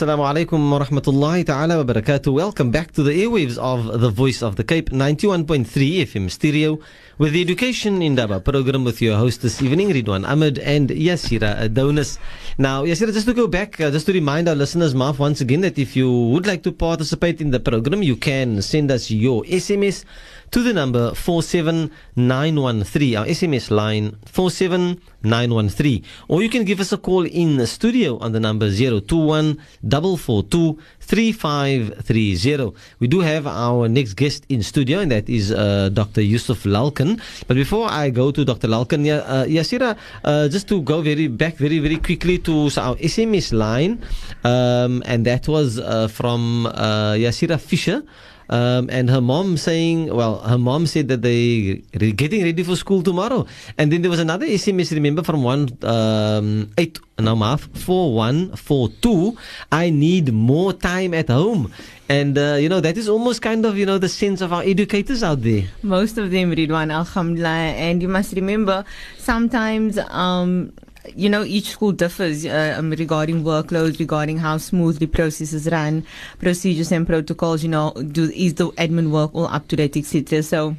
Assalamu 0.00 0.24
alaikum 0.24 0.70
wa 0.70 0.78
rahmatullahi 0.78 1.44
ta'ala 1.44 1.84
wa 1.84 1.92
barakatuh. 1.92 2.32
Welcome 2.32 2.70
back 2.70 2.92
to 2.92 3.02
the 3.02 3.12
airwaves 3.12 3.58
of 3.58 4.00
the 4.00 4.08
Voice 4.08 4.42
of 4.42 4.56
the 4.56 4.64
Cape 4.64 4.88
91.3 4.88 5.66
FM 5.66 6.30
stereo 6.30 6.78
with 7.18 7.34
the 7.34 7.42
Education 7.42 8.00
Indaba 8.00 8.40
program 8.40 8.82
with 8.82 9.02
your 9.02 9.18
host 9.18 9.42
this 9.42 9.60
evening, 9.60 9.90
Riedwaan 9.90 10.26
Ahmad 10.26 10.58
and 10.58 10.88
Yaseera 10.88 11.60
Adonis. 11.60 12.18
Now, 12.56 12.84
Yaseera, 12.84 13.12
just 13.12 13.26
to 13.26 13.34
go 13.34 13.46
back, 13.46 13.78
uh, 13.78 13.90
just 13.90 14.06
to 14.06 14.14
remind 14.14 14.48
our 14.48 14.54
listeners, 14.54 14.94
Marf, 14.94 15.18
once 15.18 15.42
again, 15.42 15.60
that 15.60 15.78
if 15.78 15.94
you 15.94 16.10
would 16.10 16.46
like 16.46 16.62
to 16.62 16.72
participate 16.72 17.42
in 17.42 17.50
the 17.50 17.60
program, 17.60 18.02
you 18.02 18.16
can 18.16 18.62
send 18.62 18.90
us 18.90 19.10
your 19.10 19.42
SMS 19.44 20.06
to 20.50 20.62
the 20.62 20.72
number 20.72 21.14
47913, 21.14 23.16
our 23.16 23.26
SMS 23.26 23.70
line 23.70 24.16
47913. 24.26 26.04
Or 26.28 26.42
you 26.42 26.48
can 26.48 26.64
give 26.64 26.80
us 26.80 26.92
a 26.92 26.98
call 26.98 27.24
in 27.24 27.56
the 27.56 27.66
studio 27.66 28.18
on 28.18 28.32
the 28.32 28.40
number 28.40 28.68
021 28.68 29.58
442 29.88 30.78
3530. 31.00 32.72
We 32.98 33.06
do 33.06 33.20
have 33.20 33.46
our 33.46 33.88
next 33.88 34.14
guest 34.14 34.44
in 34.48 34.62
studio, 34.62 35.00
and 35.00 35.12
that 35.12 35.28
is 35.28 35.52
uh, 35.52 35.90
Dr. 35.92 36.22
Yusuf 36.22 36.64
Lalkhen. 36.64 37.20
But 37.46 37.54
before 37.54 37.90
I 37.90 38.10
go 38.10 38.30
to 38.30 38.44
Dr. 38.44 38.68
Lalkhen, 38.68 39.06
uh, 39.06 39.44
Yaseera, 39.46 39.96
uh, 40.24 40.48
just 40.48 40.68
to 40.68 40.82
go 40.82 41.00
very 41.00 41.28
back 41.28 41.56
very, 41.56 41.78
very 41.78 41.96
quickly 41.96 42.38
to 42.38 42.70
our 42.76 42.96
SMS 42.96 43.52
line, 43.52 44.02
um, 44.44 45.02
and 45.06 45.24
that 45.26 45.46
was 45.46 45.78
uh, 45.78 46.08
from 46.08 46.66
uh, 46.66 47.14
Yasira 47.14 47.60
Fisher. 47.60 48.02
Um, 48.50 48.90
and 48.90 49.08
her 49.08 49.20
mom 49.20 49.56
saying, 49.56 50.12
well, 50.12 50.40
her 50.40 50.58
mom 50.58 50.86
said 50.86 51.06
that 51.08 51.22
they 51.22 51.82
re- 51.94 52.12
getting 52.12 52.42
ready 52.42 52.62
for 52.64 52.74
school 52.74 53.02
tomorrow. 53.02 53.46
And 53.78 53.92
then 53.92 54.02
there 54.02 54.10
was 54.10 54.18
another 54.18 54.44
SMS, 54.44 54.90
remember, 54.92 55.22
from 55.22 55.44
one 55.44 55.70
um, 55.82 56.70
eight 56.76 56.98
now 57.18 57.34
maaf 57.36 57.60
four 57.78 58.14
one 58.14 58.56
four 58.56 58.88
two. 59.00 59.36
I 59.70 59.90
need 59.90 60.32
more 60.32 60.72
time 60.72 61.14
at 61.14 61.28
home. 61.28 61.72
And 62.08 62.36
uh, 62.36 62.56
you 62.58 62.68
know 62.68 62.80
that 62.80 62.96
is 62.96 63.08
almost 63.08 63.40
kind 63.40 63.64
of 63.64 63.78
you 63.78 63.86
know 63.86 63.98
the 63.98 64.08
sense 64.08 64.40
of 64.40 64.52
our 64.52 64.62
educators 64.62 65.22
out 65.22 65.42
there. 65.42 65.64
Most 65.82 66.18
of 66.18 66.32
them, 66.32 66.50
Riedwaan, 66.50 66.92
alhamdulillah. 66.92 67.78
And 67.78 68.02
you 68.02 68.08
must 68.08 68.32
remember, 68.32 68.84
sometimes, 69.18 69.96
um, 69.98 70.72
you 71.14 71.28
know, 71.28 71.44
each 71.44 71.70
school 71.70 71.92
differs 71.92 72.44
uh, 72.44 72.74
um, 72.78 72.90
regarding 72.90 73.42
workloads, 73.42 73.98
regarding 73.98 74.38
how 74.38 74.58
smoothly 74.58 75.06
processes 75.06 75.68
run, 75.70 76.04
procedures 76.38 76.92
and 76.92 77.06
protocols, 77.06 77.62
you 77.62 77.68
know, 77.68 77.92
do, 77.92 78.30
is 78.34 78.54
the 78.54 78.68
admin 78.72 79.10
work 79.10 79.34
all 79.34 79.46
up 79.46 79.66
to 79.68 79.76
date, 79.76 79.96
etc. 79.96 80.42
So, 80.42 80.76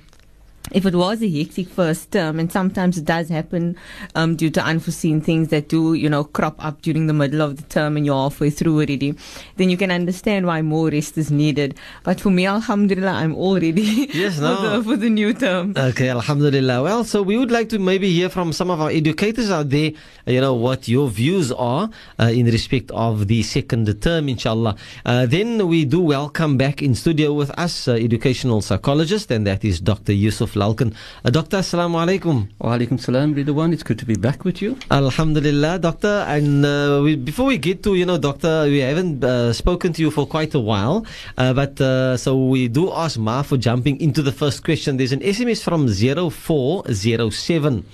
if 0.71 0.85
it 0.85 0.95
was 0.95 1.21
a 1.21 1.29
hectic 1.29 1.67
first 1.67 2.11
term, 2.11 2.39
and 2.39 2.51
sometimes 2.51 2.97
it 2.97 3.05
does 3.05 3.29
happen 3.29 3.75
um, 4.15 4.35
due 4.35 4.49
to 4.51 4.63
unforeseen 4.63 5.19
things 5.21 5.49
that 5.49 5.67
do, 5.67 5.93
you 5.93 6.09
know, 6.09 6.23
crop 6.23 6.63
up 6.63 6.81
during 6.81 7.07
the 7.07 7.13
middle 7.13 7.41
of 7.41 7.57
the 7.57 7.63
term 7.63 7.97
and 7.97 8.05
you're 8.05 8.15
halfway 8.15 8.49
through 8.49 8.75
already, 8.75 9.15
then 9.57 9.69
you 9.69 9.77
can 9.77 9.91
understand 9.91 10.45
why 10.45 10.61
more 10.61 10.87
rest 10.89 11.17
is 11.17 11.31
needed. 11.31 11.75
But 12.03 12.21
for 12.21 12.29
me, 12.29 12.45
alhamdulillah, 12.45 13.11
I'm 13.11 13.35
all 13.35 13.55
ready 13.55 13.81
Yes, 14.13 14.35
for, 14.35 14.41
no. 14.41 14.77
the, 14.77 14.83
for 14.83 14.95
the 14.97 15.09
new 15.09 15.33
term. 15.33 15.73
Okay, 15.75 16.09
Alhamdulillah. 16.09 16.83
Well, 16.83 17.03
so 17.03 17.21
we 17.21 17.37
would 17.37 17.51
like 17.51 17.69
to 17.69 17.79
maybe 17.79 18.11
hear 18.11 18.29
from 18.29 18.53
some 18.53 18.69
of 18.69 18.79
our 18.79 18.89
educators 18.89 19.49
out 19.51 19.69
there, 19.69 19.91
you 20.25 20.39
know, 20.41 20.53
what 20.53 20.87
your 20.87 21.09
views 21.09 21.51
are 21.51 21.89
uh, 22.19 22.25
in 22.25 22.45
respect 22.45 22.91
of 22.91 23.27
the 23.27 23.43
second 23.43 24.01
term, 24.01 24.29
inshallah. 24.29 24.75
Uh, 25.05 25.25
then 25.25 25.67
we 25.67 25.85
do 25.85 25.99
welcome 26.01 26.57
back 26.57 26.81
in 26.81 26.95
studio 26.95 27.33
with 27.33 27.49
us 27.59 27.87
uh, 27.87 27.93
educational 27.93 28.61
psychologist, 28.61 29.31
and 29.31 29.45
that 29.47 29.65
is 29.65 29.79
Dr. 29.79 30.13
Yusuf 30.13 30.50
Lalkhen. 30.55 30.93
Uh, 31.23 31.29
doctor, 31.29 31.57
Assalamu 31.57 31.97
alaikum. 31.99 32.47
Wa 32.59 32.77
alaikum 32.77 32.99
salam, 32.99 33.33
Riedwaan. 33.35 33.73
It's 33.73 33.83
good 33.83 33.99
to 33.99 34.05
be 34.05 34.15
back 34.15 34.43
with 34.43 34.61
you. 34.61 34.77
Alhamdulillah, 34.89 35.79
doctor. 35.79 36.25
And 36.27 36.65
uh, 36.65 37.01
we, 37.03 37.15
before 37.15 37.45
we 37.45 37.57
get 37.57 37.83
to, 37.83 37.95
you 37.95 38.05
know, 38.05 38.17
doctor, 38.17 38.63
we 38.65 38.79
haven't 38.79 39.23
uh, 39.23 39.53
spoken 39.53 39.93
to 39.93 40.01
you 40.01 40.11
for 40.11 40.25
quite 40.25 40.53
a 40.53 40.59
while. 40.59 41.05
Uh, 41.37 41.53
but 41.53 41.79
uh, 41.79 42.17
so 42.17 42.37
we 42.37 42.67
do 42.67 42.91
ask 42.91 43.17
Ma 43.17 43.41
for 43.41 43.57
jumping 43.57 43.99
into 44.01 44.21
the 44.21 44.31
first 44.31 44.63
question. 44.63 44.97
There's 44.97 45.11
an 45.11 45.21
SMS 45.21 45.63
from 45.63 45.87
0407. 45.87 47.85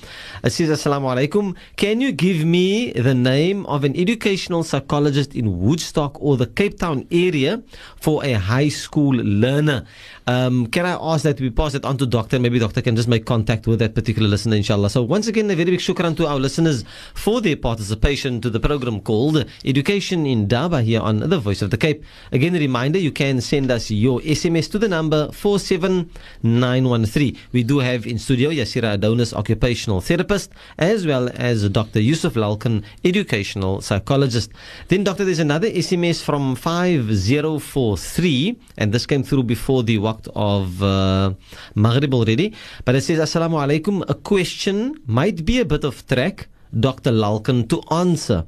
It 0.44 0.50
says, 0.51 0.69
Assalamu 0.69 1.07
alaikum. 1.16 1.56
Can 1.75 2.01
you 2.01 2.12
give 2.12 2.45
me 2.45 2.91
the 2.91 3.13
name 3.13 3.66
of 3.66 3.84
an 3.84 3.95
educational 3.95 4.63
psychologist 4.63 5.35
in 5.35 5.59
Woodstock 5.59 6.22
or 6.22 6.38
the 6.38 6.47
Cape 6.47 6.79
Town 6.79 7.07
area 7.12 7.62
for 8.00 8.24
a 8.24 8.34
high 8.34 8.69
school 8.69 9.13
learner? 9.16 9.85
Um, 10.28 10.68
can 10.68 10.85
I 10.85 10.97
ask 11.00 11.24
that 11.24 11.39
we 11.39 11.50
pass 11.50 11.74
it 11.74 11.85
on 11.85 11.97
to 11.97 12.06
doctor? 12.06 12.38
Maybe 12.47 12.59
doctor 12.59 12.81
can 12.81 12.96
just 12.96 13.09
make 13.09 13.25
contact 13.25 13.68
with 13.68 13.80
that 13.80 13.94
particular 13.94 14.30
listener, 14.30 14.56
inshallah. 14.56 14.90
So 14.90 15.03
once 15.03 15.28
again, 15.28 15.52
a 15.52 15.56
very 15.58 15.72
big 15.72 15.81
shukran 15.81 16.16
to 16.16 16.28
our 16.28 16.40
listeners 16.40 16.85
for 17.13 17.41
their 17.41 17.58
participation 17.58 18.40
to 18.40 18.50
the 18.50 18.62
program 18.62 19.02
called 19.02 19.46
Education 19.66 20.25
Indaba 20.25 20.81
here 20.81 21.02
on 21.02 21.19
The 21.19 21.40
Voice 21.40 21.62
of 21.62 21.72
the 21.72 21.78
Cape. 21.78 22.06
Again, 22.31 22.56
a 22.56 22.59
reminder, 22.59 23.00
you 23.00 23.12
can 23.12 23.41
send 23.41 23.69
us 23.69 23.91
your 23.91 24.22
SMS 24.22 24.72
to 24.72 24.80
the 24.80 24.88
number 24.88 25.30
47913. 25.34 27.38
We 27.52 27.63
do 27.63 27.80
have 27.80 28.07
in 28.07 28.18
studio 28.18 28.50
Yaseera 28.50 28.94
Adonis, 28.94 29.34
occupational 29.34 30.00
therapist, 30.00 30.53
as 30.78 31.06
well 31.06 31.30
as 31.36 31.68
Dr. 31.68 32.00
Yusuf 32.00 32.36
Lalkhen, 32.36 32.81
educational 33.03 33.81
psychologist. 33.81 34.53
Then, 34.88 35.03
doctor, 35.03 35.25
there's 35.25 35.40
another 35.40 35.69
SMS 35.69 36.24
from 36.24 36.56
5043, 36.56 38.57
and 38.78 38.94
this 38.94 39.06
came 39.06 39.24
through 39.24 39.44
before 39.44 39.84
the 39.84 39.97
waqt 39.97 40.30
of 40.34 40.81
uh, 40.81 41.34
Maghrib 41.75 42.13
already. 42.13 42.37
But 42.86 42.96
it 42.96 43.02
says, 43.02 43.20
Assalamu 43.20 43.58
alaikum. 43.58 44.03
A 44.09 44.14
question 44.14 44.96
might 45.06 45.46
be 45.46 45.59
a 45.59 45.66
bit 45.66 45.84
of 45.84 46.06
track. 46.08 46.48
Dr. 46.78 47.12
Lalkhen 47.12 47.70
to 47.70 47.81
answer. 47.94 48.46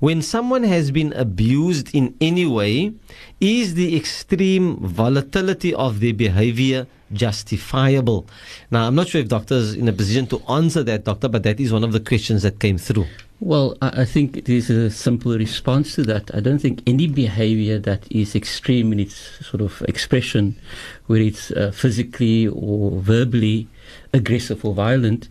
When 0.00 0.22
someone 0.22 0.62
has 0.62 0.90
been 0.90 1.12
abused 1.12 1.94
in 1.94 2.14
any 2.20 2.46
way, 2.46 2.92
is 3.40 3.74
the 3.74 3.96
extreme 3.96 4.76
volatility 4.76 5.74
of 5.74 6.00
their 6.00 6.14
behavior 6.14 6.86
justifiable? 7.12 8.26
Now, 8.70 8.86
I'm 8.86 8.94
not 8.94 9.08
sure 9.08 9.20
if 9.20 9.28
doctor 9.28 9.54
is 9.56 9.74
in 9.74 9.88
a 9.88 9.92
position 9.92 10.26
to 10.28 10.40
answer 10.48 10.82
that, 10.84 11.04
doctor, 11.04 11.28
but 11.28 11.42
that 11.42 11.60
is 11.60 11.72
one 11.72 11.84
of 11.84 11.92
the 11.92 12.00
questions 12.00 12.42
that 12.42 12.58
came 12.58 12.78
through. 12.78 13.06
Well, 13.40 13.78
I, 13.80 14.04
think 14.04 14.48
is 14.48 14.68
a 14.68 14.90
simple 14.90 15.38
response 15.38 15.94
to 15.94 16.02
that. 16.02 16.34
I 16.34 16.40
don't 16.40 16.58
think 16.58 16.82
any 16.88 17.06
behavior 17.06 17.78
that 17.78 18.10
is 18.10 18.34
extreme 18.34 18.92
in 18.92 18.98
its 18.98 19.14
sort 19.46 19.60
of 19.60 19.80
expression, 19.82 20.58
whether 21.06 21.22
it's 21.22 21.52
uh, 21.52 21.70
physically 21.72 22.48
or 22.48 23.00
verbally 23.00 23.68
aggressive 24.12 24.64
or 24.64 24.74
violent, 24.74 25.28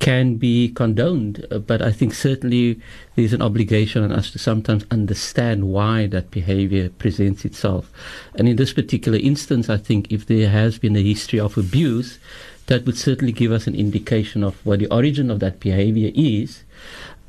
can 0.00 0.34
be 0.34 0.68
condoned. 0.68 1.46
Uh, 1.48 1.58
but 1.58 1.80
I 1.80 1.92
think 1.92 2.12
certainly 2.12 2.80
there's 3.14 3.32
an 3.32 3.40
obligation 3.40 4.02
on 4.02 4.10
us 4.10 4.32
to 4.32 4.38
sometimes 4.40 4.84
understand 4.90 5.68
why 5.68 6.08
that 6.08 6.32
behavior 6.32 6.88
presents 6.88 7.44
itself. 7.44 7.88
And 8.34 8.48
in 8.48 8.56
this 8.56 8.72
particular 8.72 9.18
instance, 9.18 9.70
I 9.70 9.76
think 9.76 10.10
if 10.10 10.26
there 10.26 10.50
has 10.50 10.78
been 10.78 10.96
a 10.96 11.02
history 11.02 11.38
of 11.38 11.56
abuse, 11.56 12.18
that 12.66 12.84
would 12.84 12.98
certainly 12.98 13.32
give 13.32 13.52
us 13.52 13.66
an 13.68 13.74
indication 13.74 14.42
of 14.42 14.54
what 14.66 14.80
the 14.80 14.88
origin 14.88 15.30
of 15.30 15.38
that 15.40 15.60
behavior 15.60 16.10
is. 16.14 16.64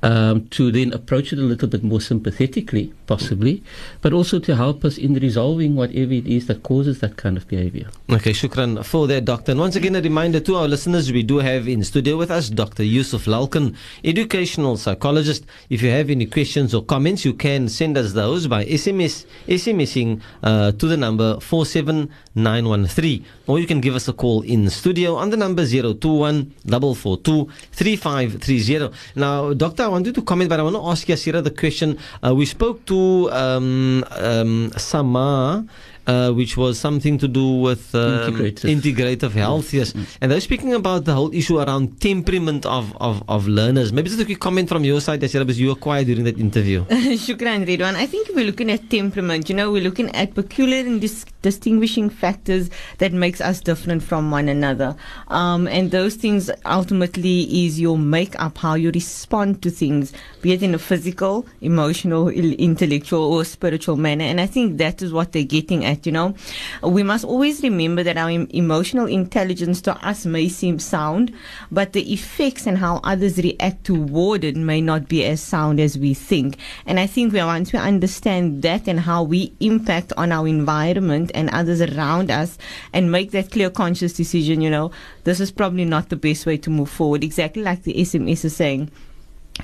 Um, 0.06 0.46
to 0.50 0.72
then 0.72 0.94
approach 0.94 1.34
it 1.34 1.40
a 1.40 1.42
little 1.42 1.68
bit 1.68 1.84
more 1.84 2.00
sympathetically, 2.00 2.94
possibly, 3.08 3.64
but 4.02 4.14
also 4.14 4.38
to 4.38 4.56
help 4.56 4.86
us 4.86 5.00
in 5.00 5.16
resolving 5.16 5.76
whatever 5.76 6.14
it 6.14 6.28
is 6.28 6.46
that 6.46 6.62
causes 6.62 7.00
that 7.00 7.18
kind 7.18 7.38
of 7.38 7.48
behavior. 7.48 7.88
Okay, 8.12 8.30
shukran 8.30 8.86
for 8.86 9.08
that, 9.08 9.26
Doctor. 9.26 9.54
And 9.54 9.60
once 9.60 9.76
again, 9.76 9.96
a 9.96 10.02
reminder 10.02 10.40
to 10.42 10.58
our 10.58 10.68
listeners, 10.68 11.12
we 11.12 11.24
do 11.24 11.40
have 11.40 11.68
in 11.68 11.84
studio 11.84 12.18
with 12.18 12.30
us 12.30 12.52
Dr. 12.52 12.84
Yusuf 12.84 13.26
Lalkhen, 13.26 13.76
educational 14.04 14.78
psychologist. 14.78 15.44
If 15.72 15.82
you 15.82 15.90
have 15.90 16.12
any 16.12 16.28
questions 16.28 16.76
or 16.76 16.84
comments, 16.84 17.26
you 17.26 17.34
can 17.34 17.68
send 17.68 17.98
us 17.98 18.14
those 18.14 18.46
by 18.46 18.64
SMS, 18.66 19.26
SMSing 19.48 20.22
uh, 20.44 20.72
to 20.74 20.86
the 20.86 20.98
number 20.98 21.40
47913. 21.40 23.26
Or 23.48 23.60
you 23.60 23.66
can 23.66 23.82
give 23.82 23.96
us 23.96 24.08
a 24.08 24.14
call 24.14 24.44
in 24.44 24.70
studio 24.70 25.16
on 25.16 25.32
the 25.32 25.38
number 25.38 25.66
021 25.66 26.54
442 26.70 27.50
3530. 27.72 28.96
Now, 29.16 29.54
Doctor, 29.54 29.95
wanted 29.96 30.14
to 30.16 30.22
comment, 30.22 30.50
but 30.52 30.60
I 30.60 30.64
want 30.64 30.76
to 30.76 30.84
ask 30.92 31.08
Yaseera 31.08 31.42
the 31.42 31.56
question. 31.56 31.98
Uh, 32.20 32.36
we 32.36 32.46
spoke 32.46 32.84
to 32.92 33.32
um, 33.32 34.04
um, 34.12 34.72
Sama 34.76 35.64
uh, 36.08 36.32
which 36.32 36.56
was 36.58 36.80
something 36.80 37.18
to 37.18 37.28
do 37.28 37.48
with 37.56 37.94
um, 37.96 38.34
Integrative. 38.34 38.70
integrative 38.82 39.32
health. 39.32 39.74
Yes, 39.74 39.94
and 40.22 40.32
they're 40.32 40.42
speaking 40.42 40.74
about 40.74 41.06
the 41.06 41.14
whole 41.14 41.34
issue 41.34 41.60
around 41.60 42.00
temperament 42.02 42.66
of, 42.66 42.96
of, 42.98 43.24
of 43.28 43.48
learners. 43.48 43.92
Maybe 43.92 44.10
just 44.10 44.22
a 44.22 44.26
quick 44.26 44.40
comment 44.40 44.70
from 44.70 44.84
your 44.84 45.02
side, 45.02 45.22
Yaseera, 45.22 45.42
because 45.46 45.60
you 45.60 45.68
were 45.70 45.76
quiet 45.76 46.06
during 46.06 46.24
that 46.26 46.38
interview. 46.40 46.86
Shukran, 47.26 47.66
Riedwaan. 47.66 47.96
I 47.96 48.06
think 48.06 48.30
we're 48.36 48.46
looking 48.46 48.70
at 48.72 48.90
temperament. 48.90 49.50
You 49.50 49.56
know, 49.56 49.72
we're 49.72 49.84
looking 49.84 50.14
at 50.16 50.34
peculiar 50.36 50.82
and 50.86 51.02
dis- 51.02 51.26
distinguishing 51.42 52.10
factors 52.10 52.70
that 53.00 53.14
makes 53.14 53.42
us 53.42 53.60
different 53.62 54.04
from 54.04 54.32
one 54.32 54.48
another. 54.50 54.96
Um, 55.30 55.68
and 55.68 55.92
those 55.92 56.16
things 56.16 56.50
ultimately 56.66 57.66
is 57.66 57.80
your 57.80 57.98
makeup, 57.98 58.58
how 58.58 58.76
you 58.76 58.92
respond 58.92 59.62
to 59.64 59.72
things, 59.72 60.14
be 60.42 60.54
it 60.54 60.62
in 60.62 60.76
a 60.76 60.80
physical, 60.80 61.46
emotional, 61.62 62.30
intellectual, 62.30 63.24
or 63.34 63.44
spiritual 63.46 63.98
manner. 63.98 64.26
And 64.26 64.40
I 64.40 64.46
think 64.46 64.78
that 64.78 65.02
is 65.02 65.12
what 65.12 65.32
they're 65.32 65.44
getting 65.44 65.84
at. 65.86 65.95
You 66.04 66.12
know, 66.12 66.36
we 66.82 67.04
must 67.04 67.24
always 67.24 67.62
remember 67.62 68.04
that 68.04 68.18
our 68.18 68.30
em- 68.30 68.48
emotional 68.50 69.06
intelligence 69.06 69.82
to 69.82 69.94
us 70.06 70.26
may 70.26 70.50
seem 70.50 70.80
sound, 70.80 71.32
but 71.72 71.94
the 71.94 72.12
effects 72.12 72.66
and 72.66 72.78
how 72.80 73.02
others 73.04 73.38
react 73.38 73.84
toward 73.86 74.44
it 74.44 74.56
may 74.56 74.82
not 74.82 75.08
be 75.08 75.24
as 75.24 75.42
sound 75.42 75.80
as 75.80 75.98
we 75.98 76.14
think. 76.14 76.58
And 76.86 77.00
I 77.00 77.06
think 77.08 77.34
we 77.34 77.40
once 77.40 77.72
we 77.72 77.80
understand 77.80 78.64
that 78.64 78.88
and 78.88 79.00
how 79.02 79.24
we 79.24 79.54
impact 79.60 80.12
on 80.18 80.32
our 80.32 80.48
environment 80.48 81.32
and 81.36 81.50
others 81.52 81.82
around 81.82 82.32
us 82.32 82.58
and 82.94 83.12
make 83.12 83.32
that 83.32 83.52
clear 83.52 83.70
conscious 83.70 84.14
decision, 84.14 84.62
you 84.62 84.70
know, 84.70 84.92
this 85.24 85.40
is 85.40 85.52
probably 85.52 85.86
not 85.86 86.10
the 86.10 86.16
best 86.16 86.46
way 86.46 86.58
to 86.58 86.70
move 86.70 86.90
forward. 86.90 87.24
Exactly 87.24 87.62
like 87.62 87.84
the 87.84 87.94
SMS 87.94 88.46
is 88.46 88.56
saying 88.56 88.92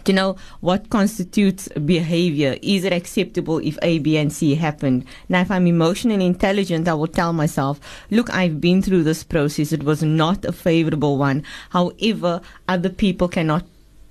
to 0.04 0.14
know 0.14 0.36
what 0.62 0.90
constitutes 0.90 1.68
behavior. 1.86 2.58
Is 2.62 2.84
it 2.84 2.94
acceptable 2.94 3.60
if 3.60 3.78
A, 3.82 4.00
B, 4.00 4.18
and 4.18 4.32
C 4.32 4.56
happened? 4.56 5.06
Now, 5.30 5.42
if 5.42 5.52
I'm 5.52 5.68
emotionally 5.68 6.26
intelligent, 6.26 6.88
I 6.88 6.94
will 6.94 7.08
tell 7.08 7.34
myself, 7.34 7.80
look, 8.10 8.34
I've 8.34 8.62
been 8.62 8.82
through 8.82 9.04
this 9.04 9.24
process. 9.24 9.72
It 9.72 9.84
was 9.84 10.02
not 10.02 10.46
a 10.46 10.52
favorable 10.52 11.18
one. 11.18 11.44
However, 11.70 12.42
other 12.68 12.90
people 12.90 13.28
cannot 13.28 13.66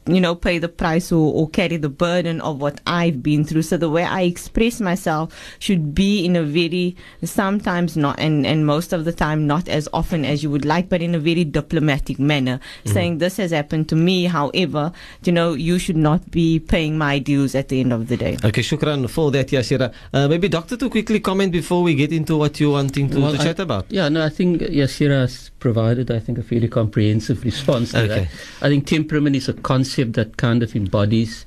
you 0.07 0.21
know, 0.21 0.35
pay 0.35 0.59
the 0.59 0.69
price 0.69 1.13
or, 1.13 1.33
or 1.35 1.49
carry 1.51 1.77
the 1.77 1.89
burden 1.89 2.41
of 2.41 2.61
what 2.61 2.81
I've 2.87 3.23
been 3.23 3.45
through. 3.45 3.63
So 3.63 3.77
the 3.77 3.91
way 3.91 4.03
I 4.05 4.23
express 4.23 4.81
myself 4.81 5.33
should 5.59 5.95
be 5.95 6.25
in 6.25 6.37
a 6.37 6.43
very, 6.43 6.97
sometimes 7.23 7.97
not, 7.97 8.19
and, 8.19 8.47
and 8.47 8.67
most 8.67 8.93
of 8.93 9.05
the 9.05 9.13
time 9.13 9.47
not 9.47 9.69
as 9.69 9.89
often 9.93 10.25
as 10.25 10.43
you 10.43 10.51
would 10.51 10.65
like, 10.65 10.89
but 10.89 11.03
in 11.03 11.15
a 11.15 11.19
very 11.19 11.45
diplomatic 11.45 12.19
manner, 12.19 12.61
saying 12.87 13.19
this 13.19 13.37
has 13.37 13.51
happened 13.51 13.89
to 13.91 13.97
me. 13.97 14.25
However, 14.25 14.93
you 15.25 15.33
know, 15.33 15.53
you 15.53 15.79
should 15.79 15.97
not 15.99 16.31
be 16.31 16.59
paying 16.59 16.97
my 16.97 17.19
dues 17.19 17.55
at 17.55 17.69
the 17.69 17.81
end 17.81 17.93
of 17.93 18.09
the 18.09 18.17
day. 18.17 18.39
Okay, 18.43 18.63
shukran 18.63 19.09
for 19.09 19.31
that, 19.33 19.49
Yaseera. 19.49 19.93
Uh, 20.13 20.29
maybe 20.29 20.49
Doctor 20.49 20.77
to 20.79 20.89
quickly 20.89 21.21
comment 21.21 21.53
before 21.53 21.83
we 21.83 21.95
get 21.95 22.11
into 22.13 22.37
what 22.37 22.59
you're 22.59 22.73
wanting 22.73 23.11
to, 23.11 23.21
Well, 23.21 23.35
to 23.35 23.41
I- 23.41 23.45
chat 23.45 23.59
about. 23.61 23.87
Yeah, 23.91 24.09
no, 24.09 24.25
I 24.25 24.31
think 24.31 24.63
Yaseera 24.63 25.21
has 25.21 25.51
provided, 25.59 26.11
I 26.11 26.19
think, 26.21 26.39
a 26.39 26.43
fairly 26.43 26.69
comprehensive 26.69 27.45
response 27.45 27.93
to 27.93 27.99
Okay. 28.01 28.09
that. 28.09 28.29
I 28.65 28.69
think 28.71 28.87
temperament 28.87 29.37
is 29.37 29.49
a 29.49 29.53
concept 29.53 29.90
that 29.97 30.37
kind 30.37 30.63
of 30.63 30.75
embodies 30.77 31.45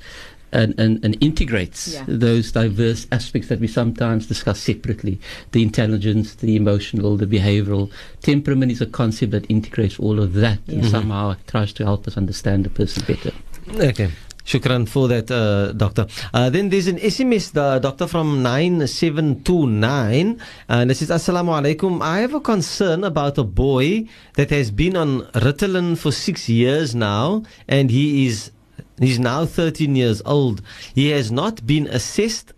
and, 0.51 0.75
and, 0.79 1.03
and 1.03 1.17
integrates 1.19 1.93
Yeah. 1.95 2.05
those 2.07 2.51
diverse 2.51 3.07
aspects 3.11 3.47
that 3.47 3.59
we 3.59 3.67
sometimes 3.67 4.27
discuss 4.27 4.59
separately 4.59 5.19
the 5.51 5.63
intelligence, 5.63 6.35
the 6.35 6.55
emotional, 6.55 7.17
the 7.17 7.25
behavioral. 7.25 7.89
Temperament 8.21 8.71
is 8.71 8.79
a 8.81 8.85
concept 8.85 9.31
that 9.31 9.49
integrates 9.49 9.99
all 9.99 10.19
of 10.19 10.33
that 10.35 10.59
and 10.67 10.83
Yeah. 10.83 10.89
somehow 10.89 11.35
tries 11.47 11.73
to 11.73 11.83
help 11.83 12.07
us 12.07 12.17
understand 12.17 12.65
the 12.65 12.69
person 12.69 13.03
better. 13.07 13.31
Okay. 13.89 14.11
Shukran 14.45 14.87
for 14.87 15.07
that, 15.07 15.31
uh, 15.31 15.71
Doctor. 15.73 16.07
Uh, 16.33 16.49
then 16.49 16.69
there's 16.69 16.87
an 16.87 16.97
SMS, 16.97 17.51
the 17.53 17.79
Doctor 17.79 18.07
from 18.07 18.43
9729, 18.43 20.39
and 20.69 20.91
it 20.91 20.95
says, 20.95 21.09
Assalamu 21.09 21.51
alaikum. 21.61 22.01
I 22.01 22.19
have 22.19 22.33
a 22.33 22.41
concern 22.41 23.03
about 23.03 23.37
a 23.37 23.43
boy 23.43 24.07
that 24.33 24.49
has 24.49 24.71
been 24.71 24.97
on 24.97 25.21
Ritalin 25.33 25.97
for 25.97 26.11
six 26.11 26.49
years 26.49 26.93
now, 26.93 27.43
and 27.67 27.89
he 27.89 28.27
is 28.27 28.51
he's 28.99 29.19
now 29.19 29.45
13 29.45 29.95
years 29.95 30.21
old. 30.25 30.61
He 30.93 31.09
has 31.09 31.31
not 31.31 31.65
been 31.65 31.87
assessed 31.87 32.53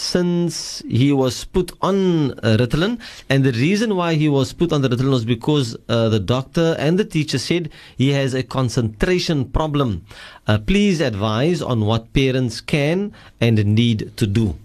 since 0.00 0.82
he 0.88 1.12
was 1.12 1.44
put 1.44 1.72
on 1.82 2.32
uh, 2.32 2.56
Ritalin, 2.58 2.98
and 3.28 3.44
the 3.44 3.52
reason 3.52 3.96
why 3.96 4.14
he 4.14 4.28
was 4.28 4.52
put 4.52 4.72
on 4.72 4.82
the 4.82 4.88
Ritalin 4.88 5.10
was 5.10 5.24
because 5.24 5.76
uh, 5.88 6.08
the 6.08 6.18
doctor 6.18 6.74
and 6.78 6.98
the 6.98 7.04
teacher 7.04 7.38
said 7.38 7.70
he 7.96 8.10
has 8.12 8.34
a 8.34 8.42
concentration 8.42 9.44
problem. 9.44 10.04
Uh, 10.46 10.58
please 10.58 11.00
advise 11.00 11.60
on 11.62 11.82
what 11.82 12.12
parents 12.12 12.60
can 12.60 13.12
and 13.40 13.64
need 13.64 14.16
to 14.16 14.26
do. 14.26 14.56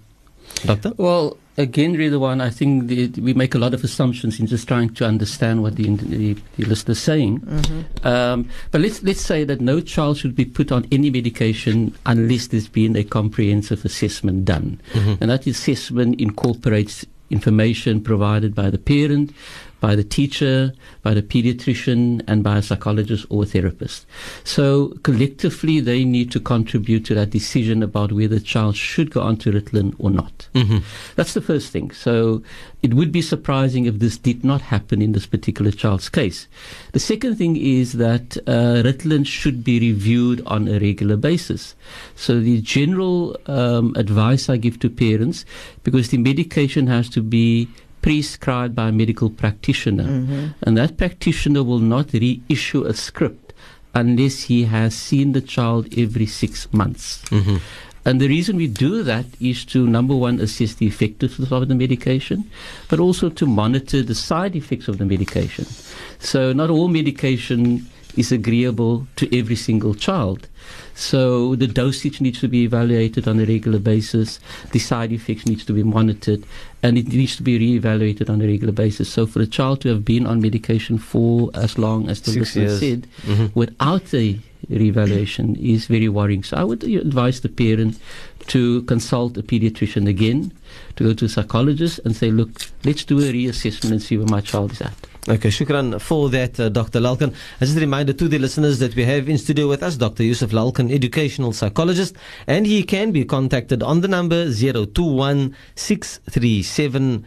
Doctor? 0.65 0.93
Well, 0.97 1.37
again, 1.57 1.93
really, 1.93 2.17
one, 2.17 2.41
I 2.41 2.49
think 2.49 2.87
the, 2.87 3.07
we 3.21 3.33
make 3.33 3.55
a 3.55 3.57
lot 3.57 3.73
of 3.73 3.83
assumptions 3.83 4.39
in 4.39 4.47
just 4.47 4.67
trying 4.67 4.93
to 4.95 5.05
understand 5.05 5.63
what 5.63 5.75
the, 5.75 5.95
the, 5.95 6.33
the 6.57 6.65
listener 6.65 6.91
is 6.93 7.01
saying. 7.01 7.43
Um, 8.03 8.49
but 8.71 8.81
let's, 8.81 9.01
let's 9.03 9.21
say 9.21 9.43
that 9.45 9.61
no 9.61 9.79
child 9.81 10.17
should 10.17 10.35
be 10.35 10.45
put 10.45 10.71
on 10.71 10.85
any 10.91 11.09
medication 11.09 11.95
unless 12.05 12.47
there's 12.47 12.67
been 12.67 12.95
a 12.95 13.03
comprehensive 13.03 13.85
assessment 13.85 14.45
done. 14.45 14.81
And 15.21 15.29
that 15.31 15.47
assessment 15.47 16.19
incorporates 16.19 17.05
information 17.29 18.01
provided 18.01 18.53
by 18.53 18.69
the 18.69 18.77
parent, 18.77 19.33
by 19.85 19.93
the 19.95 20.09
teacher, 20.17 20.73
by 21.03 21.13
the 21.13 21.21
pediatrician, 21.21 22.23
and 22.27 22.43
by 22.43 22.57
a 22.57 22.61
psychologist 22.69 23.23
or 23.29 23.43
a 23.43 23.45
therapist. 23.45 24.07
So 24.43 24.65
collectively, 25.03 25.79
they 25.79 26.01
need 26.03 26.31
to 26.31 26.39
contribute 26.39 27.05
to 27.05 27.13
that 27.13 27.29
decision 27.29 27.83
about 27.83 28.11
whether 28.11 28.39
the 28.39 28.47
child 28.53 28.75
should 28.75 29.11
go 29.11 29.21
on 29.21 29.37
to 29.37 29.51
Ritalin 29.51 29.93
or 29.99 30.09
not. 30.09 30.49
That's 31.17 31.35
the 31.35 31.45
first 31.51 31.71
thing. 31.71 31.91
So 31.91 32.41
it 32.81 32.95
would 32.95 33.11
be 33.11 33.21
surprising 33.21 33.85
if 33.85 33.99
this 33.99 34.17
did 34.17 34.43
not 34.43 34.61
happen 34.73 35.03
in 35.03 35.11
this 35.11 35.27
particular 35.27 35.69
child's 35.69 36.09
case. 36.09 36.47
The 36.93 37.05
second 37.11 37.35
thing 37.35 37.55
is 37.55 37.93
that 37.93 38.37
uh, 38.47 38.81
Ritalin 38.87 39.25
should 39.37 39.63
be 39.63 39.79
reviewed 39.79 40.41
on 40.47 40.67
a 40.67 40.79
regular 40.79 41.17
basis. 41.29 41.75
So 42.15 42.39
the 42.39 42.59
general 42.61 43.37
um, 43.45 43.93
advice 44.03 44.49
I 44.49 44.57
give 44.57 44.79
to 44.79 44.89
parents, 44.89 45.45
because 45.83 46.09
the 46.09 46.17
medication 46.17 46.87
has 46.87 47.07
to 47.09 47.21
be 47.21 47.67
prescribed 48.05 48.75
by 48.75 48.89
a 48.89 48.91
medical 48.91 49.31
practitioner, 49.31 50.03
mm-hmm. 50.03 50.47
and 50.61 50.77
that 50.77 50.95
practitioner 50.95 51.63
will 51.63 51.79
not 51.79 52.13
reissue 52.13 52.83
a 52.83 52.93
script 52.93 53.51
unless 53.95 54.43
he 54.43 54.65
has 54.65 54.93
seen 54.93 55.31
the 55.31 55.41
child 55.41 55.87
every 55.97 56.27
six 56.27 56.71
months. 56.71 57.23
Mm-hmm. 57.29 57.57
And 58.05 58.21
the 58.21 58.27
reason 58.27 58.57
we 58.57 58.67
do 58.67 59.01
that 59.03 59.25
is 59.41 59.65
to, 59.65 59.87
number 59.87 60.15
one, 60.15 60.39
assess 60.39 60.75
the 60.75 60.85
effectiveness 60.85 61.51
of 61.51 61.67
the 61.67 61.75
medication, 61.75 62.49
but 62.87 62.99
also 62.99 63.29
to 63.29 63.45
monitor 63.47 64.03
the 64.03 64.13
side 64.15 64.55
effects 64.55 64.87
of 64.87 64.99
the 64.99 65.05
medication. 65.05 65.65
So, 66.19 66.53
not 66.53 66.69
all 66.69 66.87
medication 66.87 67.87
is 68.15 68.31
agreeable 68.31 69.07
to 69.17 69.37
every 69.37 69.55
single 69.55 69.93
child. 69.95 70.47
So, 70.93 71.55
the 71.55 71.67
dosage 71.67 72.21
needs 72.21 72.39
to 72.39 72.47
be 72.47 72.63
evaluated 72.63 73.27
on 73.27 73.39
a 73.39 73.45
regular 73.45 73.79
basis, 73.79 74.39
the 74.71 74.79
side 74.79 75.11
effects 75.11 75.45
needs 75.45 75.65
to 75.65 75.73
be 75.73 75.83
monitored, 75.83 76.43
and 76.83 76.97
it 76.97 77.07
needs 77.07 77.35
to 77.37 77.43
be 77.43 77.57
re-evaluated 77.57 78.29
on 78.29 78.41
a 78.41 78.45
regular 78.45 78.71
basis. 78.71 79.09
So, 79.09 79.25
for 79.25 79.41
a 79.41 79.47
child 79.47 79.81
to 79.81 79.89
have 79.89 80.05
been 80.05 80.25
on 80.25 80.41
medication 80.41 80.97
for 80.99 81.49
as 81.55 81.77
long 81.77 82.07
as 82.07 82.21
the 82.21 82.31
Six 82.31 82.55
listener 82.55 82.63
years. 82.63 82.79
said, 82.79 83.07
Mhm. 83.27 83.51
without 83.55 84.13
a 84.13 84.39
reevaluation 84.69 85.57
is 85.57 85.87
very 85.87 86.09
worrying. 86.09 86.43
So 86.43 86.57
I 86.57 86.63
would 86.63 86.83
advise 86.83 87.41
the 87.41 87.49
parent 87.49 87.99
to 88.47 88.83
consult 88.83 89.37
a 89.37 89.43
pediatrician 89.43 90.07
again, 90.07 90.51
to 90.97 91.03
go 91.03 91.13
to 91.13 91.25
a 91.25 91.29
psychologist 91.29 91.99
and 92.05 92.15
say, 92.15 92.31
look, 92.31 92.49
let's 92.83 93.03
do 93.03 93.19
a 93.19 93.33
reassessment 93.33 93.91
and 93.91 94.01
see 94.01 94.17
where 94.17 94.27
my 94.27 94.41
child 94.41 94.71
is 94.71 94.81
at. 94.81 94.93
Okay, 95.27 95.49
shukran 95.49 95.99
for 95.99 96.29
that, 96.29 96.59
uh, 96.59 96.69
Dr. 96.69 96.99
Lalkhen. 96.99 97.33
As 97.59 97.75
a 97.75 97.79
reminder 97.79 98.13
to 98.13 98.27
the 98.27 98.37
listeners 98.37 98.77
that 98.77 98.95
we 98.95 99.05
have 99.05 99.27
in 99.27 99.39
studio 99.39 99.67
with 99.67 99.81
us 99.81 99.97
Dr. 99.97 100.21
Yusuf 100.21 100.51
Lalkhen, 100.51 100.93
educational 100.93 101.51
psychologist, 101.51 102.15
and 102.45 102.67
he 102.67 102.83
can 102.83 103.11
be 103.11 103.25
contacted 103.25 103.81
on 103.81 104.01
the 104.01 104.07
number 104.07 104.53
021 104.53 105.55
637 105.73 107.25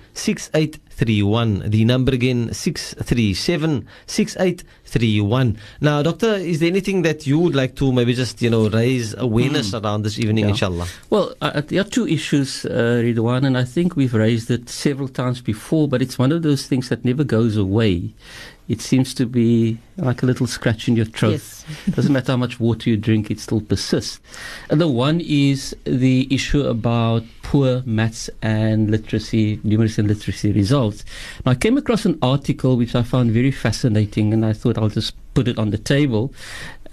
6831. 0.99 1.71
The 1.71 1.85
number 1.85 2.13
again 2.13 2.53
637 2.53 3.87
6831. 4.07 5.57
Now, 5.81 6.03
Doctor, 6.03 6.35
is 6.35 6.59
there 6.59 6.69
anything 6.69 7.03
that 7.03 7.27
you 7.27 7.39
would 7.39 7.55
like 7.55 7.77
to 7.77 7.93
maybe 7.93 8.15
just, 8.15 8.43
you 8.43 8.51
know, 8.51 8.69
raise 8.69 9.15
awareness 9.15 9.75
around 9.75 10.03
this 10.03 10.19
evening, 10.19 10.45
Yeah. 10.45 10.51
inshallah? 10.51 10.87
Well, 11.11 11.35
uh, 11.41 11.61
there 11.67 11.81
are 11.81 11.85
two 11.85 12.07
issues, 12.09 12.65
uh, 12.67 13.01
Riedwaan, 13.05 13.47
and 13.47 13.57
I 13.57 13.65
think 13.65 13.95
we've 13.97 14.15
raised 14.15 14.51
it 14.51 14.69
several 14.69 15.09
times 15.09 15.41
before, 15.41 15.87
but 15.89 16.03
it's 16.03 16.19
one 16.19 16.33
of 16.33 16.43
those 16.43 16.67
things 16.67 16.89
that 16.89 17.05
never 17.05 17.23
goes 17.25 17.57
away. 17.57 18.15
It 18.69 18.83
seems 18.83 19.15
to 19.15 19.25
be 19.27 19.79
like 19.97 20.23
a 20.23 20.27
little 20.27 20.47
scratch 20.47 20.89
in 20.89 20.97
your 20.97 21.07
throat. 21.07 21.33
Yes. 21.33 21.65
Doesn't 21.91 22.13
matter 22.13 22.33
how 22.33 22.37
much 22.37 22.61
water 22.61 22.91
you 22.91 22.97
drink, 22.97 23.31
it 23.31 23.41
still 23.41 23.61
persists. 23.61 24.21
And 24.69 24.81
the 24.81 24.89
one 24.89 25.21
is 25.21 25.75
the 25.85 26.29
issue 26.31 26.63
about 26.63 27.25
poor 27.43 27.83
maths 27.87 28.29
and 28.43 28.91
literacy, 28.91 29.57
numeracy 29.59 29.99
and 29.99 30.09
literacy 30.09 30.53
results. 30.53 31.05
Now, 31.47 31.53
I 31.53 31.55
came 31.55 31.79
across 31.79 32.05
an 32.05 32.19
article 32.21 32.77
which 32.77 32.95
I 32.95 33.03
found 33.03 33.31
very 33.31 33.51
fascinating, 33.51 34.35
and 34.35 34.45
I 34.45 34.53
thought 34.53 34.77
I'll 34.77 34.91
just 34.91 35.15
put 35.33 35.49
it 35.49 35.59
on 35.59 35.71
the 35.71 35.79
table 35.79 36.33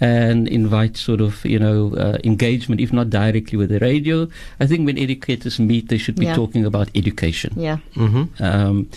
and 0.00 0.46
invite 0.48 0.96
sort 0.96 1.20
of 1.20 1.44
you 1.44 1.58
know 1.58 1.94
uh, 1.94 2.18
engagement, 2.24 2.80
if 2.80 2.92
not 2.92 3.10
directly 3.10 3.56
with 3.58 3.70
the 3.70 3.78
radio. 3.78 4.28
I 4.60 4.66
think 4.66 4.86
when 4.86 4.98
educators 4.98 5.58
meet, 5.58 5.88
they 5.88 5.98
should 5.98 6.16
be 6.16 6.26
Yeah. 6.26 6.34
talking 6.34 6.64
about 6.64 6.88
education. 6.94 7.52
Yeah. 7.56 7.78
Mm-hmm. 7.94 8.42
Um, 8.42 8.88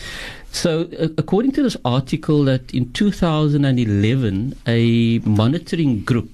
so, 0.51 0.89
uh, 0.99 1.07
according 1.17 1.51
to 1.53 1.63
this 1.63 1.77
article, 1.85 2.43
that 2.45 2.73
in 2.73 2.91
2011, 2.93 4.55
a 4.67 5.19
monitoring 5.19 6.03
group 6.03 6.29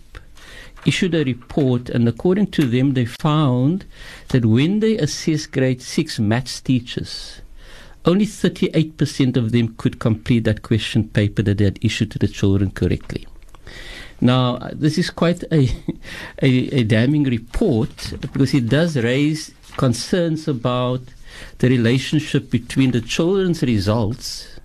issued 0.85 1.13
a 1.15 1.23
report, 1.23 1.89
and 1.89 2.07
according 2.07 2.47
to 2.51 2.65
them, 2.65 2.93
they 2.93 3.05
found 3.05 3.85
that 4.29 4.45
when 4.45 4.79
they 4.79 4.97
assessed 4.97 5.51
grade 5.51 5.81
six 5.81 6.19
maths 6.19 6.61
teachers, 6.61 7.41
only 8.05 8.25
38% 8.25 9.35
of 9.35 9.51
them 9.51 9.73
could 9.77 9.99
complete 9.99 10.43
that 10.43 10.61
question 10.61 11.07
paper 11.09 11.41
that 11.41 11.57
they 11.57 11.65
had 11.65 11.79
issued 11.81 12.11
to 12.11 12.19
the 12.19 12.27
children 12.27 12.69
correctly. 12.71 13.25
Now, 14.21 14.55
uh, 14.55 14.71
this 14.73 14.97
is 14.97 15.09
quite 15.09 15.43
a, 15.51 15.69
a, 16.41 16.49
a 16.79 16.83
damning 16.83 17.23
report 17.23 18.13
because 18.19 18.53
it 18.53 18.69
does 18.69 18.97
raise 18.97 19.53
concerns 19.77 20.47
about 20.47 21.01
the 21.59 21.69
relationship 21.69 22.49
between 22.49 22.91
the 22.91 23.01
children's 23.01 23.61
results 23.61 24.59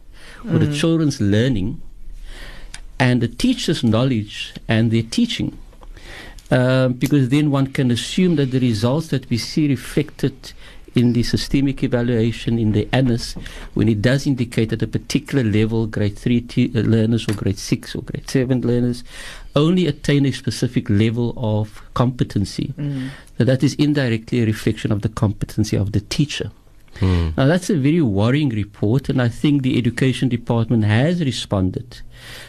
or 0.48 0.58
the 0.58 0.72
children's 0.72 1.20
learning 1.20 1.82
and 2.98 3.20
the 3.20 3.28
teacher's 3.28 3.82
knowledge 3.82 4.54
and 4.68 4.90
their 4.90 5.02
teaching. 5.02 5.58
Um, 6.50 6.94
because 6.94 7.28
then 7.28 7.50
one 7.50 7.68
can 7.68 7.90
assume 7.90 8.36
that 8.36 8.50
the 8.50 8.58
results 8.58 9.08
that 9.08 9.28
we 9.30 9.38
see 9.38 9.68
reflected 9.68 10.52
in 10.94 11.12
the 11.12 11.22
systemic 11.22 11.84
evaluation 11.84 12.58
in 12.58 12.72
the 12.72 12.88
ANAs, 12.92 13.34
when 13.74 13.88
it 13.88 14.02
does 14.02 14.26
indicate 14.26 14.72
at 14.72 14.82
a 14.82 14.88
particular 14.88 15.44
level, 15.44 15.86
grade 15.86 16.18
3 16.18 16.40
te- 16.40 16.72
uh, 16.74 16.80
learners 16.80 17.28
or 17.28 17.34
grade 17.34 17.58
6 17.58 17.94
or 17.94 18.02
grade 18.02 18.28
7 18.28 18.60
learners 18.62 19.04
only 19.56 19.86
attain 19.86 20.26
a 20.26 20.32
specific 20.32 20.88
level 20.88 21.34
of 21.36 21.82
competency, 21.94 22.74
mm. 22.76 23.10
that 23.36 23.46
that 23.46 23.62
is 23.62 23.74
indirectly 23.74 24.42
a 24.42 24.46
reflection 24.46 24.92
of 24.92 25.02
the 25.02 25.08
competency 25.08 25.76
of 25.76 25.92
the 25.92 26.00
teacher. 26.00 26.50
Hmm. 26.98 27.30
Now, 27.36 27.46
that's 27.46 27.70
a 27.70 27.76
very 27.76 28.02
worrying 28.02 28.50
report, 28.50 29.08
and 29.08 29.22
I 29.22 29.28
think 29.28 29.62
the 29.62 29.78
Education 29.78 30.28
Department 30.28 30.84
has 30.84 31.20
responded. 31.20 32.00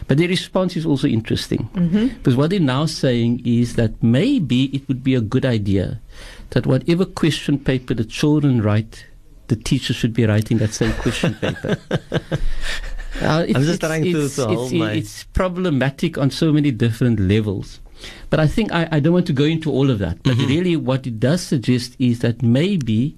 But 0.08 0.17
their 0.17 0.27
response 0.27 0.75
is 0.75 0.86
also 0.86 1.08
interesting. 1.08 1.70
Mm-hmm. 1.74 2.08
Because 2.17 2.36
what 2.36 2.50
they're 2.50 2.60
now 2.60 2.86
saying 2.86 3.43
is 3.46 3.75
that 3.75 4.01
maybe 4.01 4.65
it 4.75 4.88
would 4.88 5.03
be 5.03 5.15
a 5.15 5.22
good 5.22 5.46
idea 5.46 6.01
that 6.50 6.65
whatever 6.65 7.05
question 7.05 7.60
paper 7.60 7.93
the 7.93 8.03
children 8.03 8.62
write, 8.62 9.05
the 9.48 9.55
teacher 9.55 9.93
should 9.93 10.13
be 10.13 10.25
writing 10.25 10.58
that 10.58 10.74
same 10.74 10.93
question 10.93 11.36
paper. 11.36 11.77
Uh, 13.20 13.44
it's, 13.48 13.58
I'm 13.58 13.63
just 13.65 13.82
trying 13.82 14.03
to- 14.03 14.25
it's, 14.25 14.36
to 14.38 14.50
it's, 14.51 14.72
my- 14.74 14.91
it's 14.94 15.24
problematic 15.34 16.18
on 16.18 16.32
so 16.32 16.53
many 16.53 16.72
different 16.72 17.20
levels. 17.20 17.80
But 18.30 18.39
I 18.39 18.48
think 18.48 18.72
I, 18.72 18.88
I 18.91 19.00
don't 19.00 19.13
want 19.13 19.27
to 19.27 19.34
go 19.34 19.44
into 19.44 19.70
all 19.72 19.89
of 19.91 20.00
that. 20.00 20.24
But 20.24 20.38
really, 20.38 20.75
what 20.75 21.06
it 21.06 21.20
does 21.20 21.41
suggest 21.41 21.96
is 22.00 22.20
that 22.20 22.41
maybe 22.41 23.15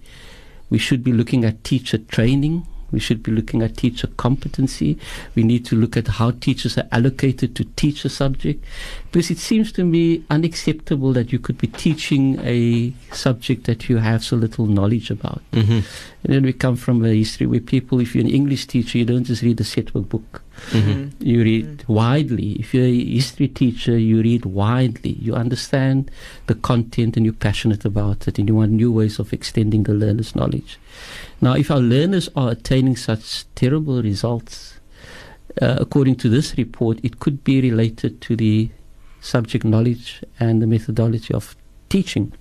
we 0.70 0.78
should 0.78 1.04
be 1.04 1.14
looking 1.14 1.46
at 1.46 1.64
teacher 1.64 2.00
training. 2.00 2.66
We 2.94 3.00
should 3.00 3.24
be 3.24 3.32
looking 3.32 3.62
at 3.62 3.76
teacher 3.76 4.08
competency. 4.16 4.98
We 5.36 5.44
need 5.44 5.66
to 5.66 5.76
look 5.76 5.98
at 5.98 6.08
how 6.08 6.32
teachers 6.32 6.78
are 6.78 6.88
allocated 6.92 7.56
to 7.56 7.66
teach 7.76 8.06
a 8.06 8.10
subject. 8.10 8.64
Because 9.12 9.30
it 9.32 9.40
seems 9.40 9.72
to 9.74 9.84
me 9.84 10.24
unacceptable 10.30 11.12
that 11.14 11.32
you 11.32 11.40
could 11.40 11.58
be 11.58 11.68
teaching 11.68 12.40
a 12.42 12.94
subject 13.12 13.66
that 13.66 13.90
you 13.90 13.98
have 13.98 14.24
so 14.24 14.36
little 14.36 14.68
knowledge 14.68 15.12
about. 15.12 15.42
Mm-hmm. 15.52 15.80
And 16.24 16.34
then 16.34 16.44
we 16.44 16.54
come 16.54 16.76
from 16.76 17.04
a 17.04 17.10
history 17.10 17.48
where 17.48 17.60
people, 17.60 18.00
if 18.00 18.16
you're 18.16 18.24
an 18.24 18.30
English 18.30 18.68
teacher, 18.68 18.98
you 18.98 19.06
don't 19.06 19.26
just 19.26 19.42
read 19.42 19.58
the 19.58 19.64
setwork 19.64 20.08
book. 20.08 20.42
Mm-hmm. 20.70 21.24
You 21.24 21.44
read 21.44 21.84
widely. 21.88 22.54
If 22.54 22.74
you're 22.74 22.86
a 22.86 23.06
history 23.06 23.48
teacher, 23.48 23.98
you 23.98 24.22
read 24.22 24.46
widely. 24.46 25.14
You 25.14 25.34
understand 25.34 26.12
the 26.48 26.56
content 26.56 27.18
and 27.18 27.26
you're 27.26 27.34
passionate 27.34 27.86
about 27.86 28.28
it 28.28 28.40
and 28.40 28.48
you 28.48 28.56
want 28.56 28.72
new 28.72 28.92
ways 28.92 29.20
of 29.20 29.34
extending 29.34 29.84
the 29.84 29.94
learner's 29.94 30.36
knowledge. 30.36 30.80
Now, 31.42 31.54
if 31.54 31.70
our 31.70 31.80
learners 31.80 32.30
are 32.36 32.52
attaining 32.52 32.96
such 32.96 33.46
terrible 33.56 34.02
results, 34.02 34.80
uh, 35.62 35.78
according 35.80 36.16
to 36.18 36.30
this 36.30 36.58
report, 36.58 37.00
it 37.04 37.20
could 37.20 37.44
be 37.44 37.62
related 37.62 38.22
to 38.22 38.36
the 38.36 38.70
subject 39.22 39.66
knowledge 39.66 40.22
and 40.40 40.62
the 40.62 40.68
methodology 40.68 41.34
of 41.34 41.56
teaching 41.90 42.34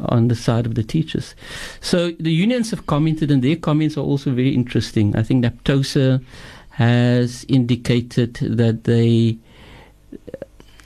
on 0.00 0.28
the 0.28 0.34
side 0.34 0.66
of 0.66 0.74
the 0.74 0.82
teachers. 0.82 1.34
So 1.80 2.12
the 2.20 2.32
unions 2.32 2.70
have 2.70 2.86
commented, 2.86 3.30
and 3.30 3.42
their 3.42 3.56
comments 3.56 3.96
are 3.96 4.04
also 4.04 4.30
very 4.32 4.54
interesting. 4.54 5.16
I 5.16 5.22
think 5.22 5.44
NAPTOSA 5.44 6.22
has 6.70 7.44
indicated 7.48 8.34
that 8.34 8.84
they 8.84 9.38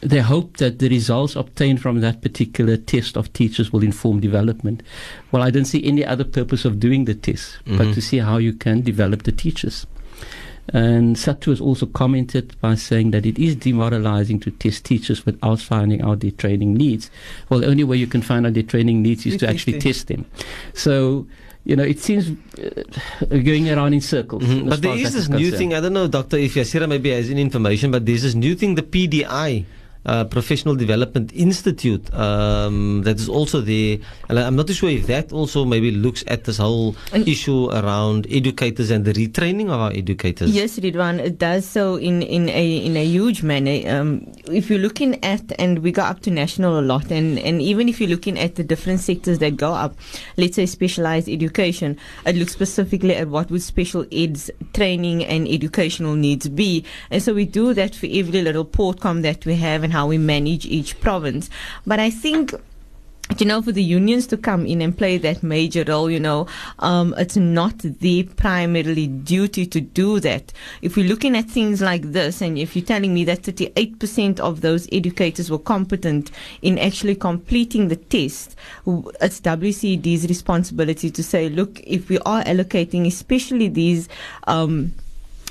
they 0.02 0.21
hope 0.21 0.57
that 0.57 0.78
the 0.78 0.88
results 0.88 1.37
obtained 1.37 1.80
from 1.83 2.00
that 2.00 2.23
particular 2.23 2.76
test 2.76 3.16
of 3.16 3.33
teachers 3.33 3.73
will 3.73 3.83
inform 3.83 4.21
development. 4.21 4.83
Well, 5.30 5.42
I 5.42 5.50
don't 5.50 5.66
see 5.66 5.85
any 5.85 6.04
other 6.04 6.25
purpose 6.25 6.64
of 6.64 6.80
doing 6.80 7.04
the 7.04 7.14
test 7.14 7.59
but 7.66 7.88
Mhm. 7.88 7.95
to 7.95 8.00
see 8.00 8.19
how 8.19 8.38
you 8.38 8.52
can 8.54 8.80
develop 8.80 9.25
the 9.25 9.33
teachers. 9.33 9.87
And 10.73 11.16
SADTU 11.16 11.50
has 11.50 11.61
also 11.61 11.85
commented 11.87 12.54
by 12.61 12.76
saying 12.76 13.11
that 13.11 13.26
it 13.26 13.38
is 13.38 13.57
demoralizing 13.57 14.38
to 14.40 14.50
test 14.52 14.85
teachers 14.85 15.26
without 15.26 15.59
finding 15.61 16.00
out 16.00 16.21
their 16.21 16.30
training 16.30 16.75
needs. 16.75 17.11
Well, 17.49 17.61
the 17.61 17.66
only 17.66 17.83
way 17.85 17.97
you 17.97 18.07
can 18.07 18.23
find 18.23 18.47
out 18.47 18.54
their 18.54 18.62
training 18.62 19.02
needs 19.02 19.26
is 19.26 19.33
You 19.35 19.38
to 19.40 19.47
test 19.47 19.54
actually 19.54 19.73
them. 19.75 19.80
test 19.80 20.07
them. 20.07 20.25
So, 20.75 21.26
you 21.64 21.75
know, 21.75 21.83
it 21.83 21.99
seems 21.99 22.30
uh, 22.30 23.37
going 23.42 23.69
around 23.69 23.95
in 23.95 24.00
circles. 24.00 24.45
Mhm. 24.45 24.69
But 24.71 24.80
there 24.83 24.95
is 24.95 25.00
far 25.00 25.09
is 25.09 25.12
this 25.14 25.28
new 25.28 25.37
concerned. 25.50 25.59
thing. 25.59 25.75
I 25.75 25.80
don't 25.80 25.92
know, 25.92 26.07
Doctor, 26.07 26.37
if 26.38 26.54
Yaseera 26.54 26.88
maybe 26.88 27.11
has 27.11 27.30
any 27.30 27.42
information, 27.42 27.90
but 27.90 28.07
there's 28.07 28.23
this 28.23 28.35
new 28.37 28.54
thing, 28.54 28.76
the 28.76 28.83
PDI. 28.83 29.64
Uh, 30.07 30.25
Professional 30.25 30.75
Development 30.76 31.30
Institute 31.35 32.09
um, 32.14 33.02
that 33.02 33.21
is 33.21 33.28
also 33.28 33.61
there, 33.61 33.99
and 34.30 34.38
I'm 34.38 34.57
not 34.57 34.66
too 34.66 34.73
sure 34.73 34.88
if 34.88 35.07
that 35.09 35.30
also 35.30 35.66
maybe 35.66 35.90
looks 35.90 36.25
at 36.26 36.45
this 36.45 36.57
whole 36.57 36.97
And- 37.12 37.28
issue 37.28 37.69
around 37.71 38.26
educators 38.30 38.90
and 38.90 39.04
the 39.04 39.12
retraining 39.12 39.66
of 39.66 39.78
our 39.78 39.92
educators. 39.92 40.52
Yes, 40.52 40.78
Riedwaan, 40.78 41.19
it 41.21 41.37
does 41.38 41.66
so 41.66 41.97
in, 41.97 42.23
in 42.23 42.49
a 42.49 42.78
in 42.78 42.97
a 42.97 43.04
huge 43.04 43.42
manner. 43.42 43.76
Um, 43.90 44.26
if 44.50 44.71
you're 44.71 44.78
looking 44.78 45.23
at, 45.23 45.52
and 45.59 45.80
we 45.80 45.92
go 45.92 46.00
up 46.02 46.21
to 46.21 46.30
national 46.30 46.80
a 46.80 46.85
lot, 46.92 47.11
and, 47.11 47.38
and 47.38 47.61
even 47.61 47.87
if 47.87 48.00
you're 48.00 48.09
looking 48.09 48.38
at 48.38 48.54
the 48.54 48.64
different 48.64 49.00
sectors 49.00 49.38
that 49.40 49.59
go 49.59 49.75
up, 49.75 49.97
let's 50.38 50.57
say 50.57 50.64
specialized 50.64 51.28
education, 51.28 51.99
it 52.25 52.37
looks 52.37 52.52
specifically 52.52 53.14
at 53.16 53.28
what 53.28 53.50
would 53.50 53.61
special 53.62 54.07
ed's 54.11 54.50
training 54.73 55.26
and 55.26 55.47
educational 55.47 56.14
needs 56.14 56.49
be. 56.49 56.87
And 57.11 57.23
so 57.23 57.35
we 57.35 57.45
do 57.45 57.75
that 57.75 57.95
for 57.95 58.07
every 58.11 58.40
little 58.40 58.64
portcom 58.64 59.21
that 59.23 59.45
we 59.45 59.57
have 59.57 59.90
and 59.91 59.97
how 59.97 60.07
we 60.07 60.19
manage 60.19 60.67
each 60.67 61.01
province. 61.01 61.51
But 61.85 61.99
I 61.99 62.11
think 62.11 62.55
you 63.39 63.47
know, 63.47 63.63
for 63.63 63.71
the 63.71 63.83
unions 63.83 64.27
to 64.27 64.37
come 64.37 64.67
in 64.67 64.83
and 64.83 64.99
play 64.99 65.17
that 65.17 65.41
major 65.41 65.85
role, 65.87 66.11
you 66.11 66.19
know, 66.19 66.49
um, 66.81 67.15
it's 67.17 67.37
not 67.37 67.79
the 67.79 68.25
primarily 68.25 69.07
duty 69.07 69.67
to 69.67 69.81
do 69.81 70.19
that. 70.19 70.53
If 70.83 70.97
we're 70.97 71.07
looking 71.07 71.37
at 71.37 71.49
things 71.49 71.81
like 71.81 72.03
this, 72.03 72.41
and 72.41 72.59
if 72.59 72.75
you're 72.75 72.85
telling 72.85 73.15
me 73.15 73.23
that 73.27 73.43
38% 73.43 74.41
of 74.41 74.63
those 74.63 74.89
educators 74.91 75.49
were 75.49 75.61
competent 75.61 76.33
in 76.61 76.77
actually 76.77 77.15
completing 77.15 77.87
the 77.87 77.95
test, 77.95 78.57
it's 78.85 79.41
WCED's 79.41 80.27
responsibility 80.27 81.09
to 81.13 81.23
say, 81.23 81.49
look, 81.49 81.79
if 81.85 82.09
we 82.09 82.19
are 82.27 82.43
allocating, 82.43 83.07
especially 83.07 83.69
these, 83.69 84.09
um, 84.49 84.93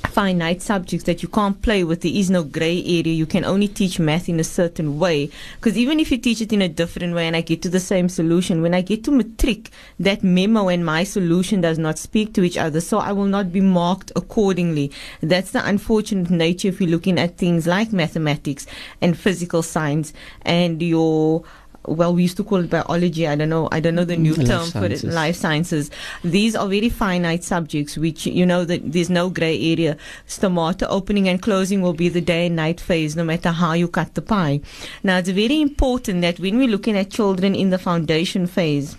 finite 0.10 0.62
subjects 0.62 1.06
that 1.06 1.24
you 1.24 1.30
can't 1.30 1.62
play 1.62 1.84
with. 1.84 2.02
There 2.02 2.12
is 2.12 2.30
no 2.30 2.44
gray 2.44 2.84
area. 2.84 3.14
You 3.14 3.26
can 3.26 3.46
only 3.46 3.68
teach 3.68 4.00
math 4.00 4.28
in 4.28 4.40
a 4.40 4.44
certain 4.44 5.00
way. 5.00 5.30
Because 5.56 5.78
even 5.78 6.00
if 6.00 6.12
you 6.12 6.18
teach 6.18 6.42
it 6.42 6.52
in 6.52 6.62
a 6.62 6.68
different 6.68 7.14
way 7.14 7.28
and 7.28 7.36
I 7.36 7.42
get 7.42 7.62
to 7.62 7.70
the 7.70 7.80
same 7.80 8.10
solution, 8.10 8.62
when 8.62 8.74
I 8.74 8.82
get 8.82 9.04
to 9.06 9.12
matric, 9.12 9.70
that 10.00 10.24
memo 10.24 10.68
and 10.68 10.86
my 10.86 11.04
solution 11.04 11.62
does 11.62 11.78
not 11.78 11.98
speak 11.98 12.34
to 12.34 12.44
each 12.44 12.58
other. 12.58 12.82
So 12.82 12.98
I 12.98 13.12
will 13.12 13.26
not 13.26 13.54
be 13.54 13.62
marked 13.62 14.12
accordingly. 14.16 14.92
That's 15.22 15.52
the 15.52 15.66
unfortunate 15.66 16.30
nature 16.30 16.70
if 16.70 16.82
you're 16.82 16.90
looking 16.90 17.20
at 17.20 17.38
things 17.38 17.68
like 17.68 17.94
mathematics 17.94 18.66
and 19.02 19.18
physical 19.18 19.64
science 19.64 20.14
and 20.42 20.82
your 20.82 21.44
well, 21.86 22.14
we 22.14 22.24
used 22.24 22.38
to 22.38 22.44
call 22.44 22.60
it 22.60 22.70
biology. 22.70 23.28
I 23.28 23.36
don't 23.36 23.50
know. 23.50 23.70
I 23.72 23.80
don't 23.80 23.96
know 23.96 24.06
the 24.06 24.18
new 24.18 24.34
mm, 24.34 24.40
Life 24.40 24.48
term 24.48 24.72
for 24.72 24.86
it. 24.86 25.04
Life 25.04 25.36
sciences. 25.36 25.90
These 26.24 26.56
are 26.56 26.68
very 26.68 26.90
finite 26.90 27.44
subjects, 27.44 27.98
which 27.98 28.26
you 28.26 28.46
know 28.46 28.66
that 28.66 28.92
there's 28.92 29.10
no 29.10 29.30
grey 29.30 29.72
area. 29.72 29.98
Stomata 30.28 30.88
opening 30.90 31.30
and 31.30 31.42
closing 31.42 31.82
will 31.82 31.94
be 31.94 32.10
the 32.10 32.22
day 32.22 32.48
and 32.48 32.56
night 32.56 32.80
phase, 32.80 33.16
no 33.16 33.24
matter 33.24 33.52
how 33.52 33.74
you 33.74 33.88
cut 33.88 34.14
the 34.16 34.22
pie. 34.22 34.62
Now, 35.04 35.18
it's 35.18 35.30
very 35.30 35.62
important 35.62 36.22
that 36.22 36.40
when 36.40 36.58
we're 36.58 36.68
looking 36.68 36.98
at 36.98 37.12
children 37.12 37.56
in 37.56 37.70
the 37.70 37.78
foundation 37.78 38.46
phase 38.46 38.98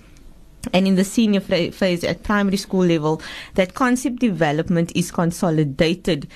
and 0.72 0.86
in 0.86 0.96
the 0.96 1.04
senior 1.04 1.40
phase 1.40 2.04
at 2.04 2.22
primary 2.22 2.56
school 2.56 2.84
level, 2.84 3.22
that 3.54 3.74
concept 3.74 4.18
development 4.18 4.92
is 4.94 5.10
consolidated 5.10 6.28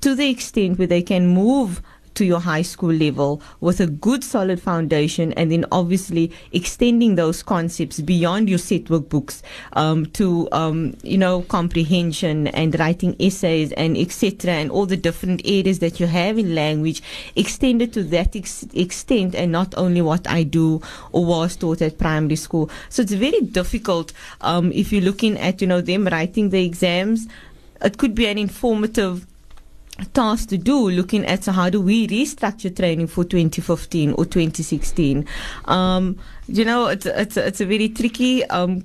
to 0.00 0.14
the 0.14 0.28
extent 0.28 0.78
where 0.78 0.86
they 0.86 1.02
can 1.02 1.26
move 1.26 1.82
to 2.16 2.24
your 2.24 2.40
high 2.40 2.62
school 2.62 2.92
level 2.92 3.40
with 3.60 3.80
a 3.80 3.86
good 3.86 4.24
solid 4.24 4.60
foundation 4.60 5.32
and 5.34 5.52
then 5.52 5.64
obviously 5.70 6.32
extending 6.52 7.14
those 7.14 7.42
concepts 7.42 8.00
beyond 8.00 8.48
your 8.48 8.58
set 8.58 8.84
workbooks 8.84 9.42
um, 9.74 10.06
to 10.06 10.48
um, 10.52 10.96
you 11.02 11.18
know 11.18 11.42
comprehension 11.42 12.48
and 12.48 12.78
writing 12.78 13.14
essays 13.20 13.72
and 13.72 13.96
etc 13.96 14.52
and 14.52 14.70
all 14.70 14.86
the 14.86 14.96
different 14.96 15.40
areas 15.44 15.78
that 15.78 16.00
you 16.00 16.06
have 16.06 16.38
in 16.38 16.54
language 16.54 17.02
extended 17.36 17.92
to 17.92 18.02
that 18.02 18.34
ex- 18.34 18.66
extent 18.74 19.34
and 19.34 19.52
not 19.52 19.74
only 19.76 20.02
what 20.02 20.28
I 20.28 20.42
do 20.42 20.80
or 21.12 21.24
was 21.24 21.56
taught 21.56 21.82
at 21.82 21.98
primary 21.98 22.36
school. 22.36 22.70
So 22.88 23.02
it's 23.02 23.12
very 23.12 23.40
difficult 23.40 24.12
um, 24.40 24.72
if 24.72 24.92
you're 24.92 25.02
looking 25.02 25.38
at 25.38 25.60
you 25.60 25.66
know 25.66 25.80
them 25.80 26.06
writing 26.06 26.50
the 26.50 26.64
exams. 26.64 27.26
It 27.82 27.98
could 27.98 28.14
be 28.14 28.26
an 28.26 28.38
informative 28.38 29.26
task 30.12 30.48
to 30.50 30.58
do 30.58 30.90
looking 30.90 31.24
at 31.26 31.44
so 31.44 31.52
how 31.52 31.70
do 31.70 31.80
we 31.80 32.06
restructure 32.06 32.74
training 32.74 33.06
for 33.06 33.24
2015 33.24 34.12
or 34.12 34.24
2016 34.24 35.26
um, 35.66 36.18
you 36.48 36.64
know 36.64 36.86
it's, 36.86 37.06
it's, 37.06 37.36
it's 37.36 37.60
a 37.60 37.66
very 37.66 37.88
tricky 37.88 38.44
um, 38.46 38.84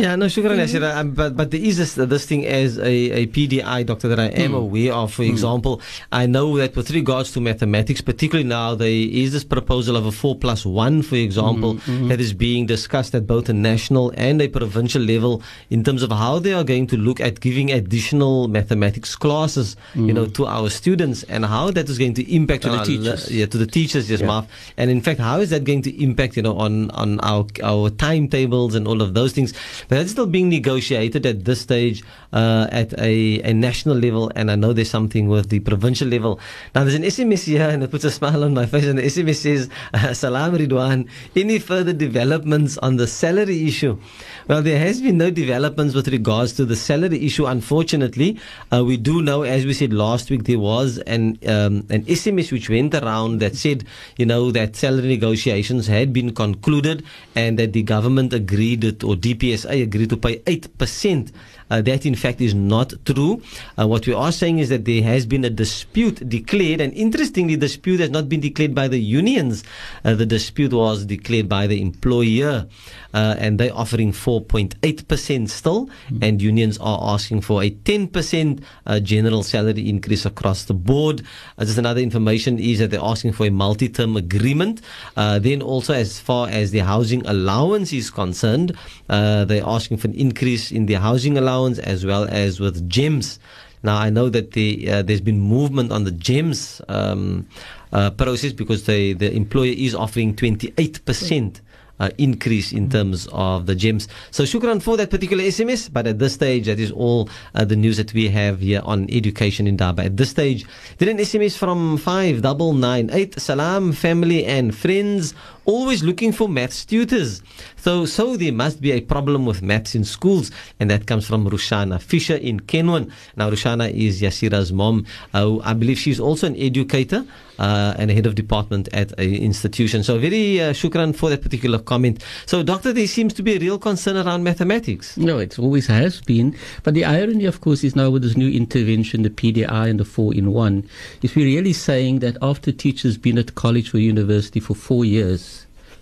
Yeah, 0.00 0.16
no, 0.16 0.26
shukran, 0.26 0.56
mm-hmm. 0.56 0.76
Yaseera. 0.76 0.96
Um, 0.96 1.10
but, 1.12 1.36
but 1.36 1.50
there 1.50 1.60
is 1.60 1.76
this, 1.76 1.94
this 1.94 2.24
thing 2.24 2.46
as 2.46 2.78
a, 2.78 2.88
a 2.88 3.26
PDI 3.26 3.84
doctor 3.84 4.08
that 4.08 4.18
I 4.18 4.28
am 4.28 4.52
mm. 4.52 4.56
aware 4.56 4.94
of. 4.94 5.12
For 5.12 5.22
mm. 5.22 5.28
example, 5.28 5.82
I 6.10 6.24
know 6.26 6.56
that 6.56 6.74
with 6.74 6.90
regards 6.90 7.32
to 7.32 7.40
mathematics, 7.40 8.00
particularly 8.00 8.48
now, 8.48 8.74
there 8.74 8.88
is 8.88 9.32
this 9.32 9.44
proposal 9.44 9.96
of 9.96 10.06
a 10.06 10.12
4 10.12 10.36
plus 10.36 10.64
1, 10.64 11.02
for 11.02 11.16
example, 11.16 11.74
mm-hmm, 11.74 11.92
mm-hmm. 11.92 12.08
that 12.08 12.18
is 12.18 12.32
being 12.32 12.64
discussed 12.64 13.14
at 13.14 13.26
both 13.26 13.50
a 13.50 13.52
national 13.52 14.10
and 14.16 14.40
a 14.40 14.48
provincial 14.48 15.02
level 15.02 15.42
in 15.68 15.84
terms 15.84 16.02
of 16.02 16.10
how 16.10 16.38
they 16.38 16.54
are 16.54 16.64
going 16.64 16.86
to 16.86 16.96
look 16.96 17.20
at 17.20 17.40
giving 17.40 17.70
additional 17.70 18.48
mathematics 18.48 19.14
classes, 19.14 19.76
you 19.94 20.02
mm. 20.02 20.14
know, 20.14 20.26
to 20.26 20.46
our 20.46 20.70
students 20.70 21.24
and 21.24 21.44
how 21.44 21.70
that 21.70 21.90
is 21.90 21.98
going 21.98 22.14
to 22.14 22.34
impact 22.34 22.62
To 22.62 22.70
the 22.70 22.82
teachers. 22.84 23.30
yeah, 23.30 23.44
to 23.44 23.58
the 23.58 23.66
teachers, 23.66 24.08
yes, 24.08 24.20
Yeah. 24.20 24.26
Marv. 24.26 24.46
And 24.78 24.90
in 24.90 25.02
fact, 25.02 25.20
how 25.20 25.40
is 25.40 25.50
that 25.50 25.64
going 25.64 25.82
to 25.82 26.02
impact, 26.02 26.36
you 26.36 26.42
know, 26.42 26.56
on, 26.56 26.90
on 26.92 27.20
our 27.20 27.46
our 27.62 27.90
timetables 27.90 28.74
and 28.74 28.88
all 28.88 29.02
of 29.02 29.12
those 29.12 29.32
things? 29.32 29.52
That's 29.90 30.12
still 30.12 30.26
being 30.26 30.48
negotiated 30.48 31.26
at 31.26 31.44
this 31.44 31.60
stage 31.60 32.04
uh, 32.32 32.68
at 32.70 32.96
a, 32.98 33.42
a 33.42 33.52
national 33.52 33.96
level, 33.96 34.30
and 34.36 34.50
I 34.50 34.54
know 34.54 34.72
there's 34.72 34.88
something 34.88 35.28
with 35.28 35.48
the 35.50 35.58
provincial 35.58 36.06
level. 36.06 36.38
Now, 36.76 36.84
there's 36.84 36.94
an 36.94 37.02
SMS 37.02 37.44
here, 37.44 37.68
and 37.68 37.82
it 37.82 37.90
puts 37.90 38.04
a 38.04 38.10
smile 38.10 38.44
on 38.44 38.54
my 38.54 38.66
face, 38.66 38.86
and 38.86 38.98
the 38.98 39.02
SMS 39.02 39.36
says, 39.36 39.68
uh, 39.92 40.14
Salam 40.14 40.56
Riedwaan, 40.56 41.08
any 41.34 41.58
further 41.58 41.92
developments 41.92 42.78
on 42.78 42.96
the 42.96 43.08
salary 43.08 43.66
issue? 43.66 43.98
Well, 44.46 44.62
there 44.62 44.78
has 44.78 45.02
been 45.02 45.18
no 45.18 45.30
developments 45.30 45.94
with 45.94 46.06
regards 46.06 46.52
to 46.54 46.64
the 46.64 46.76
salary 46.76 47.26
issue, 47.26 47.46
unfortunately. 47.46 48.38
Uh, 48.72 48.84
we 48.84 48.96
do 48.96 49.22
know, 49.22 49.42
as 49.42 49.66
we 49.66 49.72
said 49.72 49.92
last 49.92 50.30
week, 50.30 50.44
there 50.44 50.60
was 50.60 50.98
an, 50.98 51.36
um, 51.46 51.84
an 51.90 52.04
SMS 52.04 52.52
which 52.52 52.70
went 52.70 52.94
around 52.94 53.38
that 53.40 53.56
said, 53.56 53.84
you 54.16 54.26
know, 54.26 54.52
that 54.52 54.76
salary 54.76 55.08
negotiations 55.08 55.88
had 55.88 56.12
been 56.12 56.32
concluded 56.32 57.04
and 57.34 57.58
that 57.58 57.72
the 57.72 57.82
government 57.82 58.32
agreed, 58.32 58.84
it, 58.84 59.02
or 59.02 59.16
DPSA 59.16 59.79
grito 59.86 60.16
pai 60.18 60.42
8% 60.46 61.26
Uh, 61.70 61.80
that 61.80 62.04
in 62.04 62.14
fact 62.14 62.40
is 62.40 62.54
not 62.54 62.92
true. 63.04 63.40
Uh, 63.78 63.86
what 63.86 64.06
we 64.06 64.12
are 64.12 64.32
saying 64.32 64.58
is 64.58 64.68
that 64.68 64.84
there 64.84 65.02
has 65.02 65.26
been 65.26 65.44
a 65.44 65.50
dispute 65.50 66.28
declared, 66.28 66.80
and 66.80 66.92
interestingly, 66.94 67.54
the 67.54 67.60
dispute 67.60 68.00
has 68.00 68.10
not 68.10 68.28
been 68.28 68.40
declared 68.40 68.74
by 68.74 68.88
the 68.88 68.98
unions. 68.98 69.62
Uh, 70.04 70.14
the 70.14 70.26
dispute 70.26 70.72
was 70.72 71.04
declared 71.04 71.48
by 71.48 71.66
the 71.66 71.80
employer, 71.80 72.66
uh, 73.14 73.34
and 73.38 73.58
they're 73.58 73.74
offering 73.74 74.12
4.8% 74.12 75.48
still, 75.48 75.88
and 76.20 76.42
unions 76.42 76.78
are 76.78 76.98
asking 77.14 77.40
for 77.40 77.62
a 77.62 77.70
10% 77.70 78.62
uh, 78.86 79.00
general 79.00 79.42
salary 79.42 79.88
increase 79.88 80.26
across 80.26 80.64
the 80.64 80.74
board. 80.74 81.22
Uh, 81.58 81.64
just 81.64 81.78
another 81.78 82.00
information 82.00 82.58
is 82.58 82.78
that 82.78 82.90
they're 82.90 83.00
asking 83.02 83.32
for 83.32 83.46
a 83.46 83.50
multi-term 83.50 84.16
agreement. 84.16 84.80
Uh, 85.16 85.38
then 85.38 85.62
also, 85.62 85.94
as 85.94 86.18
far 86.18 86.48
as 86.48 86.70
the 86.70 86.80
housing 86.80 87.24
allowance 87.26 87.92
is 87.92 88.10
concerned, 88.10 88.76
uh, 89.08 89.44
they're 89.44 89.66
asking 89.66 89.96
for 89.96 90.08
an 90.08 90.14
increase 90.14 90.72
in 90.72 90.86
the 90.86 90.94
housing 90.94 91.38
allowance 91.38 91.59
as 91.68 92.06
well 92.06 92.26
as 92.30 92.60
with 92.60 92.88
GEMS. 92.88 93.38
Now 93.82 93.96
I 93.96 94.10
know 94.10 94.28
that 94.28 94.52
the 94.52 94.90
uh, 94.90 95.02
there's 95.02 95.20
been 95.20 95.40
movement 95.40 95.92
on 95.92 96.04
the 96.04 96.10
GEMS 96.10 96.82
um, 96.88 97.46
uh, 97.92 98.10
process 98.10 98.52
because 98.52 98.84
the 98.84 99.14
the 99.14 99.32
employer 99.32 99.72
is 99.76 99.94
offering 99.94 100.36
28 100.36 101.04
percent. 101.04 101.60
Uh, 102.00 102.08
increase 102.16 102.72
in 102.72 102.88
terms 102.88 103.28
of 103.30 103.66
the 103.66 103.74
gems. 103.74 104.08
So, 104.30 104.44
shukran 104.44 104.80
for 104.80 104.96
that 104.96 105.10
particular 105.10 105.44
SMS. 105.44 105.92
But 105.92 106.06
at 106.06 106.18
this 106.18 106.32
stage, 106.32 106.64
that 106.64 106.80
is 106.80 106.90
all 106.90 107.28
uh, 107.54 107.66
the 107.66 107.76
news 107.76 107.98
that 107.98 108.14
we 108.14 108.30
have 108.30 108.60
here 108.60 108.80
on 108.86 109.06
education 109.10 109.66
Indaba. 109.66 110.04
At 110.04 110.16
this 110.16 110.30
stage, 110.30 110.64
then 110.96 111.10
an 111.10 111.18
SMS 111.18 111.58
from 111.58 111.98
5998. 111.98 113.38
Salam, 113.38 113.92
family 113.92 114.46
and 114.46 114.74
friends. 114.74 115.34
Always 115.64 116.02
looking 116.02 116.32
for 116.32 116.48
maths 116.48 116.84
tutors. 116.84 117.42
So, 117.76 118.06
so 118.06 118.36
there 118.36 118.52
must 118.52 118.80
be 118.80 118.92
a 118.92 119.00
problem 119.00 119.46
with 119.46 119.62
maths 119.62 119.94
in 119.94 120.04
schools. 120.04 120.50
And 120.78 120.90
that 120.90 121.06
comes 121.06 121.26
from 121.26 121.48
Rushana 121.48 122.00
Fisher 122.00 122.36
in 122.36 122.60
Kenwyn. 122.60 123.10
Now, 123.36 123.50
Rushana 123.50 123.92
is 123.92 124.20
Yaseera's 124.20 124.72
mom. 124.72 125.06
Uh, 125.34 125.58
I 125.60 125.74
believe 125.74 125.98
she's 125.98 126.20
also 126.20 126.46
an 126.46 126.56
educator 126.56 127.24
uh, 127.58 127.94
and 127.98 128.10
a 128.10 128.14
head 128.14 128.26
of 128.26 128.34
department 128.34 128.88
at 128.92 129.12
an 129.18 129.34
institution. 129.34 130.02
So, 130.02 130.18
very 130.18 130.60
uh, 130.60 130.72
shukran 130.72 131.14
for 131.14 131.28
that 131.30 131.42
particular 131.42 131.78
comment. 131.78 132.22
So, 132.46 132.62
Doctor, 132.62 132.92
there 132.92 133.06
seems 133.06 133.34
to 133.34 133.42
be 133.42 133.56
a 133.56 133.58
real 133.58 133.78
concern 133.78 134.16
around 134.16 134.44
mathematics. 134.44 135.16
No, 135.16 135.38
it 135.38 135.58
always 135.58 135.86
has 135.86 136.20
been. 136.20 136.56
But 136.82 136.94
the 136.94 137.04
irony, 137.04 137.44
of 137.44 137.60
course, 137.60 137.84
is 137.84 137.94
now 137.94 138.10
with 138.10 138.22
this 138.22 138.36
new 138.36 138.50
intervention, 138.50 139.22
the 139.22 139.30
PDI 139.30 139.90
and 139.90 140.00
the 140.00 140.04
four 140.04 140.34
in 140.34 140.52
one, 140.52 140.88
is 141.22 141.34
we're 141.34 141.46
really 141.46 141.72
saying 141.72 142.20
that 142.20 142.36
after 142.42 142.72
teachers 142.72 143.18
been 143.18 143.38
at 143.38 143.54
college 143.54 143.94
or 143.94 143.98
university 143.98 144.60
for 144.60 144.74
four 144.74 145.04
years, 145.04 145.59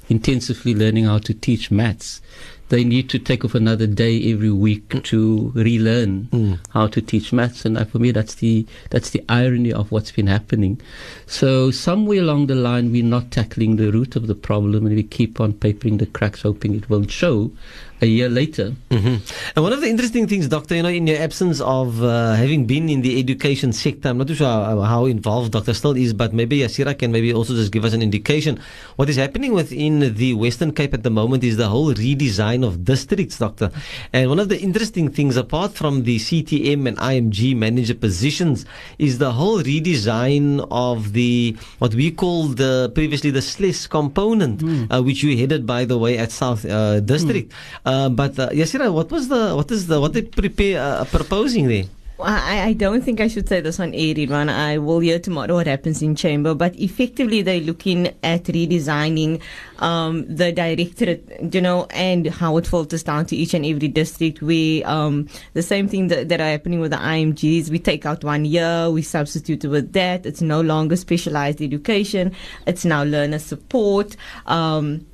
intensively 0.08 0.74
learning 0.74 1.04
how 1.04 1.18
to 1.18 1.34
teach 1.34 1.70
maths, 1.70 2.20
they 2.68 2.84
need 2.84 3.08
to 3.08 3.18
take 3.18 3.44
off 3.44 3.54
another 3.54 3.86
day 3.86 4.30
every 4.30 4.50
week 4.50 5.02
to 5.04 5.52
relearn 5.54 6.28
how 6.70 6.86
to 6.86 7.00
teach 7.00 7.32
maths. 7.32 7.64
And 7.64 7.78
uh, 7.78 7.84
for 7.84 7.98
me, 7.98 8.10
that's 8.10 8.34
the 8.36 8.66
that's 8.90 9.10
the 9.10 9.24
irony 9.28 9.72
of 9.72 9.90
what's 9.90 10.12
been 10.12 10.26
happening. 10.26 10.80
So 11.26 11.70
somewhere 11.70 12.20
along 12.20 12.46
the 12.48 12.54
line, 12.54 12.92
we're 12.92 13.04
not 13.04 13.30
tackling 13.30 13.76
the 13.76 13.90
root 13.90 14.16
of 14.16 14.26
the 14.26 14.34
problem, 14.34 14.86
and 14.86 14.94
we 14.94 15.02
keep 15.02 15.40
on 15.40 15.54
papering 15.54 15.98
the 15.98 16.06
cracks, 16.06 16.42
hoping 16.42 16.74
it 16.74 16.90
won't 16.90 17.10
show. 17.10 17.50
A 18.00 18.06
year 18.06 18.28
later, 18.28 18.74
hmm 18.90 19.16
And 19.56 19.64
one 19.64 19.72
of 19.72 19.80
the 19.80 19.88
interesting 19.88 20.28
things, 20.28 20.46
Doctor, 20.46 20.76
you 20.76 20.82
know, 20.82 20.88
in 20.88 21.06
your 21.06 21.18
absence 21.18 21.60
of 21.60 22.02
uh, 22.02 22.34
having 22.34 22.64
been 22.64 22.88
in 22.88 23.02
the 23.02 23.18
education 23.18 23.72
sector, 23.72 24.10
I'm 24.10 24.18
not 24.18 24.28
too 24.28 24.36
sure 24.36 24.46
how, 24.46 24.80
how 24.82 25.04
involved 25.06 25.52
Doctor 25.52 25.74
still 25.74 25.96
is, 25.96 26.12
but 26.12 26.32
maybe 26.32 26.60
Yaseera 26.60 26.96
can 26.96 27.10
maybe 27.10 27.32
also 27.32 27.54
just 27.54 27.72
give 27.72 27.84
us 27.84 27.94
an 27.94 28.02
indication. 28.02 28.60
What 28.96 29.08
is 29.10 29.16
happening 29.16 29.52
within 29.52 30.14
the 30.14 30.34
Western 30.34 30.72
Cape 30.72 30.94
at 30.94 31.02
the 31.02 31.10
moment 31.10 31.42
is 31.42 31.56
the 31.56 31.68
whole 31.68 31.92
redesign 31.92 32.64
of 32.64 32.84
districts, 32.84 33.38
Doctor. 33.38 33.70
And 34.12 34.28
one 34.28 34.38
of 34.38 34.48
the 34.48 34.60
interesting 34.60 35.10
things, 35.10 35.36
apart 35.36 35.72
from 35.74 36.04
the 36.04 36.18
CTM 36.18 36.86
and 36.86 36.96
IMG 36.98 37.56
manager 37.56 37.94
positions, 37.94 38.64
is 38.98 39.18
the 39.18 39.32
whole 39.32 39.60
redesign 39.60 40.66
of 40.70 41.14
the 41.14 41.56
what 41.78 41.94
we 41.94 42.12
call 42.12 42.44
the 42.44 42.92
previously 42.94 43.30
the 43.30 43.42
SLES 43.42 43.88
component, 43.88 44.62
uh, 44.92 45.02
which 45.02 45.24
you 45.24 45.36
headed, 45.36 45.66
by 45.66 45.84
the 45.84 45.98
way, 45.98 46.16
at 46.16 46.30
South 46.30 46.64
uh, 46.64 47.00
District. 47.00 47.52
Uh, 47.88 48.10
but 48.10 48.38
uh, 48.38 48.50
Yaseera, 48.50 48.92
what 48.92 49.10
was 49.10 49.28
the 49.28 49.54
what 49.56 49.70
is 49.70 49.86
the 49.86 49.98
what 49.98 50.12
they 50.12 50.20
prepare 50.20 50.76
uh, 50.78 51.04
proposing 51.06 51.68
there? 51.68 51.86
I, 52.20 52.62
I 52.62 52.72
don't 52.72 53.02
think 53.02 53.20
I 53.20 53.28
should 53.28 53.48
say 53.48 53.60
this 53.60 53.78
on 53.78 53.94
air, 53.94 54.12
Riedwaan. 54.14 54.50
I 54.50 54.78
will 54.78 54.98
hear 54.98 55.20
tomorrow 55.20 55.54
what 55.54 55.68
happens 55.68 56.02
in 56.02 56.16
chamber. 56.16 56.52
But 56.52 56.74
effectively, 56.76 57.42
they're 57.42 57.60
looking 57.60 58.08
at 58.24 58.44
redesigning 58.44 59.40
um, 59.78 60.26
the 60.26 60.50
directorate, 60.50 61.54
you 61.54 61.60
know, 61.60 61.86
and 61.90 62.26
how 62.26 62.56
it 62.56 62.66
filters 62.66 63.04
down 63.04 63.26
to 63.26 63.36
each 63.36 63.54
and 63.54 63.64
every 63.64 63.88
district. 63.88 64.42
We 64.42 64.82
um, 64.84 65.28
the 65.54 65.62
same 65.62 65.88
thing 65.88 66.08
that, 66.08 66.28
that 66.28 66.40
are 66.40 66.50
happening 66.50 66.80
with 66.80 66.90
the 66.90 66.98
IMGs. 66.98 67.70
We 67.70 67.78
take 67.78 68.04
out 68.04 68.24
one 68.24 68.44
year, 68.44 68.90
we 68.90 69.02
substitute 69.02 69.64
it 69.64 69.68
with 69.68 69.92
that. 69.92 70.26
It's 70.26 70.42
no 70.42 70.60
longer 70.60 70.96
specialized 70.96 71.62
education. 71.62 72.34
It's 72.66 72.84
now 72.84 73.04
learner 73.04 73.38
support. 73.38 74.16
Um, 74.46 75.06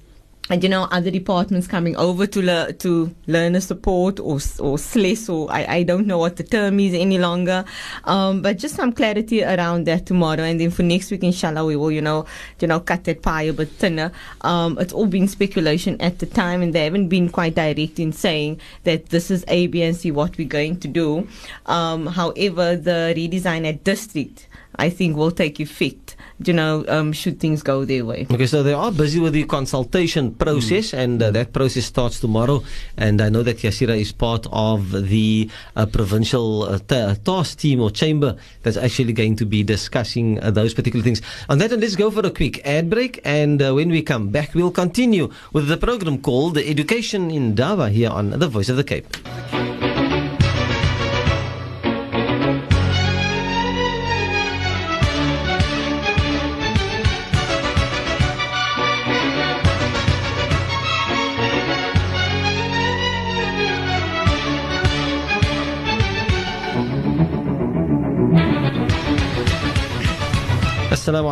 and 0.50 0.62
you 0.62 0.68
know 0.68 0.86
other 0.90 1.10
departments 1.10 1.66
coming 1.66 1.96
over 1.96 2.26
to 2.26 2.42
le- 2.42 2.72
to 2.74 3.14
learner 3.26 3.60
support 3.60 4.20
or 4.20 4.34
or 4.60 4.76
SLES 4.76 5.30
or 5.30 5.50
I, 5.50 5.76
I 5.76 5.82
don't 5.84 6.06
know 6.06 6.18
what 6.18 6.36
the 6.36 6.42
term 6.42 6.78
is 6.80 6.92
any 6.92 7.18
longer. 7.18 7.64
Um, 8.04 8.42
but 8.42 8.58
just 8.58 8.74
some 8.74 8.92
clarity 8.92 9.42
around 9.42 9.86
that 9.86 10.04
tomorrow. 10.04 10.42
And 10.42 10.60
then 10.60 10.70
for 10.70 10.82
next 10.82 11.10
week 11.10 11.24
inshallah 11.24 11.64
we 11.64 11.76
will 11.76 11.90
you 11.90 12.02
know 12.02 12.26
you 12.60 12.68
know 12.68 12.80
cut 12.80 13.04
that 13.04 13.22
pie 13.22 13.44
a 13.44 13.52
bit 13.54 13.70
thinner. 13.70 14.12
Um, 14.42 14.78
it's 14.78 14.92
all 14.92 15.06
been 15.06 15.28
speculation 15.28 15.98
at 16.00 16.18
the 16.18 16.26
time 16.26 16.60
and 16.60 16.74
they 16.74 16.84
haven't 16.84 17.08
been 17.08 17.30
quite 17.30 17.54
direct 17.54 17.98
in 17.98 18.12
saying 18.12 18.60
that 18.84 19.06
this 19.06 19.30
is 19.30 19.44
A 19.48 19.66
B 19.68 19.82
and 19.82 19.96
C 19.96 20.10
what 20.10 20.36
we're 20.36 20.46
going 20.46 20.78
to 20.80 20.88
do. 20.88 21.26
Um, 21.64 22.06
however 22.06 22.76
the 22.76 23.14
redesign 23.16 23.66
at 23.66 23.82
district 23.82 24.48
I 24.76 24.90
think 24.90 25.16
will 25.16 25.30
take 25.30 25.60
effect. 25.60 26.16
You 26.44 26.52
know, 26.52 26.84
um, 26.88 27.12
should 27.12 27.38
things 27.38 27.62
go 27.62 27.84
their 27.84 28.04
way. 28.04 28.26
Okay, 28.30 28.46
so 28.46 28.62
they 28.62 28.72
are 28.72 28.90
busy 28.90 29.20
with 29.20 29.34
the 29.34 29.44
consultation 29.44 30.34
process, 30.34 30.92
and 30.92 31.22
uh, 31.22 31.30
that 31.30 31.52
process 31.52 31.84
starts 31.84 32.18
tomorrow. 32.18 32.64
And 32.96 33.20
I 33.20 33.28
know 33.28 33.42
that 33.44 33.58
Yaseera 33.58 33.98
is 33.98 34.10
part 34.10 34.46
of 34.50 34.90
the 35.08 35.48
uh, 35.76 35.86
provincial 35.86 36.64
uh, 36.64 36.78
ta- 36.78 37.14
task 37.24 37.58
team 37.58 37.80
or 37.80 37.90
chamber 37.90 38.36
that's 38.62 38.76
actually 38.76 39.12
going 39.12 39.36
to 39.36 39.46
be 39.46 39.62
discussing 39.62 40.42
uh, 40.42 40.50
those 40.50 40.74
particular 40.74 41.04
things. 41.04 41.22
On 41.48 41.58
that, 41.58 41.70
and 41.72 41.80
let's 41.80 41.96
go 41.96 42.10
for 42.10 42.26
a 42.26 42.30
quick 42.30 42.66
ad 42.66 42.90
break. 42.90 43.20
And 43.24 43.62
uh, 43.62 43.72
when 43.72 43.90
we 43.90 44.02
come 44.02 44.30
back, 44.30 44.54
we'll 44.54 44.72
continue 44.72 45.30
with 45.52 45.68
the 45.68 45.76
program 45.76 46.18
called 46.18 46.58
Education 46.58 47.30
Indaba 47.30 47.90
here 47.90 48.10
on 48.10 48.30
The 48.30 48.48
Voice 48.48 48.68
of 48.68 48.76
the 48.76 48.84
Cape. 48.84 49.06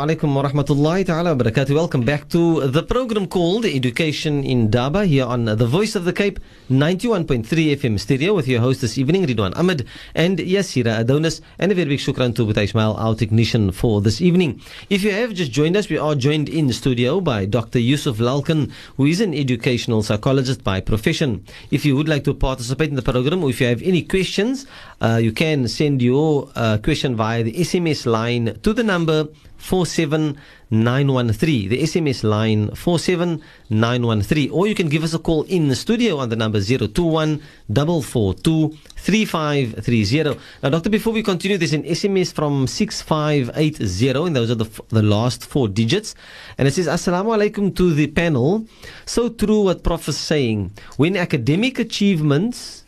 Alaikum 0.02 0.34
wa 0.34 0.42
rahmatullahi 0.42 1.06
ta'ala 1.06 1.36
wa 1.36 1.44
barakatuh. 1.44 1.76
Welcome 1.76 2.02
back 2.02 2.28
to 2.30 2.66
the 2.66 2.82
program 2.82 3.28
called 3.28 3.64
Education 3.64 4.42
Indaba 4.42 5.04
here 5.06 5.24
on 5.24 5.44
the 5.44 5.64
Voice 5.64 5.94
of 5.94 6.04
the 6.04 6.12
Cape 6.12 6.40
91.3 6.68 7.44
FM 7.46 8.00
stereo 8.00 8.34
with 8.34 8.48
your 8.48 8.58
host 8.58 8.80
this 8.80 8.98
evening, 8.98 9.24
Riedwaan 9.24 9.56
Ahmad 9.56 9.86
and 10.16 10.38
Yaseera 10.38 10.98
Adonis. 10.98 11.40
And 11.60 11.70
a 11.70 11.76
very 11.76 11.88
big 11.90 12.00
shukran 12.00 12.34
to 12.34 12.44
Butai 12.44 12.64
Ismail, 12.64 12.94
our 12.94 13.14
technician 13.14 13.70
for 13.70 14.00
this 14.00 14.20
evening. 14.20 14.60
If 14.90 15.04
you 15.04 15.12
have 15.12 15.34
just 15.34 15.52
joined 15.52 15.76
us, 15.76 15.88
we 15.88 15.98
are 15.98 16.16
joined 16.16 16.48
in 16.48 16.72
studio 16.72 17.20
by 17.20 17.44
Dr. 17.44 17.78
Yusuf 17.78 18.16
Lalkhen, 18.16 18.72
who 18.96 19.06
is 19.06 19.20
an 19.20 19.32
educational 19.32 20.02
psychologist 20.02 20.64
by 20.64 20.80
profession. 20.80 21.44
If 21.70 21.84
you 21.84 21.94
would 21.94 22.08
like 22.08 22.24
to 22.24 22.34
participate 22.34 22.88
in 22.88 22.96
the 22.96 23.02
program 23.02 23.44
or 23.44 23.50
if 23.50 23.60
you 23.60 23.68
have 23.68 23.82
any 23.82 24.02
questions, 24.02 24.66
uh, 25.00 25.20
you 25.22 25.30
can 25.30 25.68
send 25.68 26.02
your 26.02 26.50
uh, 26.56 26.78
question 26.78 27.14
via 27.14 27.44
the 27.44 27.52
SMS 27.52 28.04
line 28.04 28.58
to 28.64 28.72
the 28.72 28.82
number 28.82 29.28
47913. 29.62 31.68
The 31.68 31.82
SMS 31.82 32.24
line 32.24 32.74
47913. 32.74 34.50
Or 34.50 34.66
you 34.66 34.74
can 34.74 34.88
give 34.88 35.04
us 35.04 35.14
a 35.14 35.20
call 35.20 35.44
in 35.44 35.68
the 35.68 35.76
studio 35.76 36.18
on 36.18 36.30
the 36.30 36.36
number 36.36 36.60
021 36.60 37.40
442 37.72 38.76
3530. 38.96 40.36
Now, 40.62 40.70
Doctor, 40.70 40.90
before 40.90 41.12
we 41.12 41.22
continue, 41.22 41.56
there's 41.56 41.72
an 41.72 41.84
SMS 41.84 42.32
from 42.32 42.66
6580, 42.66 44.26
and 44.26 44.34
those 44.34 44.50
are 44.50 44.56
the, 44.56 44.64
f- 44.64 44.80
the 44.88 45.02
last 45.02 45.46
four 45.46 45.68
digits. 45.68 46.16
And 46.58 46.66
it 46.66 46.74
says, 46.74 46.88
Assalamu 46.88 47.36
alaikum 47.36 47.76
to 47.76 47.94
the 47.94 48.08
panel. 48.08 48.66
So 49.06 49.28
true 49.28 49.62
what 49.62 49.84
Prof 49.84 50.08
is 50.08 50.18
saying. 50.18 50.72
When 50.96 51.16
academic 51.16 51.78
achievements 51.78 52.81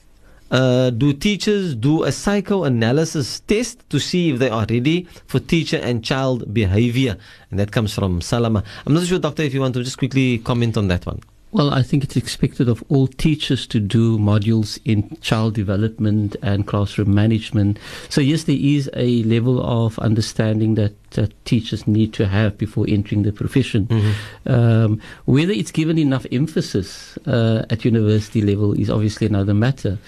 uh, 0.55 0.91
do 0.91 1.13
teachers 1.13 1.75
do 1.75 2.05
a 2.05 2.13
psychoanalysis 2.13 3.41
test 3.41 3.91
to 3.91 3.99
see 3.99 4.31
if 4.31 4.39
they 4.39 4.51
are 4.51 4.67
ready 4.71 5.09
for 5.27 5.41
teacher 5.41 5.79
and 5.79 6.05
child 6.05 6.55
behavior? 6.55 7.17
And 7.51 7.59
that 7.59 7.73
comes 7.73 7.93
from 7.93 8.21
Salama. 8.21 8.63
I'm 8.87 8.95
not 8.95 9.05
sure, 9.05 9.19
Doctor, 9.19 9.43
if 9.43 9.53
you 9.53 9.61
want 9.61 9.75
to 9.75 9.83
just 9.83 9.99
quickly 9.99 10.39
comment 10.39 10.77
on 10.77 10.87
that 10.89 11.07
one. 11.07 11.21
Well, 11.55 11.73
I 11.73 11.83
think 11.83 12.03
it's 12.03 12.17
expected 12.17 12.69
of 12.69 12.83
all 12.89 13.07
teachers 13.07 13.65
to 13.69 13.79
do 13.79 14.19
modules 14.19 14.79
in 14.85 15.17
child 15.21 15.55
development 15.55 16.35
and 16.43 16.67
classroom 16.67 17.15
management. 17.15 17.79
So, 18.09 18.21
yes, 18.21 18.43
there 18.45 18.59
is 18.59 18.91
a 18.95 19.23
level 19.23 19.65
of 19.65 19.97
understanding 20.01 20.75
that, 20.75 20.95
that 21.15 21.45
teachers 21.45 21.87
need 21.87 22.13
to 22.15 22.27
have 22.27 22.57
before 22.59 22.85
entering 22.89 23.23
the 23.23 23.33
profession. 23.33 23.87
Mm-hmm. 23.87 24.53
Um, 24.53 25.01
whether 25.25 25.53
it's 25.53 25.73
given 25.73 25.99
enough 25.99 26.27
emphasis 26.31 27.19
uh, 27.27 27.65
at 27.71 27.85
university 27.85 28.43
level 28.43 28.73
is 28.75 28.91
obviously 28.91 29.27
another 29.27 29.55
matter. 29.55 29.99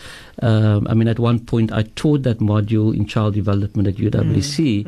Um, 0.42 0.86
I 0.88 0.94
mean, 0.94 1.08
at 1.08 1.18
one 1.18 1.40
point, 1.40 1.72
I 1.72 1.82
taught 1.96 2.22
that 2.24 2.38
module 2.38 2.94
in 2.94 3.06
child 3.06 3.34
development 3.34 3.88
at 3.88 3.94
UWC, 3.94 4.86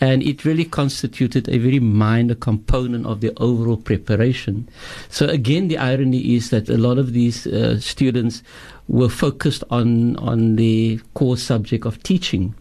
and 0.00 0.22
it 0.22 0.44
really 0.44 0.66
constituted 0.66 1.48
a 1.48 1.58
very 1.58 1.78
minor 1.80 2.34
component 2.34 3.06
of 3.06 3.20
the 3.20 3.32
overall 3.38 3.78
preparation. 3.78 4.68
So, 5.08 5.26
again, 5.26 5.68
the 5.68 5.78
irony 5.78 6.34
is 6.34 6.50
that 6.50 6.68
a 6.68 6.76
lot 6.76 6.98
of 6.98 7.14
these 7.14 7.46
uh, 7.46 7.80
students 7.80 8.42
were 8.88 9.08
focused 9.08 9.64
on, 9.70 10.16
on 10.16 10.56
the 10.56 11.00
core 11.14 11.38
subject 11.38 11.86
of 11.86 12.02
teaching 12.02 12.54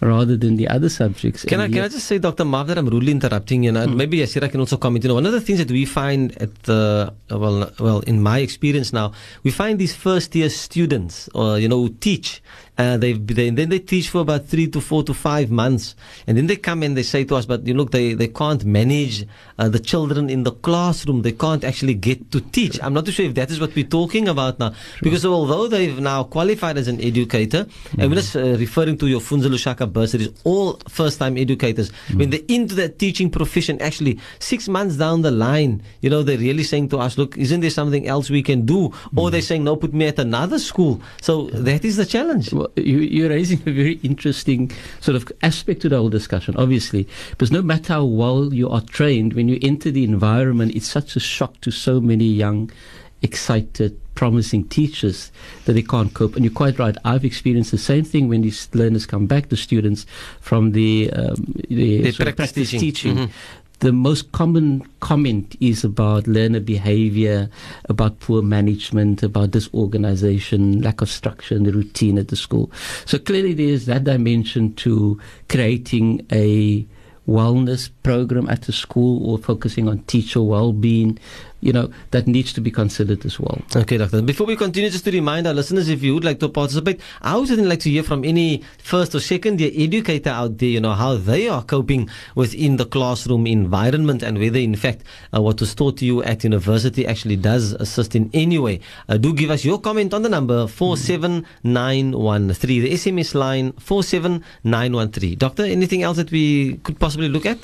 rather 0.00 0.36
than 0.36 0.56
the 0.56 0.68
other 0.68 0.88
subjects. 0.88 1.44
Can 1.44 1.60
I, 1.60 1.68
can 1.68 1.84
I 1.84 1.88
just 1.88 2.06
say, 2.06 2.18
Dr. 2.18 2.44
Mav, 2.44 2.66
that 2.68 2.78
I'm 2.78 2.88
rudely 2.88 3.12
interrupting 3.12 3.64
you, 3.64 3.76
and 3.76 3.90
hmm. 3.90 3.96
maybe 3.96 4.18
Yasira 4.18 4.50
can 4.50 4.60
also 4.60 4.76
comment. 4.76 5.04
You 5.04 5.08
know, 5.08 5.14
one 5.14 5.26
of 5.26 5.32
the 5.32 5.40
things 5.40 5.58
that 5.58 5.70
we 5.70 5.84
find 5.84 6.36
at 6.40 6.54
the, 6.64 7.12
well, 7.30 7.70
well, 7.78 8.00
in 8.00 8.22
my 8.22 8.38
experience 8.38 8.92
now, 8.92 9.12
we 9.42 9.50
find 9.50 9.78
these 9.78 9.94
first 9.94 10.34
year 10.34 10.50
students, 10.50 11.28
or, 11.34 11.58
you 11.58 11.68
know, 11.68 11.78
who 11.78 11.88
teach, 11.88 12.42
uh, 12.78 12.96
they, 12.96 13.14
they, 13.14 13.50
then 13.50 13.68
they 13.68 13.78
teach 13.78 14.10
for 14.10 14.20
about 14.20 14.46
three 14.46 14.68
to 14.68 14.80
four 14.80 15.02
to 15.04 15.14
five 15.14 15.50
months, 15.50 15.94
and 16.26 16.36
then 16.36 16.46
they 16.46 16.56
come 16.56 16.82
and 16.82 16.96
they 16.96 17.02
say 17.02 17.24
to 17.24 17.36
us, 17.36 17.46
but 17.46 17.66
you 17.66 17.74
look, 17.74 17.90
they, 17.90 18.14
they 18.14 18.28
can't 18.28 18.64
manage 18.64 19.26
uh, 19.58 19.68
the 19.68 19.78
children 19.78 20.28
in 20.28 20.42
the 20.42 20.52
classroom. 20.52 21.22
They 21.22 21.32
can't 21.32 21.64
actually 21.64 21.94
get 21.94 22.30
to 22.32 22.40
teach. 22.40 22.82
I'm 22.82 22.92
not 22.92 23.06
too 23.06 23.12
sure 23.12 23.26
if 23.26 23.34
that 23.34 23.50
is 23.50 23.60
what 23.60 23.74
we're 23.74 23.84
talking 23.84 24.28
about 24.28 24.58
now, 24.58 24.74
because 25.02 25.24
although 25.24 25.68
they've 25.68 25.98
now 25.98 26.24
qualified 26.24 26.76
as 26.76 26.88
an 26.88 27.00
educator, 27.00 27.66
and 27.98 28.10
we're 28.10 28.16
just 28.16 28.36
uh, 28.36 28.56
referring 28.56 28.98
to 28.98 29.06
your 29.06 29.20
Funza 29.20 29.48
Lushaka 29.48 29.90
bursaries, 29.90 30.28
all 30.44 30.80
first-time 30.88 31.36
educators, 31.38 31.90
when 32.14 32.30
they're 32.30 32.40
into 32.48 32.74
that 32.74 32.98
teaching 32.98 33.30
profession, 33.30 33.80
actually 33.80 34.18
six 34.38 34.68
months 34.68 34.96
down 34.96 35.22
the 35.22 35.30
line, 35.30 35.82
you 36.00 36.10
know, 36.10 36.22
they're 36.22 36.38
really 36.38 36.62
saying 36.62 36.88
to 36.90 36.98
us, 36.98 37.16
look, 37.16 37.36
isn't 37.38 37.60
there 37.60 37.70
something 37.70 38.06
else 38.06 38.28
we 38.28 38.42
can 38.42 38.66
do? 38.66 38.92
Or 39.16 39.30
they're 39.30 39.40
saying, 39.40 39.64
no, 39.64 39.76
put 39.76 39.94
me 39.94 40.06
at 40.06 40.18
another 40.18 40.58
school. 40.58 41.00
So 41.22 41.46
that 41.50 41.84
is 41.84 41.96
the 41.96 42.06
challenge. 42.06 42.52
Well, 42.52 42.65
you, 42.76 42.98
you're 42.98 43.28
raising 43.30 43.60
a 43.60 43.70
very 43.72 44.00
interesting 44.02 44.70
sort 45.00 45.16
of 45.16 45.30
aspect 45.42 45.82
to 45.82 45.88
the 45.88 45.96
whole 45.96 46.08
discussion, 46.08 46.56
obviously, 46.56 47.06
because 47.30 47.50
no 47.52 47.62
matter 47.62 47.94
how 47.94 48.04
well 48.04 48.52
you 48.52 48.68
are 48.68 48.80
trained, 48.82 49.34
when 49.34 49.48
you 49.48 49.58
enter 49.62 49.90
the 49.90 50.04
environment, 50.04 50.74
it's 50.74 50.88
such 50.88 51.16
a 51.16 51.20
shock 51.20 51.60
to 51.60 51.70
so 51.70 52.00
many 52.00 52.24
young, 52.24 52.70
excited, 53.22 53.98
promising 54.14 54.66
teachers 54.68 55.30
that 55.66 55.74
they 55.74 55.82
can't 55.82 56.14
cope. 56.14 56.36
And 56.36 56.44
you're 56.44 56.54
quite 56.54 56.78
right. 56.78 56.96
I've 57.04 57.24
experienced 57.24 57.70
the 57.70 57.78
same 57.78 58.04
thing 58.04 58.28
when 58.28 58.42
these 58.42 58.68
learners 58.72 59.06
come 59.06 59.26
back, 59.26 59.48
the 59.50 59.56
students 59.56 60.06
from 60.40 60.72
the, 60.72 61.10
um, 61.12 61.54
the 61.68 62.10
The 62.10 62.32
practice 62.32 62.52
teaching. 62.70 62.80
teaching. 62.80 63.30
The 63.80 63.92
most 63.92 64.32
common 64.32 64.88
comment 65.00 65.54
is 65.60 65.84
about 65.84 66.26
learner 66.26 66.60
behavior, 66.60 67.50
about 67.90 68.20
poor 68.20 68.40
management, 68.40 69.22
about 69.22 69.50
disorganization, 69.50 70.80
lack 70.80 71.02
of 71.02 71.10
structure 71.10 71.54
and 71.54 71.66
the 71.66 71.72
routine 71.72 72.16
at 72.16 72.28
the 72.28 72.36
school. 72.36 72.70
So 73.04 73.18
clearly 73.18 73.52
there's 73.52 73.84
that 73.84 74.04
dimension 74.04 74.74
to 74.76 75.20
creating 75.50 76.26
a 76.32 76.86
wellness 77.28 77.90
program 78.02 78.48
at 78.48 78.62
the 78.62 78.72
school 78.72 79.28
or 79.28 79.36
focusing 79.36 79.88
on 79.88 79.98
teacher 80.04 80.42
well-being, 80.42 81.18
you 81.60 81.72
know, 81.72 81.90
that 82.10 82.26
needs 82.26 82.52
to 82.52 82.60
be 82.60 82.70
considered 82.70 83.24
as 83.24 83.40
well. 83.40 83.60
Okay, 83.74 83.96
Doctor. 83.96 84.20
Before 84.22 84.46
we 84.46 84.56
continue, 84.56 84.90
just 84.90 85.04
to 85.04 85.10
remind 85.10 85.46
our 85.46 85.54
listeners, 85.54 85.88
if 85.88 86.02
you 86.02 86.14
would 86.14 86.24
like 86.24 86.40
to 86.40 86.48
participate, 86.48 87.00
I 87.22 87.36
would 87.36 87.48
like 87.50 87.80
to 87.80 87.90
hear 87.90 88.02
from 88.02 88.24
any 88.24 88.62
first 88.78 89.14
or 89.14 89.20
second 89.20 89.60
year 89.60 89.70
educator 89.74 90.30
out 90.30 90.58
there, 90.58 90.68
you 90.68 90.80
know, 90.80 90.92
how 90.92 91.16
they 91.16 91.48
are 91.48 91.62
coping 91.62 92.10
within 92.34 92.76
the 92.76 92.84
classroom 92.84 93.46
environment 93.46 94.22
and 94.22 94.38
whether, 94.38 94.58
in 94.58 94.76
fact, 94.76 95.02
uh, 95.34 95.40
what 95.40 95.60
was 95.60 95.74
taught 95.74 95.96
to 95.98 96.04
you 96.04 96.22
at 96.22 96.44
university 96.44 97.06
actually 97.06 97.36
does 97.36 97.72
assist 97.72 98.14
in 98.14 98.30
any 98.34 98.58
way. 98.58 98.80
Uh, 99.08 99.16
do 99.16 99.32
give 99.32 99.50
us 99.50 99.64
your 99.64 99.80
comment 99.80 100.12
on 100.12 100.22
the 100.22 100.28
number 100.28 100.66
47913, 100.66 102.82
the 102.82 102.92
SMS 102.92 103.34
line 103.34 103.72
47913. 103.72 105.38
Doctor, 105.38 105.64
anything 105.64 106.02
else 106.02 106.18
that 106.18 106.30
we 106.30 106.76
could 106.78 106.98
possibly 106.98 107.28
look 107.28 107.46
at? 107.46 107.58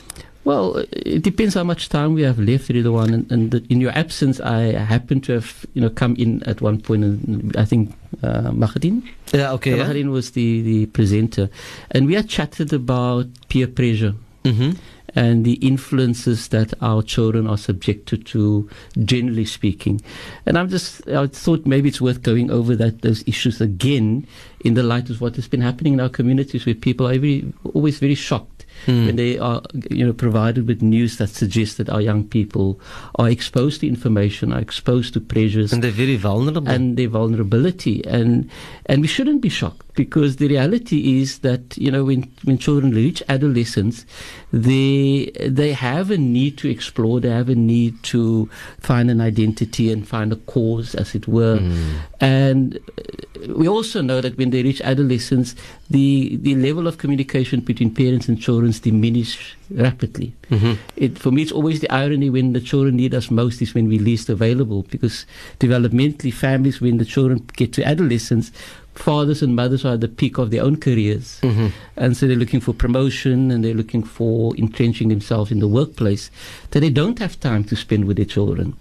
Well, 0.44 0.85
it 0.90 1.22
depends 1.22 1.55
how 1.55 1.62
much 1.62 1.88
time 1.88 2.14
we 2.14 2.22
have 2.22 2.38
left, 2.38 2.68
Riedwaan. 2.68 3.14
And, 3.14 3.31
and 3.31 3.50
the, 3.52 3.64
in 3.68 3.81
your 3.81 3.92
absence, 3.92 4.40
I 4.40 4.72
happen 4.72 5.20
to 5.22 5.35
have, 5.35 5.64
you 5.74 5.81
know, 5.81 5.90
come 5.90 6.16
in 6.16 6.42
at 6.44 6.61
one 6.61 6.81
point, 6.81 7.05
and 7.05 7.57
I 7.57 7.64
think 7.64 7.94
uh, 8.24 8.50
Mahadin, 8.50 9.02
Yeah, 9.33 9.52
okay. 9.52 9.76
Yeah. 9.76 9.85
Mahadin 9.85 10.11
was 10.11 10.33
the, 10.33 10.62
the 10.62 10.87
presenter, 10.87 11.48
and 11.92 12.07
we 12.09 12.14
had 12.14 12.28
chatted 12.28 12.72
about 12.72 13.26
peer 13.48 13.68
pressure 13.68 14.14
Mm-hmm. 14.44 14.72
and 15.14 15.44
the 15.44 15.52
influences 15.64 16.48
that 16.48 16.74
our 16.83 17.00
children 17.00 17.46
are 17.46 17.57
subjected 17.57 18.26
to, 18.26 18.68
generally 19.05 19.44
speaking. 19.44 20.00
And 20.46 20.59
I'm 20.59 20.68
just, 20.68 21.07
I 21.07 21.28
thought 21.28 21.64
maybe 21.64 21.90
it's 21.90 22.00
worth 22.00 22.22
going 22.22 22.50
over 22.50 22.74
that 22.74 23.02
those 23.02 23.22
issues 23.28 23.61
again 23.61 24.26
in 24.64 24.74
the 24.74 24.83
light 24.83 25.11
of 25.11 25.20
what 25.20 25.37
has 25.37 25.46
been 25.46 25.61
happening 25.61 25.92
in 25.92 26.00
our 26.00 26.09
communities, 26.09 26.66
where 26.66 26.74
people 26.74 27.07
are 27.07 27.16
very, 27.18 27.52
always 27.72 28.00
very 28.00 28.16
shocked 28.16 28.52
Hmm. 28.87 29.07
when 29.07 29.16
they 29.16 29.38
are, 29.38 29.62
you 29.90 30.05
know, 30.07 30.12
provided 30.12 30.66
with 30.66 30.83
news 30.83 31.16
that 31.18 31.29
suggests 31.31 31.77
that 31.77 31.88
our 31.88 32.01
young 32.01 32.25
people 32.25 32.81
are 33.16 33.29
exposed 33.31 33.81
to 33.81 33.87
information, 33.88 34.53
are 34.53 34.61
exposed 34.61 35.14
to 35.14 35.21
pressures 35.21 35.73
And 35.73 35.83
they're 35.85 35.90
very 36.07 36.16
vulnerable. 36.16 36.68
and 36.68 36.97
their 36.97 37.09
vulnerability, 37.09 38.03
and 38.07 38.49
and 38.87 39.03
we 39.03 39.09
shouldn't 39.09 39.40
be 39.42 39.49
shocked. 39.49 39.87
because 39.95 40.37
the 40.37 40.49
reality 40.49 41.21
is 41.21 41.40
that 41.40 41.77
you 41.77 41.90
know 41.92 42.03
when 42.09 42.25
when 42.49 42.57
children 42.57 42.92
reach 42.97 43.23
adolescence, 43.29 44.07
they 44.53 45.31
they 45.61 45.73
have 45.73 46.11
a 46.11 46.16
need 46.16 46.57
to 46.59 46.68
explore. 46.68 47.21
They 47.21 47.29
have 47.31 47.49
a 47.49 47.55
need 47.55 48.03
to 48.05 48.49
find 48.81 49.11
an 49.11 49.21
identity 49.21 49.92
and 49.92 50.07
find 50.09 50.33
a 50.33 50.37
cause, 50.37 50.95
as 50.95 51.14
it 51.14 51.29
were. 51.29 51.59
Mm. 51.59 51.97
And 52.22 52.76
uh, 52.76 53.52
we 53.56 53.66
also 53.66 54.00
know 54.00 54.20
that 54.20 54.38
when 54.38 54.50
they 54.50 54.62
reach 54.62 54.80
adolescence, 54.80 55.56
the 55.90 56.37
the 56.40 56.54
level 56.54 56.87
of 56.87 56.96
communication 56.98 57.61
between 57.61 57.90
parents 57.92 58.28
and 58.28 58.40
children 58.40 58.72
diminish 58.80 59.56
rapidly. 59.70 60.32
Mhm. 60.48 60.76
It, 60.96 61.18
for 61.18 61.32
me, 61.32 61.42
it's 61.42 61.50
always 61.50 61.80
the 61.80 61.90
irony 61.90 62.30
when 62.30 62.52
the 62.52 62.61
children 62.61 62.94
need 62.96 63.12
us 63.12 63.28
most 63.30 63.61
is 63.61 63.74
when 63.74 63.88
we're 63.88 64.00
least 64.00 64.28
available 64.30 64.87
because 64.88 65.26
developmentally, 65.58 66.32
families, 66.32 66.80
when 66.80 66.98
the 66.98 67.04
children 67.04 67.42
get 67.56 67.72
to 67.72 67.82
adolescence, 67.85 68.52
fathers 68.94 69.42
and 69.42 69.56
mothers 69.56 69.85
are 69.85 69.94
at 69.94 70.00
the 70.00 70.08
peak 70.08 70.38
of 70.38 70.50
their 70.52 70.62
own 70.62 70.76
careers. 70.76 71.40
Mhm. 71.42 71.72
And 71.96 72.16
so 72.16 72.26
they're 72.28 72.37
looking 72.44 72.61
for 72.61 72.72
promotion 72.72 73.50
and 73.50 73.64
they're 73.64 73.74
looking 73.82 74.04
for 74.04 74.54
entrenching 74.56 75.08
themselves 75.08 75.50
in 75.50 75.58
the 75.58 75.68
workplace 75.68 76.30
that 76.70 76.80
they 76.80 76.90
don't 76.90 77.18
have 77.18 77.35
time 77.40 77.64
to 77.64 77.74
spend 77.74 78.04
with 78.04 78.16
their 78.16 78.30
children. 78.37 78.74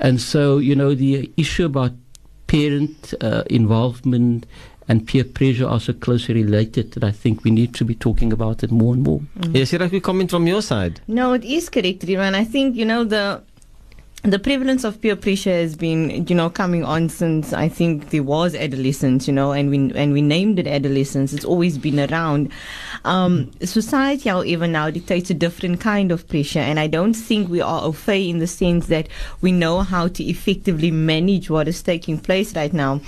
And 0.00 0.20
so, 0.20 0.58
you 0.58 0.74
know, 0.74 0.96
the 0.96 1.30
issue 1.36 1.66
about 1.66 1.92
parent 2.52 3.14
uh, 3.22 3.42
involvement 3.48 4.46
and 4.88 5.06
peer 5.06 5.24
pressure 5.24 5.66
are 5.66 5.80
so 5.80 5.92
closely 5.94 6.34
related 6.34 6.92
that 6.92 7.04
I 7.04 7.10
think 7.10 7.44
we 7.44 7.50
need 7.50 7.74
to 7.74 7.84
be 7.84 7.94
talking 7.94 8.32
about 8.32 8.62
it 8.62 8.70
more 8.70 8.92
and 8.94 9.02
more. 9.02 9.20
Yes, 9.52 9.70
here 9.70 9.82
I 9.82 10.00
comment 10.00 10.30
from 10.30 10.46
your 10.46 10.60
side. 10.60 11.00
No, 11.08 11.32
it 11.32 11.44
is 11.44 11.70
correct, 11.70 12.02
Riedwaan. 12.02 12.34
I 12.34 12.44
think 12.44 12.76
you 12.76 12.84
know 12.84 13.04
the 13.04 13.42
the 14.22 14.38
prevalence 14.38 14.84
of 14.84 15.00
peer 15.00 15.16
pressure 15.16 15.50
has 15.50 15.74
been 15.74 16.24
you 16.28 16.34
know 16.34 16.48
coming 16.48 16.84
on 16.84 17.08
since 17.08 17.52
I 17.52 17.68
think 17.68 18.10
there 18.10 18.22
was 18.22 18.54
adolescence, 18.54 19.26
you 19.26 19.32
know, 19.32 19.50
and 19.50 19.68
we 19.68 19.92
and 19.96 20.12
we 20.12 20.22
named 20.22 20.60
it 20.60 20.68
adolescence. 20.68 21.32
It's 21.32 21.44
always 21.44 21.76
been 21.76 21.98
around. 21.98 22.52
Um, 23.04 23.50
society, 23.62 24.28
however, 24.28 24.68
now 24.68 24.90
dictates 24.90 25.30
a 25.30 25.34
different 25.34 25.80
kind 25.80 26.12
of 26.12 26.28
pressure, 26.28 26.60
and 26.60 26.78
I 26.78 26.86
don't 26.86 27.14
think 27.14 27.48
we 27.48 27.60
are 27.60 27.82
au 27.82 27.90
fait 27.90 28.28
in 28.28 28.38
the 28.38 28.46
sense 28.46 28.86
that 28.86 29.08
we 29.40 29.50
know 29.50 29.80
how 29.80 30.06
to 30.06 30.24
effectively 30.24 30.92
manage 30.92 31.50
what 31.50 31.66
is 31.66 31.82
taking 31.82 32.18
place 32.18 32.54
right 32.54 32.72
now 32.72 33.00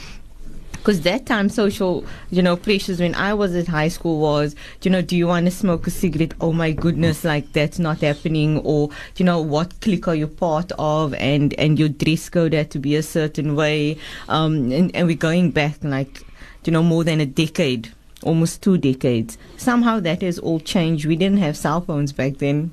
because 0.85 1.01
that 1.01 1.25
time 1.25 1.49
social 1.49 2.05
you 2.31 2.43
know 2.43 2.57
pressures 2.57 3.01
when 3.01 3.15
i 3.15 3.33
was 3.33 3.57
at 3.57 3.67
high 3.67 3.89
school 3.89 4.21
was 4.21 4.55
you 4.83 4.91
know 4.91 5.01
do 5.01 5.17
you 5.17 5.27
want 5.27 5.47
to 5.47 5.51
smoke 5.51 5.87
a 5.87 5.91
cigarette? 5.91 6.35
Oh 6.41 6.53
my 6.53 6.73
goodness 6.73 7.25
like 7.25 7.53
that's 7.53 7.79
not 7.79 8.01
happening. 8.01 8.59
Or 8.59 8.91
you 9.17 9.25
know 9.25 9.41
what 9.41 9.81
clique 9.81 10.09
are 10.09 10.15
you 10.15 10.27
part 10.27 10.73
of? 10.79 11.15
And 11.15 11.55
and 11.55 11.79
your 11.79 11.89
dress 11.89 12.29
code 12.29 12.53
had 12.53 12.71
to 12.73 12.79
be 12.79 12.97
a 12.97 13.03
certain 13.03 13.55
way. 13.55 13.97
Um 14.29 14.71
and, 14.73 14.95
and 14.95 15.07
we're 15.07 15.17
going 15.17 15.51
back 15.51 15.83
like 15.83 16.23
you 16.65 16.73
know 16.73 16.83
more 16.83 17.05
than 17.05 17.21
a 17.21 17.27
decade 17.27 17.93
almost 18.23 18.63
two 18.63 18.79
decades. 18.79 19.37
Somehow 19.59 20.01
that 20.01 20.23
has 20.23 20.39
all 20.39 20.59
changed. 20.59 21.05
We 21.05 21.17
didn't 21.17 21.39
have 21.39 21.57
cell 21.57 21.83
phones 21.83 22.13
back 22.13 22.39
then 22.39 22.73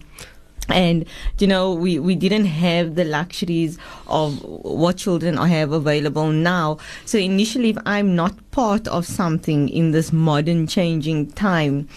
and 0.71 1.05
you 1.39 1.47
know 1.47 1.73
we 1.73 1.99
we 1.99 2.15
didn't 2.15 2.45
have 2.45 2.95
the 2.95 3.05
luxuries 3.05 3.77
of 4.07 4.41
what 4.43 4.97
children 4.97 5.37
have 5.37 5.71
available 5.71 6.27
now 6.27 6.77
so 7.05 7.17
initially 7.17 7.69
if 7.69 7.77
i'm 7.85 8.15
not 8.15 8.33
part 8.51 8.87
of 8.87 9.05
something 9.05 9.69
in 9.69 9.91
this 9.91 10.11
modern 10.11 10.67
changing 10.67 11.29
time 11.31 11.87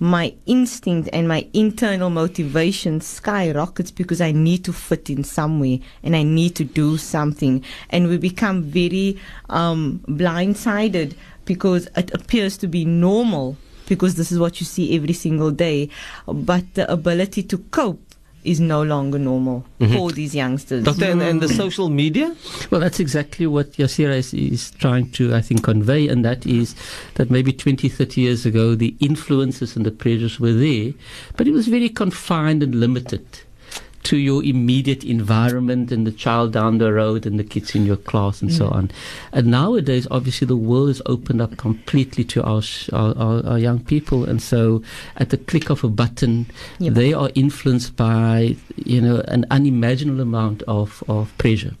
my 0.00 0.34
instinct 0.46 1.08
and 1.12 1.28
my 1.28 1.46
internal 1.52 2.10
motivation 2.10 3.00
skyrockets 3.00 3.90
because 3.90 4.20
I 4.20 4.32
need 4.32 4.64
to 4.64 4.72
fit 4.72 5.08
in 5.08 5.24
somewhere 5.24 5.78
and 6.02 6.16
I 6.16 6.22
need 6.22 6.56
to 6.56 6.64
do 6.64 6.98
something. 6.98 7.64
And 7.90 8.08
we 8.08 8.18
become 8.18 8.64
very 8.64 9.18
um, 9.48 10.04
blindsided 10.08 11.14
because 11.44 11.88
it 11.96 12.12
appears 12.12 12.56
to 12.58 12.66
be 12.66 12.84
normal 12.84 13.56
because 13.86 14.14
this 14.16 14.32
is 14.32 14.38
what 14.38 14.60
you 14.60 14.66
see 14.66 14.96
every 14.96 15.12
single 15.12 15.50
day. 15.50 15.88
But 16.26 16.74
the 16.74 16.90
ability 16.90 17.42
to 17.44 17.58
cope 17.58 18.03
is 18.44 18.60
no 18.60 18.82
longer 18.82 19.18
normal 19.18 19.64
mm-hmm. 19.80 19.94
for 19.94 20.12
these 20.12 20.34
youngsters. 20.34 20.84
Doctor, 20.84 21.06
and, 21.06 21.22
and 21.22 21.40
the 21.40 21.48
social 21.48 21.88
media? 21.88 22.34
Well, 22.70 22.80
that's 22.80 23.00
exactly 23.00 23.46
what 23.46 23.72
Yaseera 23.72 24.16
is, 24.16 24.34
is 24.34 24.70
trying 24.72 25.10
to, 25.12 25.34
I 25.34 25.40
think, 25.40 25.64
convey, 25.64 26.08
and 26.08 26.24
that 26.24 26.46
is 26.46 26.74
that 27.14 27.30
maybe 27.30 27.52
20, 27.52 27.88
30 27.88 28.20
years 28.20 28.46
ago, 28.46 28.74
the 28.74 28.94
influences 29.00 29.76
and 29.76 29.84
the 29.84 29.90
pressures 29.90 30.38
were 30.38 30.52
there, 30.52 30.92
but 31.36 31.48
it 31.48 31.52
was 31.52 31.68
very 31.68 31.88
confined 31.88 32.62
and 32.62 32.74
limited 32.74 33.26
to 34.04 34.16
your 34.16 34.44
immediate 34.44 35.04
environment 35.04 35.90
and 35.90 36.06
the 36.06 36.12
child 36.12 36.52
down 36.52 36.78
the 36.78 36.92
road 36.92 37.26
and 37.26 37.38
the 37.38 37.44
kids 37.44 37.74
in 37.74 37.86
your 37.86 37.96
class 37.96 38.40
and 38.42 38.52
so 38.52 38.68
mm. 38.68 38.72
on. 38.72 38.90
And 39.32 39.48
nowadays, 39.48 40.06
obviously, 40.10 40.46
the 40.46 40.56
world 40.56 40.90
is 40.90 41.02
opened 41.06 41.40
up 41.40 41.56
completely 41.56 42.24
to 42.24 42.42
our, 42.42 42.62
sh- 42.62 42.90
our, 42.92 43.16
our, 43.16 43.46
our 43.46 43.58
young 43.58 43.80
people. 43.80 44.24
And 44.24 44.40
so, 44.40 44.82
at 45.16 45.30
the 45.30 45.38
click 45.38 45.70
of 45.70 45.84
a 45.84 45.88
button, 45.88 46.46
Yep. 46.78 46.94
they 46.94 47.12
are 47.12 47.30
influenced 47.34 47.96
by, 47.96 48.56
you 48.76 49.00
know, 49.00 49.22
an 49.28 49.46
unimaginable 49.50 50.20
amount 50.20 50.62
of, 50.62 51.02
of 51.08 51.36
pressure 51.38 51.74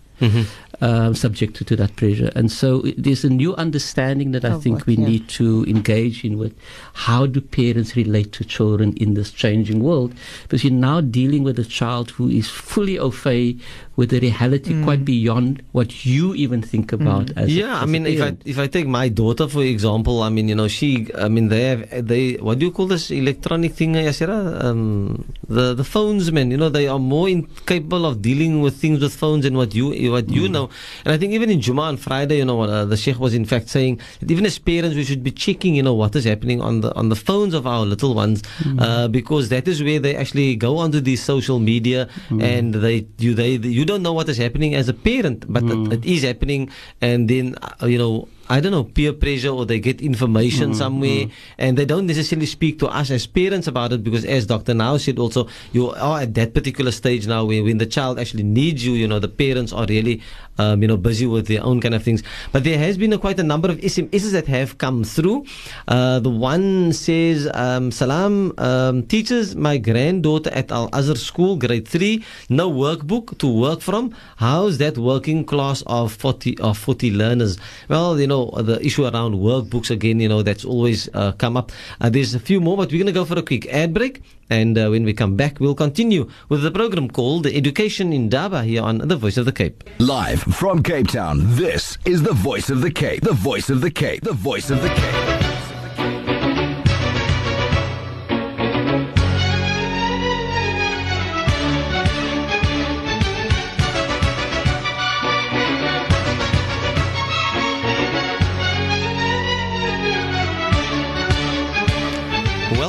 um, 0.80 1.14
subjected 1.14 1.66
to 1.68 1.76
that 1.76 1.96
pressure. 1.96 2.30
And 2.34 2.50
so 2.50 2.82
there's 2.96 3.24
a 3.24 3.30
new 3.30 3.54
understanding 3.56 4.32
that 4.32 4.44
I 4.44 4.58
think 4.58 4.78
what, 4.78 4.86
we 4.86 4.96
yeah. 4.96 5.06
need 5.06 5.28
to 5.30 5.64
engage 5.64 6.24
in 6.24 6.38
with 6.38 6.54
how 6.92 7.26
do 7.26 7.40
parents 7.40 7.96
relate 7.96 8.32
to 8.32 8.44
children 8.44 8.94
in 8.96 9.14
this 9.14 9.30
changing 9.30 9.82
world? 9.82 10.14
Because 10.42 10.64
you're 10.64 10.72
now 10.72 11.00
dealing 11.00 11.42
with 11.42 11.58
a 11.58 11.64
child 11.64 12.10
who 12.10 12.28
is 12.28 12.48
fully 12.48 12.98
au 12.98 13.10
fait 13.10 13.56
with 13.96 14.12
a 14.12 14.18
reality 14.18 14.74
quite 14.82 15.04
beyond 15.04 15.62
what 15.72 16.04
you 16.04 16.34
even 16.34 16.60
think 16.62 16.92
about 16.92 17.30
as 17.36 17.48
a- 17.48 17.52
Yeah, 17.52 17.76
as 17.76 17.82
I 17.82 17.84
a 17.84 17.86
mean, 17.86 18.06
if 18.06 18.20
I 18.22 18.30
if 18.44 18.58
I 18.58 18.66
take 18.66 18.86
my 18.88 19.08
daughter 19.08 19.46
for 19.48 19.62
example, 19.62 20.22
I 20.22 20.30
mean, 20.30 20.48
you 20.48 20.54
know, 20.56 20.66
she, 20.68 21.06
I 21.16 21.28
mean, 21.28 21.48
they 21.48 21.62
have 21.70 22.06
they 22.08 22.34
what 22.34 22.58
do 22.58 22.66
you 22.66 22.72
call 22.72 22.86
this 22.86 23.10
electronic 23.10 23.72
thing, 23.74 23.94
Yaseera? 23.94 24.38
Um, 24.64 25.24
the 25.48 25.74
the 25.74 25.84
phones, 25.84 26.32
man. 26.32 26.50
You 26.50 26.56
know, 26.56 26.68
they 26.68 26.88
are 26.88 26.98
more 26.98 27.28
incapable 27.28 28.04
of 28.06 28.20
dealing 28.20 28.60
with 28.62 28.76
things 28.76 29.00
with 29.00 29.14
phones 29.14 29.44
than 29.44 29.56
what 29.56 29.74
you 29.74 30.10
what 30.10 30.28
you 30.28 30.48
know. 30.48 30.70
And 31.04 31.14
I 31.14 31.18
think 31.18 31.32
even 31.32 31.50
in 31.50 31.60
Juma 31.60 31.82
on 31.82 31.96
Friday, 31.96 32.38
you 32.38 32.44
know, 32.44 32.56
what, 32.56 32.70
uh, 32.70 32.84
the 32.84 32.96
Sheikh 32.96 33.20
was 33.20 33.32
in 33.34 33.44
fact 33.44 33.68
saying 33.68 34.00
that 34.20 34.30
even 34.30 34.44
as 34.46 34.58
parents, 34.58 34.96
we 34.96 35.04
should 35.04 35.22
be 35.22 35.30
checking, 35.30 35.74
you 35.76 35.82
know, 35.82 35.94
what 35.94 36.16
is 36.16 36.24
happening 36.24 36.60
on 36.60 36.80
the 36.80 36.92
on 36.96 37.10
the 37.10 37.16
phones 37.16 37.54
of 37.54 37.66
our 37.66 37.84
little 37.86 38.12
ones, 38.14 38.42
uh, 38.78 39.06
because 39.08 39.48
that 39.50 39.68
is 39.68 39.82
where 39.82 40.00
they 40.00 40.16
actually 40.16 40.56
go 40.56 40.78
onto 40.78 41.00
these 41.00 41.22
social 41.22 41.58
media 41.60 42.08
and 42.40 42.74
they 42.74 43.06
you 43.18 43.34
they 43.34 43.52
you 43.56 43.83
don't 43.84 44.02
know 44.02 44.12
what 44.12 44.28
is 44.28 44.36
happening 44.36 44.74
as 44.74 44.88
a 44.88 44.94
parent, 44.94 45.44
but 45.48 45.62
it, 45.64 45.92
it 45.92 46.04
is 46.04 46.22
happening, 46.22 46.70
and 47.00 47.28
then 47.28 47.54
uh, 47.62 47.86
you 47.86 47.98
know. 47.98 48.28
I 48.48 48.60
don't 48.60 48.72
know, 48.72 48.84
peer 48.84 49.12
pressure 49.12 49.48
or 49.48 49.64
they 49.64 49.80
get 49.80 50.02
information 50.02 50.74
somewhere 50.74 51.26
and 51.56 51.78
they 51.78 51.86
don't 51.86 52.06
necessarily 52.06 52.46
speak 52.46 52.78
to 52.80 52.88
us 52.88 53.10
as 53.10 53.26
parents 53.26 53.66
about 53.66 53.92
it 53.92 54.04
because 54.04 54.24
as 54.24 54.46
Dr. 54.46 54.74
Now 54.74 54.98
said 54.98 55.18
also, 55.18 55.48
you 55.72 55.90
are 55.90 56.20
at 56.20 56.34
that 56.34 56.52
particular 56.52 56.92
stage 56.92 57.26
now 57.26 57.44
where 57.46 57.64
when 57.64 57.78
the 57.78 57.86
child 57.86 58.18
actually 58.18 58.42
needs 58.42 58.84
you, 58.84 58.92
you 58.92 59.08
know, 59.08 59.18
the 59.18 59.28
parents 59.28 59.72
are 59.72 59.86
really, 59.88 60.20
um, 60.58 60.82
you 60.82 60.88
know, 60.88 60.98
busy 60.98 61.26
with 61.26 61.46
their 61.46 61.64
own 61.64 61.80
kind 61.80 61.94
of 61.94 62.02
things. 62.02 62.22
But 62.52 62.64
there 62.64 62.76
has 62.78 62.98
been 62.98 63.12
a, 63.14 63.18
quite 63.18 63.38
a 63.38 63.42
number 63.42 63.70
of 63.70 63.78
SMSs 63.78 64.32
that 64.32 64.46
have 64.46 64.76
come 64.76 65.04
through. 65.04 65.46
Uh, 65.88 66.20
the 66.20 66.30
one 66.30 66.92
says, 66.92 67.48
um, 67.54 67.90
Salam, 67.90 68.52
um, 68.58 69.04
teachers, 69.04 69.56
my 69.56 69.78
granddaughter 69.78 70.50
at 70.52 70.70
Al 70.70 70.90
Azhar 70.92 71.16
School, 71.16 71.56
grade 71.56 71.88
3, 71.88 72.22
no 72.50 72.70
workbook 72.70 73.38
to 73.38 73.46
work 73.46 73.80
from. 73.80 74.14
How's 74.36 74.78
that 74.78 74.98
working 74.98 75.44
class 75.44 75.82
of 75.86 76.12
40, 76.12 76.58
of 76.58 76.76
40 76.76 77.10
learners? 77.10 77.56
Well, 77.88 78.20
you 78.20 78.26
know, 78.26 78.33
the 78.68 78.76
issue 78.84 79.04
around 79.04 79.34
workbooks 79.34 79.90
again, 79.90 80.20
you 80.20 80.28
know, 80.28 80.42
that's 80.42 80.64
always 80.64 81.08
uh, 81.14 81.32
come 81.32 81.56
up. 81.56 81.72
Uh, 82.00 82.10
there's 82.10 82.34
a 82.34 82.40
few 82.40 82.60
more, 82.60 82.76
but 82.76 82.90
we're 82.90 82.98
going 82.98 83.14
to 83.14 83.20
go 83.20 83.24
for 83.24 83.38
a 83.38 83.42
quick 83.42 83.66
ad 83.66 83.92
break. 83.94 84.22
And 84.50 84.76
uh, 84.76 84.88
when 84.88 85.04
we 85.04 85.14
come 85.14 85.36
back, 85.36 85.60
we'll 85.60 85.74
continue 85.74 86.28
with 86.48 86.62
the 86.62 86.70
program 86.70 87.08
called 87.08 87.46
Education 87.46 88.12
Indaba 88.12 88.62
here 88.62 88.82
on 88.82 88.98
The 88.98 89.16
Voice 89.16 89.36
of 89.36 89.46
the 89.46 89.52
Cape. 89.52 89.84
Live 89.98 90.42
from 90.42 90.82
Cape 90.82 91.08
Town, 91.08 91.38
this 91.56 91.96
is 92.04 92.22
the 92.22 92.34
voice 92.34 92.70
of 92.70 92.80
the 92.80 92.90
Cape. 92.90 93.22
The 93.22 93.32
voice 93.32 93.70
of 93.70 93.80
the 93.80 93.90
Cape. 93.90 94.22
The 94.22 94.32
voice 94.32 94.70
of 94.70 94.82
the 94.82 94.88
Cape. 94.88 95.33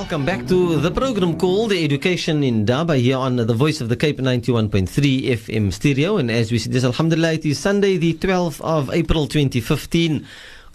Welcome 0.06 0.24
back 0.24 0.46
to 0.50 0.80
the 0.80 0.92
program 0.92 1.36
called 1.36 1.74
Education 1.74 2.44
Indaba 2.44 2.96
here 2.96 3.18
on 3.18 3.38
the 3.38 3.54
Voice 3.56 3.82
of 3.82 3.90
the 3.90 3.96
Cape 3.96 4.20
91.3 4.20 4.86
FM 5.32 5.74
stereo. 5.74 6.18
And 6.18 6.30
as 6.30 6.52
we 6.52 6.60
see 6.60 6.70
this, 6.70 6.84
Alhamdulillah, 6.84 7.34
it 7.34 7.46
is 7.48 7.58
Sunday, 7.58 7.98
the 7.98 8.14
12th 8.14 8.62
of 8.62 8.94
April 8.94 9.26
2015. 9.26 10.24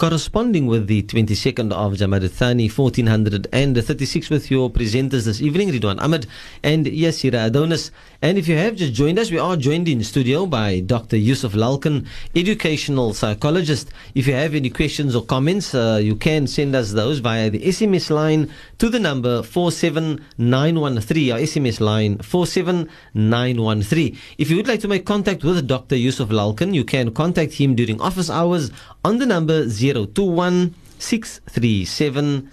corresponding 0.00 0.66
with 0.66 0.86
the 0.86 1.02
22nd 1.02 1.70
of 1.72 1.92
Jamad 1.92 2.26
Thani 2.30 2.70
1436 2.70 4.30
with 4.30 4.50
your 4.50 4.70
presenters 4.70 5.26
this 5.26 5.42
evening, 5.42 5.68
Riedwaan 5.68 6.00
Ahmad 6.00 6.26
and 6.62 6.86
Yaseera 6.86 7.48
Adonis. 7.48 7.92
And 8.22 8.37
if 8.37 8.48
you 8.48 8.56
have 8.56 8.76
just 8.76 8.92
joined 8.92 9.18
us, 9.18 9.30
we 9.30 9.38
are 9.38 9.56
joined 9.56 9.88
in 9.88 10.04
studio 10.04 10.44
by 10.44 10.80
Dr. 10.80 11.16
Yusuf 11.16 11.54
Lalkhen, 11.54 12.06
educational 12.37 13.14
psychologist. 13.14 13.90
If 14.14 14.26
you 14.26 14.35
have 14.35 14.54
any 14.54 14.68
questions 14.68 15.16
or 15.16 15.24
comments, 15.24 15.74
uh, 15.74 16.00
you 16.02 16.16
can 16.16 16.46
send 16.46 16.76
us 16.76 16.92
those 16.92 17.20
via 17.20 17.48
the 17.48 17.61
SMS 17.61 18.11
line 18.11 18.52
to 18.76 18.90
the 18.90 18.98
number 18.98 19.42
47913, 19.42 21.33
our 21.33 21.38
SMS 21.38 21.80
line 21.80 22.18
47913. 22.18 24.18
If 24.37 24.50
you 24.50 24.59
would 24.59 24.68
like 24.68 24.80
to 24.80 24.88
make 24.88 25.06
contact 25.06 25.42
with 25.42 25.66
Dr. 25.66 25.96
Yusuf 25.96 26.28
Lalkhen, 26.28 26.74
you 26.74 26.85
can 26.85 27.14
contact 27.14 27.54
him 27.54 27.74
during 27.74 27.98
office 28.02 28.28
hours 28.28 28.70
on 29.02 29.16
the 29.16 29.24
number 29.24 29.66
021 29.66 30.74
637 30.98 32.50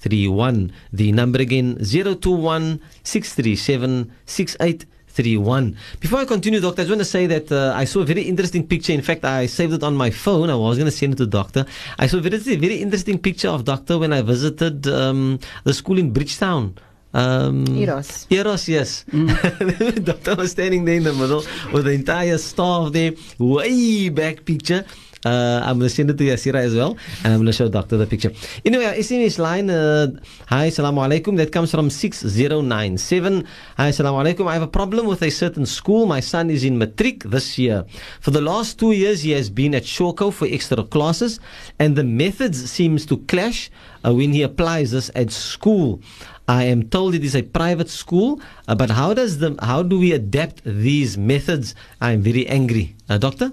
6831. 0.00 0.72
The 0.92 1.12
number 1.12 1.40
again 1.40 1.76
021 1.76 2.80
637 3.02 4.12
6831. 4.26 5.76
Before 6.00 6.20
I 6.20 6.24
continue, 6.24 6.60
Doctor, 6.60 6.82
I 6.82 6.84
just 6.84 6.90
want 6.90 7.00
to 7.00 7.04
say 7.04 7.26
that 7.26 7.50
uh, 7.50 7.72
I 7.74 7.84
saw 7.84 8.00
a 8.00 8.04
very 8.04 8.22
interesting 8.22 8.66
picture. 8.66 8.92
In 8.92 9.02
fact, 9.02 9.24
I 9.24 9.46
saved 9.46 9.72
it 9.72 9.82
on 9.82 9.96
my 9.96 10.10
phone. 10.10 10.50
I 10.50 10.54
was 10.54 10.78
going 10.78 10.86
to 10.90 10.96
send 10.96 11.14
it 11.14 11.16
to 11.16 11.26
Doctor. 11.26 11.66
I 11.98 12.06
saw 12.06 12.18
a 12.18 12.20
very, 12.20 12.38
very 12.38 12.76
interesting 12.76 13.18
picture 13.18 13.48
of 13.48 13.64
Doctor 13.64 13.98
when 13.98 14.12
I 14.12 14.22
visited 14.22 14.86
um, 14.86 15.40
the 15.64 15.74
school 15.74 15.98
in 15.98 16.12
Bridgetown. 16.12 16.74
Um, 17.14 17.66
Eros. 17.74 18.26
Eros, 18.30 18.68
yes. 18.68 19.04
Mm. 19.10 20.04
Doctor 20.10 20.36
was 20.36 20.52
standing 20.52 20.84
there 20.84 20.96
in 20.96 21.04
the 21.04 21.12
middle 21.12 21.42
with 21.72 21.86
the 21.86 21.92
entire 21.92 22.38
staff 22.38 22.92
there, 22.92 23.12
way 23.38 24.10
back 24.10 24.44
picture. 24.44 24.84
Uh, 25.24 25.60
I'm 25.64 25.78
going 25.78 25.88
to 25.88 25.94
send 25.94 26.10
it 26.10 26.18
to 26.18 26.24
Yaseera 26.24 26.56
as 26.56 26.74
well, 26.74 26.96
and 27.24 27.32
I'm 27.32 27.40
going 27.40 27.46
to 27.46 27.52
show 27.52 27.68
Doctor 27.68 27.96
the 27.96 28.06
picture. 28.06 28.32
Anyway, 28.64 28.84
our 28.84 28.94
SMS 28.94 29.38
line, 29.38 29.68
uh, 29.70 30.08
hi, 30.46 30.68
salamu 30.68 31.06
alaikum, 31.06 31.36
that 31.36 31.52
comes 31.52 31.70
from 31.70 31.90
6097. 31.90 33.44
Hi, 33.76 33.90
salamu 33.90 34.24
alaikum. 34.24 34.46
I 34.48 34.54
have 34.54 34.62
a 34.62 34.68
problem 34.68 35.06
with 35.06 35.22
a 35.22 35.30
certain 35.30 35.66
school. 35.66 36.06
My 36.06 36.20
son 36.20 36.50
is 36.50 36.64
in 36.64 36.78
matric 36.78 37.24
this 37.24 37.58
year. 37.58 37.84
For 38.20 38.30
the 38.30 38.40
last 38.40 38.78
two 38.78 38.92
years, 38.92 39.22
he 39.22 39.32
has 39.32 39.50
been 39.50 39.74
at 39.74 39.82
Shoko 39.82 40.32
for 40.32 40.46
extra 40.46 40.82
classes, 40.84 41.40
and 41.78 41.96
the 41.96 42.04
methods 42.04 42.70
seems 42.70 43.04
to 43.06 43.16
clash 43.16 43.70
uh, 44.04 44.14
when 44.14 44.32
he 44.32 44.42
applies 44.42 44.92
this 44.92 45.10
at 45.14 45.30
school. 45.30 46.00
I 46.48 46.64
am 46.64 46.88
told 46.88 47.14
it 47.14 47.24
is 47.24 47.36
a 47.36 47.42
private 47.42 47.90
school, 47.90 48.40
uh, 48.66 48.74
but 48.74 48.90
how 48.90 49.12
does 49.12 49.38
the 49.38 49.54
how 49.60 49.82
do 49.82 49.98
we 49.98 50.12
adapt 50.12 50.64
these 50.64 51.18
methods? 51.18 51.74
I 52.00 52.12
am 52.12 52.22
very 52.22 52.46
angry, 52.46 52.96
uh, 53.08 53.18
doctor. 53.18 53.52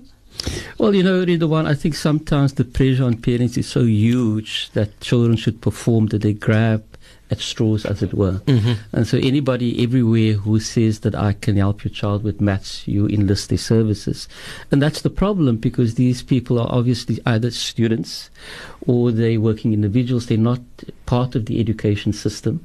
Well, 0.78 0.94
you 0.94 1.04
know, 1.04 1.26
Riedwaan, 1.26 1.68
I 1.68 1.74
think 1.74 1.96
sometimes 1.96 2.54
the 2.54 2.66
pressure 2.66 3.04
on 3.04 3.18
parents 3.18 3.58
is 3.58 3.68
so 3.68 3.84
huge 3.84 4.70
that 4.72 5.00
children 5.00 5.38
should 5.38 5.62
perform 5.62 6.08
that 6.08 6.22
they 6.22 6.34
grab 6.34 6.84
at 7.32 7.40
straws, 7.40 7.86
as 7.86 8.04
it 8.04 8.14
were. 8.14 8.40
Mm-hmm. 8.46 8.74
And 8.94 9.08
so, 9.08 9.18
anybody 9.18 9.82
everywhere 9.84 10.34
who 10.34 10.60
says 10.60 11.00
that 11.00 11.16
I 11.16 11.34
can 11.34 11.58
help 11.58 11.84
your 11.84 11.92
child 11.92 12.24
with 12.24 12.40
maths, 12.40 12.88
you 12.88 13.08
enlist 13.08 13.50
their 13.50 13.58
services. 13.58 14.28
And 14.72 14.82
that's 14.82 15.02
the 15.02 15.10
problem 15.10 15.58
because 15.58 15.96
these 15.96 16.22
people 16.22 16.60
are 16.60 16.68
obviously 16.70 17.20
either 17.26 17.52
students 17.52 18.30
or 18.86 19.12
they're 19.12 19.40
working 19.40 19.74
individuals. 19.74 20.28
They're 20.28 20.38
not 20.38 20.62
part 21.06 21.36
of 21.36 21.48
the 21.48 21.60
education 21.60 22.14
system. 22.14 22.64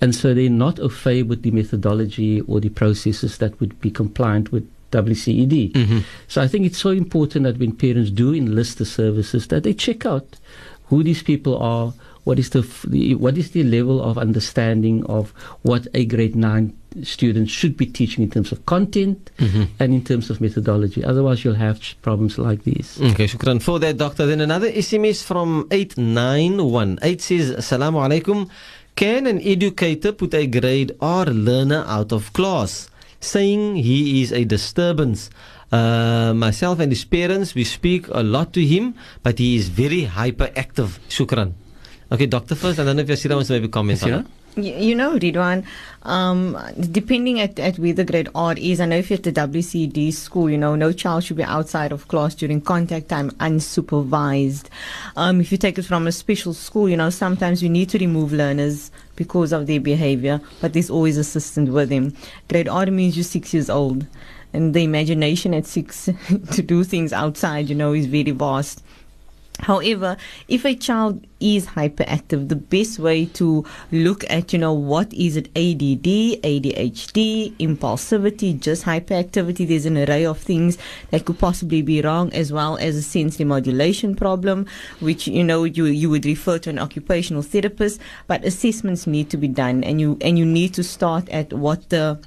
And 0.00 0.14
so, 0.14 0.34
they're 0.34 0.50
not 0.50 0.80
au 0.80 0.88
fait 0.88 1.22
with 1.22 1.42
the 1.42 1.52
methodology 1.52 2.40
or 2.42 2.60
the 2.60 2.70
processes 2.70 3.38
that 3.38 3.60
would 3.60 3.80
be 3.80 3.90
compliant 3.90 4.50
with 4.50 4.68
WCED. 4.92 5.72
Mm-hmm. 5.72 5.98
So 6.28 6.40
I 6.40 6.48
think 6.48 6.66
it's 6.66 6.78
so 6.78 6.90
important 6.90 7.44
that 7.44 7.58
when 7.58 7.72
parents 7.72 8.10
do 8.10 8.34
enlist 8.34 8.78
the 8.78 8.84
services, 8.84 9.48
that 9.48 9.64
they 9.64 9.74
check 9.74 10.06
out 10.06 10.36
who 10.86 11.02
these 11.02 11.22
people 11.22 11.56
are, 11.58 11.92
what 12.24 12.38
is 12.38 12.50
the, 12.50 12.62
the 12.86 13.16
what 13.16 13.36
is 13.36 13.50
the 13.50 13.64
level 13.64 14.00
of 14.00 14.16
understanding 14.16 15.04
of 15.06 15.30
what 15.62 15.88
a 15.94 16.04
grade 16.04 16.36
nine 16.36 16.76
student 17.02 17.48
should 17.50 17.76
be 17.76 17.86
teaching 17.86 18.22
in 18.22 18.30
terms 18.30 18.52
of 18.52 18.64
content 18.66 19.30
mm-hmm. 19.38 19.64
and 19.80 19.94
in 19.94 20.04
terms 20.04 20.30
of 20.30 20.40
methodology. 20.40 21.02
Otherwise, 21.02 21.44
you'll 21.44 21.54
have 21.54 21.80
problems 22.02 22.38
like 22.38 22.62
these. 22.64 23.00
Okay, 23.00 23.26
shukran 23.26 23.60
for 23.60 23.78
that, 23.80 23.96
doctor. 23.96 24.26
Then 24.26 24.40
another 24.40 24.70
SMS 24.70 25.24
from 25.24 25.66
8918 25.70 27.18
says, 27.18 27.50
Assalamu 27.50 28.06
alaikum. 28.06 28.50
Can 28.94 29.26
an 29.26 29.40
educator 29.40 30.12
put 30.12 30.34
a 30.34 30.46
grade 30.46 30.94
R 31.00 31.24
learner 31.24 31.82
out 31.88 32.12
of 32.12 32.32
class? 32.34 32.90
Saying 33.22 33.76
he 33.76 34.20
is 34.20 34.32
a 34.34 34.42
disturbance. 34.42 35.30
Uh, 35.70 36.34
myself 36.34 36.80
and 36.82 36.90
his 36.90 37.06
parents, 37.06 37.54
we 37.54 37.62
speak 37.62 38.08
a 38.10 38.22
lot 38.22 38.52
to 38.52 38.66
him, 38.66 38.98
but 39.22 39.38
he 39.38 39.54
is 39.54 39.70
very 39.70 40.04
hyperactive. 40.10 40.98
Shukran. 41.08 41.54
Okay, 42.10 42.26
doctor 42.26 42.54
first, 42.54 42.76
don't 42.76 42.96
know 42.96 43.00
if 43.00 43.08
Yaseera 43.08 43.38
wants 43.38 43.46
to 43.48 43.54
maybe 43.54 43.68
comment 43.68 44.02
on 44.02 44.10
it. 44.12 44.26
You 44.54 44.94
know, 44.94 45.18
Riedwaan, 45.18 45.64
um, 46.02 46.58
depending 46.78 47.40
at, 47.40 47.58
at 47.58 47.78
where 47.78 47.94
the 47.94 48.04
grade 48.04 48.28
R 48.34 48.54
is, 48.58 48.82
I 48.82 48.84
know 48.84 48.96
if 48.96 49.08
you're 49.08 49.16
at 49.16 49.22
the 49.22 49.32
WCED 49.32 50.12
school, 50.12 50.50
you 50.50 50.58
know, 50.58 50.74
no 50.74 50.92
child 50.92 51.24
should 51.24 51.38
be 51.38 51.42
outside 51.42 51.90
of 51.90 52.06
class 52.08 52.34
during 52.34 52.60
contact 52.60 53.08
time 53.08 53.30
unsupervised. 53.32 54.66
Um, 55.16 55.40
if 55.40 55.52
you 55.52 55.56
take 55.56 55.78
it 55.78 55.84
from 55.84 56.06
a 56.06 56.12
special 56.12 56.52
school, 56.52 56.86
you 56.86 56.98
know, 56.98 57.08
sometimes 57.08 57.62
you 57.62 57.70
need 57.70 57.88
to 57.90 57.98
remove 57.98 58.34
learners 58.34 58.90
because 59.16 59.52
of 59.52 59.66
their 59.66 59.80
behavior, 59.80 60.38
but 60.60 60.74
there's 60.74 60.90
always 60.90 61.16
assistant 61.16 61.70
with 61.70 61.88
them. 61.88 62.14
Grade 62.50 62.68
R 62.68 62.84
means 62.86 63.16
you're 63.16 63.24
six 63.24 63.54
years 63.54 63.70
old, 63.70 64.06
and 64.52 64.74
the 64.74 64.84
imagination 64.84 65.54
at 65.54 65.64
six 65.64 66.10
to 66.52 66.62
do 66.62 66.84
things 66.84 67.14
outside, 67.14 67.70
you 67.70 67.74
know, 67.74 67.94
is 67.94 68.04
very 68.04 68.32
vast. 68.32 68.82
However, 69.62 70.16
if 70.48 70.64
a 70.64 70.74
child 70.74 71.24
is 71.38 71.66
hyperactive, 71.66 72.48
the 72.48 72.56
best 72.56 72.98
way 72.98 73.26
to 73.26 73.64
look 73.92 74.24
at, 74.28 74.52
you 74.52 74.58
know, 74.58 74.72
what 74.72 75.12
is 75.12 75.36
it 75.36 75.46
ADD, 75.56 76.42
ADHD, 76.42 77.56
impulsivity, 77.58 78.58
just 78.58 78.84
hyperactivity, 78.84 79.66
there's 79.66 79.86
an 79.86 79.98
array 79.98 80.26
of 80.26 80.38
things 80.38 80.78
that 81.10 81.24
could 81.24 81.38
possibly 81.38 81.80
be 81.80 82.02
wrong, 82.02 82.32
as 82.32 82.52
well 82.52 82.76
as 82.78 82.96
a 82.96 83.02
sensory 83.02 83.44
modulation 83.44 84.16
problem, 84.16 84.66
which, 84.98 85.28
you 85.28 85.44
know, 85.44 85.62
you, 85.62 85.84
you 85.84 86.10
would 86.10 86.26
refer 86.26 86.58
to 86.58 86.70
an 86.70 86.80
occupational 86.80 87.42
therapist, 87.42 88.00
but 88.26 88.44
assessments 88.44 89.06
need 89.06 89.30
to 89.30 89.36
be 89.36 89.48
done 89.48 89.84
and 89.84 90.00
you, 90.00 90.18
and 90.20 90.38
you 90.38 90.44
need 90.44 90.74
to 90.74 90.82
start 90.82 91.28
at 91.28 91.52
what 91.52 91.88
the 91.90 92.18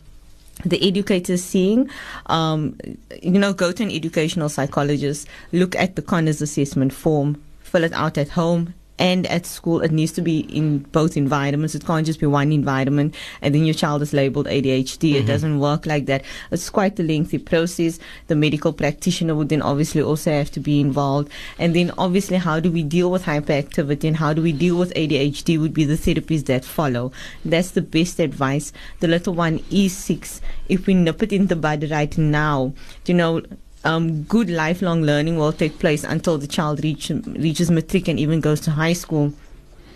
the 0.63 0.87
educators 0.87 1.43
seeing, 1.43 1.89
um, 2.27 2.77
you 3.21 3.39
know, 3.39 3.53
go 3.53 3.71
to 3.71 3.83
an 3.83 3.91
educational 3.91 4.49
psychologist, 4.49 5.27
look 5.51 5.75
at 5.75 5.95
the 5.95 6.01
Conners 6.01 6.41
assessment 6.41 6.93
form, 6.93 7.41
fill 7.59 7.83
it 7.83 7.93
out 7.93 8.17
at 8.17 8.29
home, 8.29 8.73
and 8.97 9.27
at 9.27 9.45
school, 9.45 9.81
it 9.81 9.91
needs 9.91 10.12
to 10.13 10.21
be 10.21 10.39
in 10.39 10.79
both 10.79 11.17
environments. 11.17 11.75
It 11.75 11.86
can't 11.86 12.05
just 12.05 12.19
be 12.19 12.25
one 12.25 12.51
environment 12.51 13.15
and 13.41 13.53
then 13.53 13.65
your 13.65 13.73
child 13.73 14.01
is 14.01 14.13
labeled 14.13 14.47
ADHD. 14.47 15.12
Mm-hmm. 15.12 15.17
It 15.17 15.25
doesn't 15.25 15.60
work 15.60 15.86
like 15.86 16.05
that. 16.05 16.23
It's 16.51 16.69
quite 16.69 16.99
a 16.99 17.03
lengthy 17.03 17.38
process. 17.38 17.99
The 18.27 18.36
medical 18.36 18.71
practitioner 18.73 19.36
would 19.36 19.49
then 19.49 19.62
obviously 19.62 20.01
also 20.01 20.31
have 20.31 20.51
to 20.51 20.60
be 20.60 20.79
involved. 20.79 21.29
And 21.60 21.75
then 21.75 21.91
obviously, 21.97 22.38
how 22.38 22.60
do 22.60 22.71
we 22.71 22.84
deal 22.84 23.12
with 23.12 23.25
hyperactivity 23.25 24.05
and 24.05 24.17
how 24.17 24.34
do 24.34 24.41
we 24.41 24.53
deal 24.53 24.77
with 24.77 24.93
ADHD 24.93 25.60
would 25.60 25.73
be 25.73 25.84
the 25.84 25.95
therapies 25.95 26.45
that 26.45 26.63
follow. 26.63 27.12
That's 27.43 27.71
the 27.71 27.81
best 27.81 28.19
advice. 28.19 28.71
The 28.99 29.08
little 29.08 29.34
one 29.34 29.63
is 29.71 29.95
six. 29.95 30.41
If 30.69 30.88
we 30.88 30.93
nip 30.93 31.21
it 31.21 31.34
in 31.34 31.47
the 31.47 31.55
bud 31.55 31.89
right 31.91 32.17
now, 32.17 32.73
you 33.05 33.13
know, 33.13 33.43
um, 33.86 34.24
good 34.24 34.50
lifelong 34.50 35.04
learning 35.04 35.38
will 35.38 35.54
take 35.54 35.80
place 35.80 36.04
until 36.04 36.38
the 36.38 36.48
child 36.48 36.84
reach, 36.84 37.10
reaches 37.10 37.71
matric 37.71 38.08
and 38.08 38.19
even 38.19 38.41
goes 38.41 38.60
to 38.62 38.71
high 38.71 38.93
school. 38.93 39.34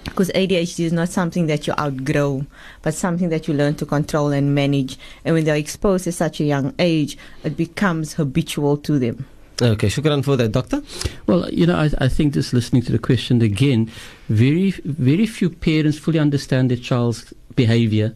Because 0.06 0.30
ADHD 0.30 0.86
is 0.86 0.93
not 0.93 1.10
something 1.10 1.47
that 1.47 1.67
you 1.67 1.73
outgrow, 1.78 2.45
but 2.82 2.93
something 2.93 3.30
that 3.30 3.47
you 3.47 3.54
learn 3.54 3.75
to 3.75 3.86
control 3.86 4.30
and 4.30 4.56
manage. 4.56 4.97
And 5.25 5.36
when 5.36 5.43
they're 5.43 5.56
exposed 5.56 6.08
at 6.08 6.13
such 6.13 6.39
a 6.39 6.45
young 6.45 6.73
age, 6.80 7.17
it 7.43 7.58
becomes 7.58 8.13
habitual 8.13 8.78
to 8.78 8.97
them. 8.97 9.25
Okay, 9.62 9.88
shukran 9.88 10.23
for 10.23 10.38
that, 10.38 10.54
doctor. 10.54 10.82
Well, 11.28 11.49
you 11.49 11.65
know, 11.65 11.75
I, 11.75 11.89
I 11.97 12.08
think 12.08 12.34
just 12.34 12.54
listening 12.54 12.82
to 12.84 12.93
the 12.93 12.99
question 12.99 13.41
again, 13.41 13.91
very, 14.30 14.71
very 14.86 15.25
few 15.25 15.49
parents 15.49 15.99
fully 15.99 16.17
understand 16.17 16.71
their 16.71 16.78
child's 16.78 17.34
behavior 17.56 18.15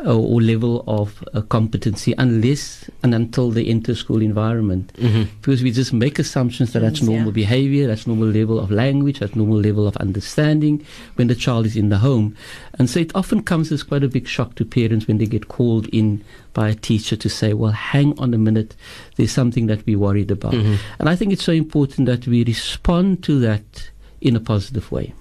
or 0.00 0.42
level 0.42 0.84
of 0.86 1.24
uh, 1.32 1.40
competency 1.42 2.14
unless 2.18 2.90
and 3.02 3.14
until 3.14 3.50
they 3.50 3.64
enter 3.64 3.94
school 3.94 4.20
environment. 4.20 4.92
Mm-hmm. 4.94 5.24
Because 5.40 5.62
we 5.62 5.70
just 5.70 5.92
make 5.92 6.18
assumptions 6.18 6.72
that 6.72 6.80
that's 6.80 7.00
normal 7.00 7.26
yeah. 7.26 7.32
behavior, 7.32 7.86
that's 7.86 8.06
normal 8.06 8.28
level 8.28 8.58
of 8.58 8.70
language, 8.70 9.20
that's 9.20 9.36
normal 9.36 9.60
level 9.60 9.86
of 9.86 9.96
understanding 9.98 10.84
when 11.14 11.28
the 11.28 11.34
child 11.34 11.66
is 11.66 11.76
in 11.76 11.88
the 11.88 11.98
home. 11.98 12.36
And 12.78 12.90
so 12.90 13.00
it 13.00 13.14
often 13.14 13.42
comes 13.42 13.70
as 13.72 13.82
quite 13.82 14.04
a 14.04 14.08
big 14.08 14.26
shock 14.26 14.56
to 14.56 14.64
parents 14.64 15.06
when 15.06 15.18
they 15.18 15.26
get 15.26 15.48
called 15.48 15.86
in 15.88 16.24
by 16.52 16.68
a 16.68 16.74
teacher 16.74 17.16
to 17.16 17.28
say, 17.28 17.52
well, 17.52 17.72
hang 17.72 18.18
on 18.18 18.34
a 18.34 18.38
minute, 18.38 18.76
there's 19.16 19.32
something 19.32 19.66
that 19.66 19.84
we're 19.86 19.98
worried 19.98 20.30
about. 20.30 20.52
Mm-hmm. 20.52 20.74
And 20.98 21.08
I 21.08 21.16
think 21.16 21.32
it's 21.32 21.44
so 21.44 21.52
important 21.52 22.06
that 22.06 22.26
we 22.26 22.44
respond 22.44 23.22
to 23.24 23.38
that 23.40 23.90
in 24.20 24.36
a 24.36 24.40
positive 24.40 24.90
way. 24.90 25.14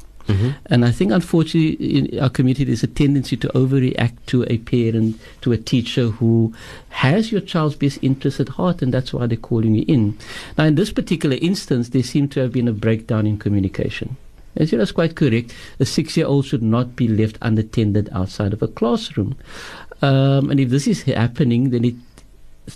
And 0.68 0.86
I 0.86 0.92
think, 0.92 1.12
unfortunately, 1.12 1.74
in 1.98 2.20
our 2.20 2.30
community, 2.30 2.64
there's 2.64 2.84
a 2.84 2.88
tendency 2.88 3.36
to 3.38 3.48
overreact 3.50 4.18
to 4.28 4.46
a 4.50 4.58
parent, 4.60 5.20
to 5.42 5.52
a 5.52 5.58
teacher 5.58 6.08
who 6.08 6.54
has 6.90 7.32
your 7.32 7.42
child's 7.42 7.76
best 7.76 8.00
interest 8.02 8.40
at 8.40 8.50
heart, 8.50 8.82
and 8.82 8.94
that's 8.94 9.14
why 9.14 9.28
they're 9.28 9.38
calling 9.38 9.76
you 9.76 9.86
in. 9.88 10.18
Now, 10.58 10.66
in 10.66 10.76
this 10.76 10.92
particular 10.92 11.38
instance, 11.42 11.90
there 11.90 12.04
seemed 12.04 12.32
to 12.34 12.40
have 12.40 12.52
been 12.52 12.68
a 12.68 12.74
breakdown 12.74 13.28
in 13.28 13.38
communication. 13.38 14.16
As 14.56 14.72
you 14.72 14.78
that's 14.78 14.92
quite 14.92 15.16
correct. 15.16 15.54
A 15.80 15.86
six 15.86 16.16
year 16.16 16.28
old 16.28 16.46
should 16.46 16.62
not 16.62 16.96
be 16.96 17.08
left 17.08 17.40
unattended 17.42 18.10
outside 18.12 18.54
of 18.54 18.62
a 18.62 18.68
classroom. 18.68 19.36
Um, 20.04 20.52
and 20.52 20.60
if 20.60 20.70
this 20.70 20.86
is 20.88 21.02
happening, 21.04 21.72
then 21.72 21.86
it 21.86 21.96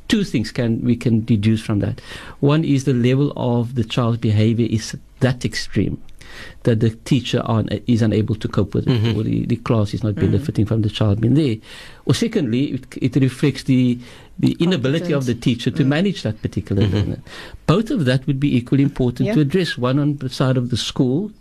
two 0.08 0.24
things 0.24 0.52
can 0.52 0.82
we 0.82 0.96
can 0.96 1.24
deduce 1.24 1.62
from 1.62 1.80
that. 1.80 2.02
One 2.40 2.64
is 2.64 2.86
the 2.86 2.94
level 2.94 3.32
of 3.38 3.76
the 3.76 3.84
child's 3.84 4.18
behavior 4.18 4.68
is 4.70 4.98
that 5.20 5.46
extreme 5.46 6.02
that 6.63 6.80
the 6.80 6.91
teacher 6.91 7.41
aren't, 7.45 7.71
is 7.88 8.02
unable 8.02 8.36
to 8.36 8.47
cope 8.47 8.73
with 8.73 8.88
it, 8.88 8.91
mm-hmm. 8.91 9.19
or 9.19 9.23
the, 9.23 9.45
the 9.45 9.56
class 9.58 9.93
is 9.93 10.04
not 10.04 10.15
benefiting 10.15 10.65
mm-hmm. 10.65 10.73
from 10.76 10.82
the 10.82 10.89
child 10.89 11.21
being 11.21 11.34
there. 11.34 11.56
Or 12.06 12.13
secondly, 12.13 12.73
it, 12.73 12.97
it 13.02 13.15
reflects 13.21 13.63
the 13.63 14.00
the 14.39 14.56
inability 14.60 15.13
of 15.13 15.26
the 15.26 15.34
teacher 15.34 15.71
to 15.71 15.84
mm. 15.84 15.88
manage 15.88 16.21
that 16.21 16.39
particular 16.43 16.84
mm-hmm. 16.84 16.95
learner. 16.95 17.21
Both 17.65 17.90
of 17.90 18.06
that 18.06 18.27
would 18.27 18.40
be 18.40 18.56
equally 18.56 18.83
important 18.83 19.27
Yeah. 19.27 19.33
to 19.33 19.42
address. 19.42 19.77
One 19.79 19.98
on 19.98 20.17
the 20.17 20.29
side 20.29 20.58
of 20.58 20.69
the 20.69 20.77
school 20.77 21.31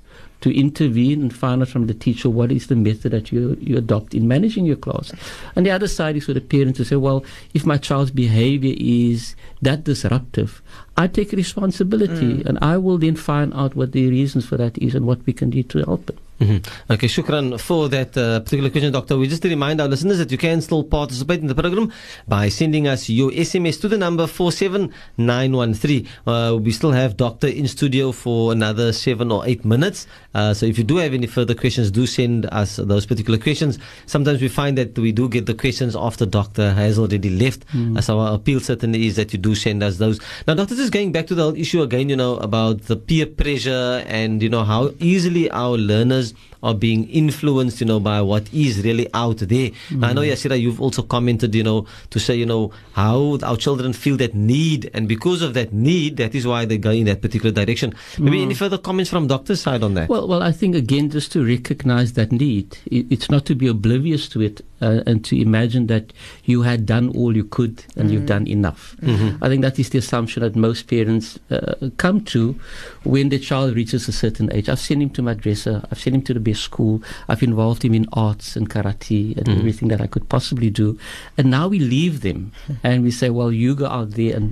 to 0.40 0.54
intervene 0.56 1.22
and 1.22 1.34
find 1.34 1.62
out 1.62 1.68
from 1.68 1.86
the 1.86 1.94
teacher 1.94 2.28
what 2.28 2.52
is 2.52 2.66
the 2.66 2.76
method 2.76 3.12
that 3.12 3.32
you, 3.32 3.56
you 3.60 3.76
adopt 3.76 4.14
in 4.14 4.28
managing 4.28 4.66
your 4.66 4.76
class. 4.76 5.12
And 5.54 5.64
the 5.64 5.70
other 5.70 5.88
side 5.88 6.16
is 6.16 6.24
for 6.24 6.34
the 6.34 6.40
parent 6.40 6.76
to 6.76 6.84
say, 6.84 6.96
well, 6.96 7.24
if 7.54 7.64
my 7.64 7.78
child's 7.78 8.10
behavior 8.10 8.74
is 8.78 9.34
that 9.62 9.84
disruptive, 9.84 10.62
I 10.96 11.06
take 11.08 11.32
responsibility 11.32 12.42
and 12.46 12.58
I 12.62 12.76
will 12.78 12.98
then 12.98 13.16
find 13.16 13.52
out 13.54 13.74
what 13.76 13.92
the 13.92 14.08
reasons 14.08 14.46
for 14.46 14.56
that 14.56 14.78
is 14.78 14.94
and 14.94 15.06
what 15.06 15.24
we 15.26 15.32
can 15.32 15.50
do 15.50 15.62
to 15.62 15.78
help 15.84 16.08
it. 16.10 16.18
Mhm. 16.40 16.60
Okay, 16.90 17.08
shukran 17.08 17.58
for 17.58 17.88
that 17.88 18.14
uh, 18.14 18.40
particular 18.40 18.68
question, 18.68 18.92
Doctor. 18.92 19.16
We 19.16 19.26
just 19.26 19.40
to 19.40 19.48
remind 19.48 19.80
our 19.80 19.88
listeners 19.88 20.18
that 20.18 20.30
you 20.30 20.36
can 20.36 20.60
still 20.60 20.84
participate 20.84 21.40
in 21.40 21.46
the 21.46 21.54
program 21.54 21.90
by 22.28 22.50
sending 22.50 22.86
us 22.86 23.08
your 23.08 23.30
SMS 23.32 23.80
to 23.80 23.88
the 23.88 23.96
number 23.96 24.26
47913. 24.26 26.06
Uh, 26.26 26.58
we 26.60 26.72
still 26.72 26.92
have 26.92 27.16
Doctor 27.16 27.46
in 27.48 27.66
studio 27.68 28.12
for 28.12 28.52
another 28.52 28.92
seven 28.92 29.32
or 29.32 29.46
eight 29.46 29.64
minutes. 29.64 30.06
Uh, 30.34 30.52
so 30.52 30.66
if 30.66 30.76
you 30.76 30.84
do 30.84 30.96
have 30.98 31.14
any 31.14 31.26
further 31.26 31.54
questions, 31.54 31.90
do 31.90 32.06
send 32.06 32.44
us 32.52 32.76
those 32.76 33.06
particular 33.06 33.38
questions. 33.38 33.78
Sometimes 34.04 34.42
we 34.42 34.48
find 34.48 34.76
that 34.76 34.98
we 34.98 35.12
do 35.12 35.30
get 35.30 35.46
the 35.46 35.54
questions 35.54 35.96
after 35.96 36.26
Doctor 36.26 36.72
has 36.74 36.98
already 36.98 37.30
left. 37.30 37.64
Uh, 37.96 38.00
so 38.02 38.18
our 38.18 38.34
appeal 38.34 38.60
certainly 38.60 39.06
is 39.06 39.16
that 39.16 39.32
you 39.32 39.38
do 39.38 39.54
send 39.54 39.82
us 39.82 39.96
those. 39.96 40.20
Now, 40.46 40.52
Doctor, 40.52 40.74
just 40.86 40.92
going 40.92 41.10
back 41.10 41.26
to 41.26 41.34
the 41.34 41.52
issue 41.56 41.82
again, 41.82 42.08
you 42.08 42.14
know, 42.14 42.36
about 42.36 42.82
the 42.82 42.94
peer 42.94 43.26
pressure 43.26 44.04
and, 44.06 44.40
you 44.40 44.48
know, 44.48 44.62
how 44.62 44.92
easily 45.00 45.50
our 45.50 45.76
learners 45.76 46.32
are 46.62 46.74
being 46.74 47.08
influenced, 47.08 47.80
you 47.80 47.86
know, 47.86 48.00
by 48.00 48.20
what 48.22 48.52
is 48.52 48.82
really 48.84 49.08
out 49.14 49.38
there. 49.38 49.70
I 50.02 50.12
know, 50.12 50.22
Yaseera, 50.22 50.60
you've 50.60 50.80
also 50.80 51.02
commented, 51.02 51.54
you 51.54 51.62
know, 51.62 51.86
to 52.10 52.18
say, 52.18 52.34
you 52.34 52.46
know, 52.46 52.72
how 52.92 53.38
our 53.42 53.56
children 53.56 53.92
feel 53.92 54.16
that 54.16 54.34
need, 54.34 54.90
and 54.94 55.08
because 55.08 55.42
of 55.42 55.54
that 55.54 55.72
need, 55.72 56.16
that 56.16 56.34
is 56.34 56.46
why 56.46 56.64
they 56.64 56.78
go 56.78 56.90
in 56.90 57.06
that 57.06 57.22
particular 57.22 57.52
direction. 57.52 57.94
Maybe 58.18 58.42
any 58.42 58.54
further 58.54 58.78
comments 58.78 59.10
from 59.10 59.26
doctor's 59.26 59.60
side 59.60 59.82
on 59.82 59.94
that? 59.94 60.08
Well, 60.08 60.26
well, 60.28 60.42
I 60.42 60.52
think 60.52 60.74
again, 60.74 61.10
just 61.10 61.32
to 61.32 61.44
recognize 61.44 62.14
that 62.14 62.32
need, 62.32 62.78
it, 62.86 63.06
it's 63.10 63.30
not 63.30 63.46
to 63.46 63.54
be 63.54 63.66
oblivious 63.66 64.28
to 64.30 64.40
it 64.40 64.62
uh, 64.80 65.02
and 65.06 65.24
to 65.24 65.40
imagine 65.40 65.86
that 65.86 66.12
you 66.44 66.62
had 66.62 66.86
done 66.86 67.10
all 67.16 67.34
you 67.34 67.44
could 67.44 67.84
and 67.96 68.10
you've 68.10 68.26
done 68.26 68.46
enough. 68.46 68.96
I 69.42 69.48
think 69.48 69.62
that 69.62 69.78
is 69.78 69.90
the 69.90 69.98
assumption 69.98 70.42
that 70.42 70.56
most 70.56 70.88
parents 70.88 71.38
uh, 71.50 71.90
come 71.96 72.20
to 72.24 72.58
when 73.04 73.28
their 73.28 73.38
child 73.38 73.74
reaches 73.74 74.08
a 74.08 74.12
certain 74.12 74.52
age. 74.52 74.68
I've 74.68 74.78
sent 74.78 75.02
him 75.02 75.10
to 75.10 75.22
madrasa, 75.22 75.86
I've 75.90 75.98
sent 75.98 76.16
him 76.16 76.22
to 76.22 76.34
the 76.34 76.40
best 76.48 76.62
school, 76.70 76.94
I've 77.30 77.42
involved 77.50 77.82
him 77.86 77.94
in 78.00 78.06
arts 78.26 78.56
and 78.56 78.64
karate 78.74 79.36
and 79.38 79.48
everything 79.58 79.88
that 79.92 80.00
I 80.00 80.08
could 80.14 80.26
possibly 80.36 80.70
do, 80.82 80.88
and 81.36 81.46
now 81.58 81.66
we 81.74 81.78
leave 81.96 82.16
them 82.26 82.40
and 82.86 83.02
we 83.06 83.10
say, 83.20 83.28
well, 83.38 83.52
you 83.62 83.70
go 83.82 83.86
out 83.98 84.10
there 84.18 84.34
and 84.38 84.48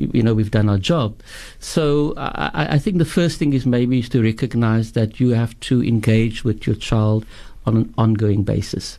you, 0.00 0.22
know 0.24 0.34
we've 0.38 0.56
done 0.58 0.68
our 0.72 0.78
job. 0.92 1.10
So 1.60 2.12
I, 2.16 2.50
I- 2.60 2.68
I 2.76 2.78
think 2.82 2.98
the 2.98 3.12
first 3.18 3.34
thing 3.38 3.52
is 3.58 3.64
maybe 3.76 3.94
is 4.02 4.08
to 4.10 4.20
recognize 4.32 4.86
that 4.98 5.10
you 5.20 5.28
have 5.42 5.52
to 5.68 5.74
engage 5.94 6.38
with 6.44 6.58
your 6.66 6.76
child 6.90 7.24
on 7.66 7.76
an 7.76 7.88
ongoing 7.98 8.42
basis. 8.44 8.98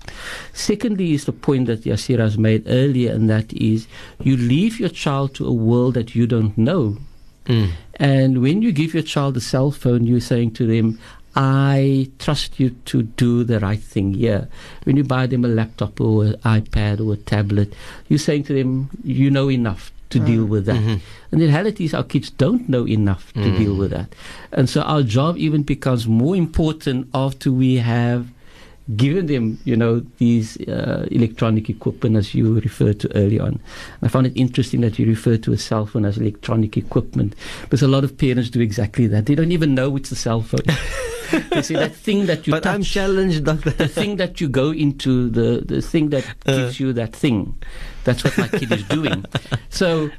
Secondly, 0.53 1.13
is 1.13 1.23
the 1.25 1.31
point 1.47 1.67
that 1.67 1.83
Yaseera 1.83 2.19
has 2.29 2.37
made 2.37 2.63
earlier, 2.67 3.11
and 3.15 3.29
that 3.29 3.53
is 3.53 3.87
you 4.27 4.35
leave 4.37 4.79
your 4.79 4.89
child 5.03 5.33
to 5.35 5.45
a 5.47 5.53
world 5.69 5.93
that 5.95 6.15
you 6.15 6.25
don't 6.27 6.57
know. 6.57 6.97
Mm. 7.45 7.69
And 7.95 8.41
when 8.41 8.61
you 8.61 8.71
give 8.71 8.93
your 8.93 9.03
child 9.03 9.37
a 9.37 9.41
cell 9.41 9.71
phone, 9.71 10.05
you're 10.05 10.19
saying 10.33 10.51
to 10.59 10.67
them, 10.67 10.99
I 11.37 12.09
trust 12.17 12.59
you 12.59 12.71
to 12.85 13.03
do 13.03 13.43
the 13.43 13.59
right 13.59 13.79
thing 13.79 14.15
here. 14.15 14.49
When 14.85 14.97
you 14.97 15.03
buy 15.03 15.27
them 15.27 15.45
a 15.45 15.47
laptop 15.47 16.01
or 16.01 16.25
an 16.25 16.33
iPad 16.43 16.99
or 16.99 17.13
a 17.13 17.17
tablet, 17.17 17.73
you're 18.09 18.17
saying 18.17 18.45
to 18.45 18.53
them, 18.53 18.89
you 19.03 19.29
know 19.29 19.51
enough 19.51 19.91
to 20.09 20.19
deal 20.19 20.45
mm. 20.45 20.49
with 20.49 20.65
that. 20.65 20.77
Mm-hmm. 20.77 20.95
And 21.31 21.41
the 21.41 21.45
reality 21.45 21.85
is, 21.85 21.93
our 21.93 22.03
kids 22.03 22.31
don't 22.31 22.67
know 22.67 22.87
enough 22.87 23.31
to 23.33 23.39
mm. 23.39 23.57
deal 23.57 23.75
with 23.75 23.91
that. 23.91 24.15
And 24.51 24.67
so 24.67 24.81
our 24.81 25.03
job 25.03 25.37
even 25.37 25.61
becomes 25.61 26.07
more 26.07 26.35
important 26.35 27.07
after 27.13 27.51
we 27.51 27.75
have 27.75 28.27
given 28.95 29.25
them, 29.25 29.57
you 29.65 29.75
know, 29.75 29.99
these 30.17 30.57
uh, 30.67 31.05
electronic 31.11 31.69
equipment 31.69 32.15
as 32.15 32.33
you 32.33 32.59
referred 32.61 32.99
to 33.01 33.15
earlier 33.17 33.41
on. 33.43 33.59
I 34.01 34.07
found 34.07 34.27
it 34.27 34.33
interesting 34.37 34.81
that 34.81 34.97
you 34.97 35.05
referred 35.05 35.43
to 35.43 35.51
a 35.53 35.57
cell 35.57 35.85
phone 35.85 36.05
as 36.05 36.17
electronic 36.17 36.77
equipment 36.77 37.35
because 37.63 37.81
a 37.81 37.87
lot 37.87 38.03
of 38.05 38.17
parents 38.17 38.49
do 38.49 38.61
exactly 38.61 39.07
that. 39.07 39.25
They 39.25 39.35
don't 39.35 39.51
even 39.51 39.75
know 39.75 39.95
it's 39.97 40.11
a 40.11 40.15
cell 40.15 40.41
phone. 40.41 40.61
they 41.51 41.61
say 41.61 41.75
that 41.75 41.93
thing 41.95 42.27
that 42.27 42.47
you 42.47 42.51
but 42.51 42.63
touch, 42.63 42.75
I'm 42.75 42.83
challenged, 42.83 43.43
doctor. 43.43 43.71
the 43.71 43.87
thing 43.89 44.15
that 44.17 44.39
you 44.39 44.47
go 44.47 44.71
into, 44.71 45.29
the, 45.29 45.61
the 45.65 45.81
thing 45.81 46.09
that 46.11 46.25
Uh. 46.45 46.55
gives 46.55 46.79
you 46.79 46.93
that 46.93 47.13
thing. 47.13 47.55
That's 48.05 48.23
what 48.23 48.37
my 48.37 48.47
kid 48.47 48.71
is 48.71 48.83
doing. 48.83 49.25
So 49.69 50.09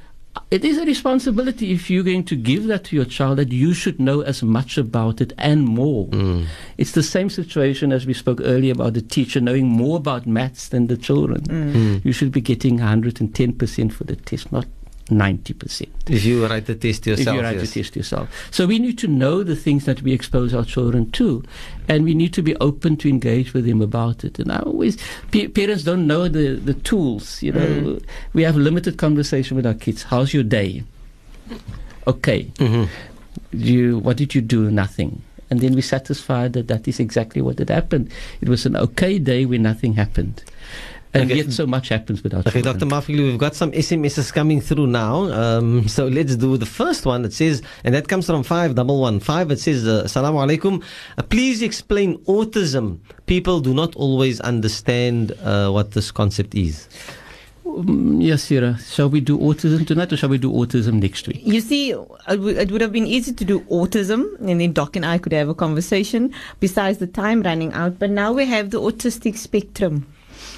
it 0.50 0.64
is 0.64 0.78
a 0.78 0.84
responsibility 0.84 1.72
if 1.72 1.90
you're 1.90 2.02
going 2.02 2.24
to 2.24 2.36
give 2.36 2.66
that 2.66 2.84
to 2.84 2.96
your 2.96 3.04
child 3.04 3.38
that 3.38 3.52
you 3.52 3.74
should 3.74 4.00
know 4.00 4.20
as 4.20 4.42
much 4.42 4.78
about 4.78 5.20
it 5.20 5.32
and 5.38 5.64
more. 5.64 6.08
Mm. 6.08 6.46
It's 6.76 6.92
the 6.92 7.02
same 7.02 7.30
situation 7.30 7.92
as 7.92 8.06
we 8.06 8.14
spoke 8.14 8.40
earlier 8.42 8.72
about 8.72 8.94
the 8.94 9.02
teacher 9.02 9.40
knowing 9.40 9.66
more 9.66 9.96
about 9.96 10.26
maths 10.26 10.68
than 10.68 10.86
the 10.86 10.96
children. 10.96 11.42
Mm. 11.42 12.04
You 12.04 12.12
should 12.12 12.32
be 12.32 12.40
getting 12.40 12.78
110% 12.78 13.92
for 13.92 14.04
the 14.04 14.16
test, 14.16 14.52
not 14.52 14.66
90% 15.08 15.86
If 16.08 16.24
you 16.24 16.46
write 16.46 16.66
the 16.66 16.74
test 16.74 17.06
yourself, 17.06 17.28
if 17.28 17.34
you 17.34 17.40
write 17.40 17.56
yes. 17.56 17.70
the 17.72 17.80
test 17.82 17.96
yourself. 17.96 18.28
So 18.50 18.66
we 18.66 18.78
need 18.78 18.98
to 18.98 19.06
know 19.08 19.42
the 19.42 19.56
things 19.56 19.84
that 19.86 20.02
we 20.02 20.12
expose 20.12 20.54
our 20.54 20.64
children 20.64 21.10
to, 21.12 21.42
and 21.88 22.04
we 22.04 22.14
need 22.14 22.32
to 22.34 22.42
be 22.42 22.54
open 22.56 22.96
to 22.98 23.08
engage 23.08 23.54
with 23.54 23.64
them 23.66 23.80
about 23.82 24.24
it. 24.24 24.38
And 24.38 24.52
I 24.52 24.58
always, 24.60 24.96
pa- 25.32 25.48
parents 25.54 25.84
don't 25.84 26.06
know 26.06 26.28
the, 26.28 26.54
the 26.56 26.74
tools. 26.74 27.42
You 27.42 27.52
know, 27.52 27.98
we 28.34 28.42
have 28.42 28.56
limited 28.56 28.98
conversation 28.98 29.56
with 29.56 29.66
our 29.66 29.74
kids. 29.74 30.02
How's 30.04 30.32
your 30.34 30.44
day? 30.44 30.84
Okay. 32.06 32.44
Mhm. 32.56 32.88
You, 33.52 33.98
what 33.98 34.16
did 34.16 34.34
you 34.34 34.40
do? 34.40 34.70
Nothing. 34.70 35.22
And 35.50 35.60
then 35.60 35.74
we're 35.74 35.80
satisfied 35.82 36.52
that 36.52 36.68
that 36.68 36.86
is 36.86 37.00
exactly 37.00 37.40
what 37.40 37.58
had 37.58 37.70
happened. 37.70 38.10
It 38.42 38.48
was 38.50 38.66
an 38.66 38.76
okay 38.76 39.18
day 39.18 39.46
when 39.46 39.62
nothing 39.62 39.94
happened. 39.94 40.42
And 41.14 41.30
Okay. 41.30 41.38
yet 41.38 41.52
so 41.52 41.66
much 41.66 41.88
happens 41.88 42.22
without. 42.22 42.46
Okay, 42.46 42.60
children. 42.60 42.78
Dr. 42.78 42.86
Mafili, 42.94 43.22
we've 43.24 43.38
got 43.38 43.54
some 43.54 43.72
SMSs 43.72 44.30
coming 44.32 44.60
through 44.60 44.86
now. 44.88 45.22
Um, 45.32 45.88
so 45.88 46.06
let's 46.06 46.36
do 46.36 46.56
the 46.58 46.66
first 46.66 47.06
one. 47.06 47.22
that 47.22 47.32
says, 47.32 47.62
and 47.84 47.94
that 47.94 48.08
comes 48.08 48.26
from 48.26 48.42
5115. 48.42 49.50
It 49.50 49.58
says, 49.60 49.86
uh, 49.86 50.04
Assalamu 50.04 50.38
alaikum. 50.46 50.82
Uh, 51.16 51.22
please 51.22 51.62
explain 51.62 52.18
autism. 52.26 52.98
People 53.26 53.60
do 53.60 53.72
not 53.72 53.94
always 53.96 54.38
understand 54.40 55.32
uh, 55.42 55.70
what 55.70 55.92
this 55.92 56.10
concept 56.10 56.54
is. 56.54 56.88
Mm, 57.64 58.22
Yaseera. 58.22 58.78
Shall 58.94 59.08
we 59.08 59.20
do 59.20 59.38
autism 59.38 59.86
tonight 59.86 60.12
or 60.12 60.16
shall 60.16 60.28
we 60.30 60.38
do 60.38 60.50
autism 60.52 60.94
next 61.00 61.26
week? 61.28 61.40
You 61.44 61.60
see, 61.60 61.90
it 61.90 62.40
would 62.40 62.56
it 62.56 62.70
would 62.70 62.80
have 62.80 62.92
been 62.92 63.06
easy 63.06 63.32
to 63.32 63.44
do 63.44 63.60
autism, 63.70 64.24
and 64.40 64.60
then 64.60 64.72
Doc 64.72 64.96
and 64.96 65.04
I 65.04 65.18
could 65.18 65.32
have 65.32 65.48
a 65.48 65.54
conversation. 65.54 66.32
Besides 66.60 66.98
the 66.98 67.06
time 67.06 67.42
running 67.42 67.72
out, 67.74 67.98
but 67.98 68.10
now 68.10 68.32
we 68.32 68.46
have 68.46 68.70
the 68.70 68.80
autistic 68.80 69.36
spectrum. 69.36 70.06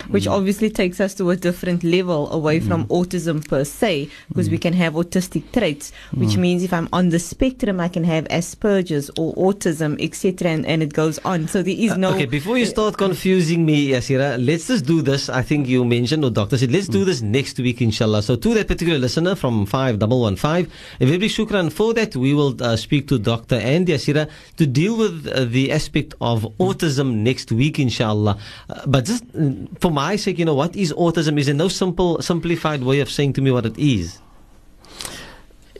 Which 0.09 0.27
obviously 0.27 0.71
takes 0.71 1.01
us 1.01 1.15
to 1.15 1.31
a 1.31 1.37
different 1.37 1.85
level 1.85 2.31
away 2.33 2.61
from 2.61 2.87
autism 2.87 3.47
per 3.47 3.65
se, 3.65 4.09
because 4.29 4.51
we 4.51 4.59
can 4.59 4.73
have 4.73 4.95
autistic 4.95 5.53
traits, 5.53 5.93
which 6.15 6.37
means 6.37 6.63
if 6.63 6.73
I'm 6.73 6.89
on 6.93 7.11
the 7.11 7.19
spectrum, 7.19 7.81
I 7.81 7.89
can 7.89 8.05
have 8.05 8.25
Asperger's 8.29 9.11
or 9.17 9.35
autism, 9.35 10.03
etc., 10.03 10.51
and, 10.51 10.67
and 10.67 10.83
it 10.83 10.93
goes 10.93 11.19
on. 11.25 11.49
So 11.49 11.63
there 11.63 11.75
is 11.77 11.97
no. 11.97 12.15
Okay, 12.15 12.27
before 12.27 12.59
you 12.59 12.67
start 12.67 12.97
confusing 12.97 13.65
me, 13.65 13.89
Yaseera, 13.91 14.45
let's 14.45 14.67
just 14.67 14.87
do 14.87 15.03
this. 15.03 15.29
I 15.29 15.43
think 15.43 15.69
you 15.69 15.85
mentioned, 15.85 16.25
or 16.25 16.31
doctor 16.31 16.59
said, 16.59 16.73
let's 16.73 16.89
do 16.89 17.05
this 17.05 17.23
next 17.23 17.59
week, 17.59 17.81
inshallah. 17.83 18.23
So, 18.23 18.37
to 18.37 18.55
that 18.55 18.69
particular 18.69 18.99
listener 18.99 19.35
from 19.35 19.67
5115, 19.67 20.71
a 21.01 21.07
very 21.07 21.29
shukran 21.29 21.73
for 21.73 21.95
that. 21.95 22.17
We 22.17 22.35
will 22.35 22.57
uh, 22.63 22.77
speak 22.77 23.09
to 23.09 23.19
Dr. 23.19 23.57
and 23.57 23.87
Yasira 23.87 24.29
to 24.57 24.67
deal 24.67 24.97
with 24.97 25.27
uh, 25.27 25.45
the 25.45 25.73
aspect 25.73 26.15
of 26.21 26.43
autism 26.59 27.17
next 27.17 27.53
week, 27.53 27.79
inshallah. 27.79 28.39
Uh, 28.69 28.87
but 28.87 29.05
just 29.05 29.27
mm, 29.33 29.69
for 29.91 29.95
my 29.95 30.15
sake, 30.15 30.39
you 30.39 30.45
know, 30.45 30.55
what 30.55 30.77
is 30.77 30.93
autism? 30.93 31.37
Is 31.39 31.47
there 31.47 31.55
no 31.55 31.67
simple, 31.67 32.23
simplified 32.23 32.83
way 32.85 33.01
of 33.01 33.11
saying 33.11 33.33
to 33.35 33.41
me 33.43 33.51
what 33.51 33.67
it 33.67 33.77
is? 33.77 34.21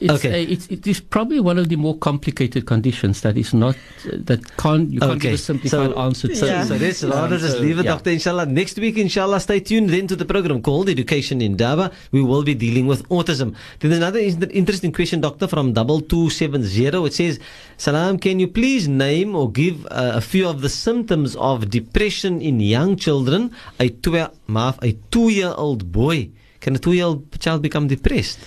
It's 0.01 0.13
Okay. 0.13 0.33
a, 0.33 0.47
it's, 0.53 0.65
it 0.67 0.87
is 0.87 0.99
probably 0.99 1.39
one 1.39 1.59
of 1.59 1.69
the 1.69 1.75
more 1.75 1.95
complicated 1.95 2.65
conditions 2.65 3.21
that 3.21 3.37
is 3.37 3.53
not 3.53 3.75
uh, 3.75 4.17
that 4.29 4.57
can't 4.57 4.89
you 4.91 4.99
can't 4.99 5.21
give 5.21 5.33
a 5.33 5.37
simplified 5.37 5.93
answer 5.93 6.27
to. 6.27 6.35
So, 6.35 6.45
Yeah. 6.47 6.65
so 6.65 6.75
let's 6.75 7.03
rather 7.03 7.37
just 7.37 7.57
so, 7.57 7.61
leave 7.61 7.77
it, 7.77 7.85
yeah. 7.85 7.91
Doctor. 7.91 8.09
Inshallah, 8.09 8.47
next 8.47 8.79
week, 8.79 8.97
inshallah, 8.97 9.39
stay 9.39 9.59
tuned 9.59 9.91
then 9.91 10.07
to 10.07 10.15
the 10.15 10.25
program 10.25 10.63
called 10.63 10.89
Education 10.89 11.39
Indaba. 11.39 11.91
We 12.11 12.23
will 12.23 12.41
be 12.41 12.55
dealing 12.55 12.87
with 12.87 13.07
autism. 13.09 13.53
Then 13.79 13.91
there's 13.91 14.01
another 14.01 14.19
interesting 14.61 14.91
question, 14.91 15.21
Doctor, 15.21 15.47
from 15.47 15.73
double 15.73 16.01
two 16.01 16.31
seven 16.31 16.63
zero. 16.63 17.05
It 17.05 17.13
says, 17.13 17.39
"Salam, 17.77 18.17
can 18.17 18.39
you 18.39 18.47
please 18.47 18.87
name 18.87 19.35
or 19.35 19.51
give 19.51 19.85
uh, 19.85 20.13
a 20.15 20.21
few 20.21 20.49
of 20.49 20.61
the 20.61 20.69
symptoms 20.69 21.35
of 21.35 21.69
depression 21.69 22.41
in 22.41 22.59
young 22.59 22.95
children? 22.95 23.51
A 23.79 23.89
two, 23.89 24.15
a 24.17 24.91
two-year-old 25.11 25.91
boy." 25.91 26.29
Can 26.61 26.75
a 26.75 26.79
two-year-old 26.79 27.39
child 27.39 27.63
become 27.63 27.87
depressed? 27.87 28.37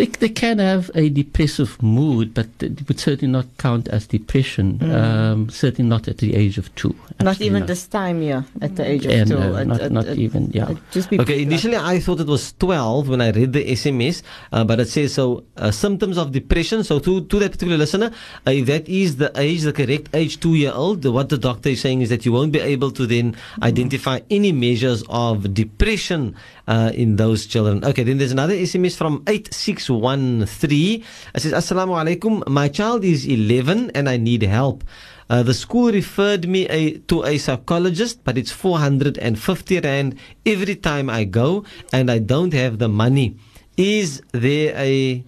They, 0.00 0.06
they 0.06 0.30
can 0.30 0.58
have 0.60 0.90
a 0.94 1.10
depressive 1.10 1.76
mood, 1.82 2.32
but 2.32 2.48
it 2.60 2.88
would 2.88 2.98
certainly 2.98 3.30
not 3.30 3.44
count 3.58 3.86
as 3.88 4.06
depression. 4.06 4.80
Um, 4.90 5.50
certainly 5.50 5.86
not 5.90 6.08
at 6.08 6.16
the 6.18 6.34
age 6.34 6.56
of 6.56 6.74
two. 6.74 6.94
Not 7.20 7.38
even 7.42 7.60
not. 7.60 7.66
this 7.68 7.86
time 7.86 8.22
here 8.22 8.46
at 8.62 8.76
the 8.76 8.84
age 8.92 9.04
of 9.04 9.12
Yeah, 9.12 9.24
two. 9.24 9.38
no, 9.38 9.56
It- 9.56 9.66
not, 9.66 9.80
it- 9.82 9.92
not 9.92 10.06
it- 10.06 10.18
even. 10.18 10.50
Yeah. 10.54 10.72
Just 10.90 11.10
be 11.10 11.20
Okay, 11.20 11.42
initially 11.42 11.76
I 11.76 12.00
thought 12.00 12.18
it 12.20 12.26
was 12.26 12.54
12 12.58 13.10
when 13.10 13.20
I 13.20 13.28
read 13.30 13.52
the 13.52 13.62
SMS, 13.76 14.22
uh, 14.52 14.64
but 14.64 14.80
it 14.80 14.88
says 14.88 15.12
so 15.12 15.44
uh, 15.58 15.70
symptoms 15.70 16.16
of 16.16 16.32
depression. 16.32 16.82
So 16.82 16.98
to, 17.00 17.20
to 17.26 17.38
that 17.40 17.52
particular 17.52 17.76
listener, 17.76 18.10
uh, 18.46 18.52
if 18.52 18.64
that 18.72 18.88
is 18.88 19.16
the 19.16 19.30
age, 19.36 19.60
the 19.68 19.74
correct 19.74 20.08
age, 20.14 20.40
two 20.40 20.54
year 20.54 20.72
old, 20.72 21.04
what 21.04 21.28
the 21.28 21.36
doctor 21.36 21.68
is 21.68 21.82
saying 21.82 22.00
is 22.00 22.08
that 22.08 22.24
you 22.24 22.32
won't 22.32 22.52
be 22.52 22.60
able 22.60 22.90
to 22.92 23.06
then 23.06 23.36
identify 23.62 24.20
any 24.30 24.52
measures 24.52 25.04
of 25.10 25.52
depression 25.52 26.34
uh, 26.70 26.92
in 26.94 27.16
those 27.16 27.46
children. 27.46 27.84
Okay, 27.84 28.04
then 28.04 28.18
there's 28.18 28.30
another 28.30 28.54
SMS 28.54 28.96
from 28.96 29.24
8613. 29.26 31.02
It 31.34 31.40
says, 31.42 31.52
Assalamu 31.52 31.98
alaikum. 31.98 32.46
My 32.46 32.68
child 32.68 33.04
is 33.04 33.26
11 33.26 33.90
and 33.90 34.08
I 34.08 34.16
need 34.16 34.42
help. 34.42 34.84
Uh, 35.28 35.42
the 35.42 35.54
school 35.54 35.90
referred 35.90 36.48
me 36.48 36.68
a, 36.68 36.98
to 37.10 37.24
a 37.24 37.38
psychologist, 37.38 38.22
but 38.22 38.38
it's 38.38 38.52
450 38.52 39.80
rand 39.80 40.14
every 40.46 40.76
time 40.76 41.10
I 41.10 41.24
go, 41.24 41.64
and 41.92 42.10
I 42.10 42.18
don't 42.18 42.54
have 42.54 42.78
the 42.78 42.88
money. 42.88 43.36
Is 43.76 44.22
there 44.32 44.74
a 44.76 45.24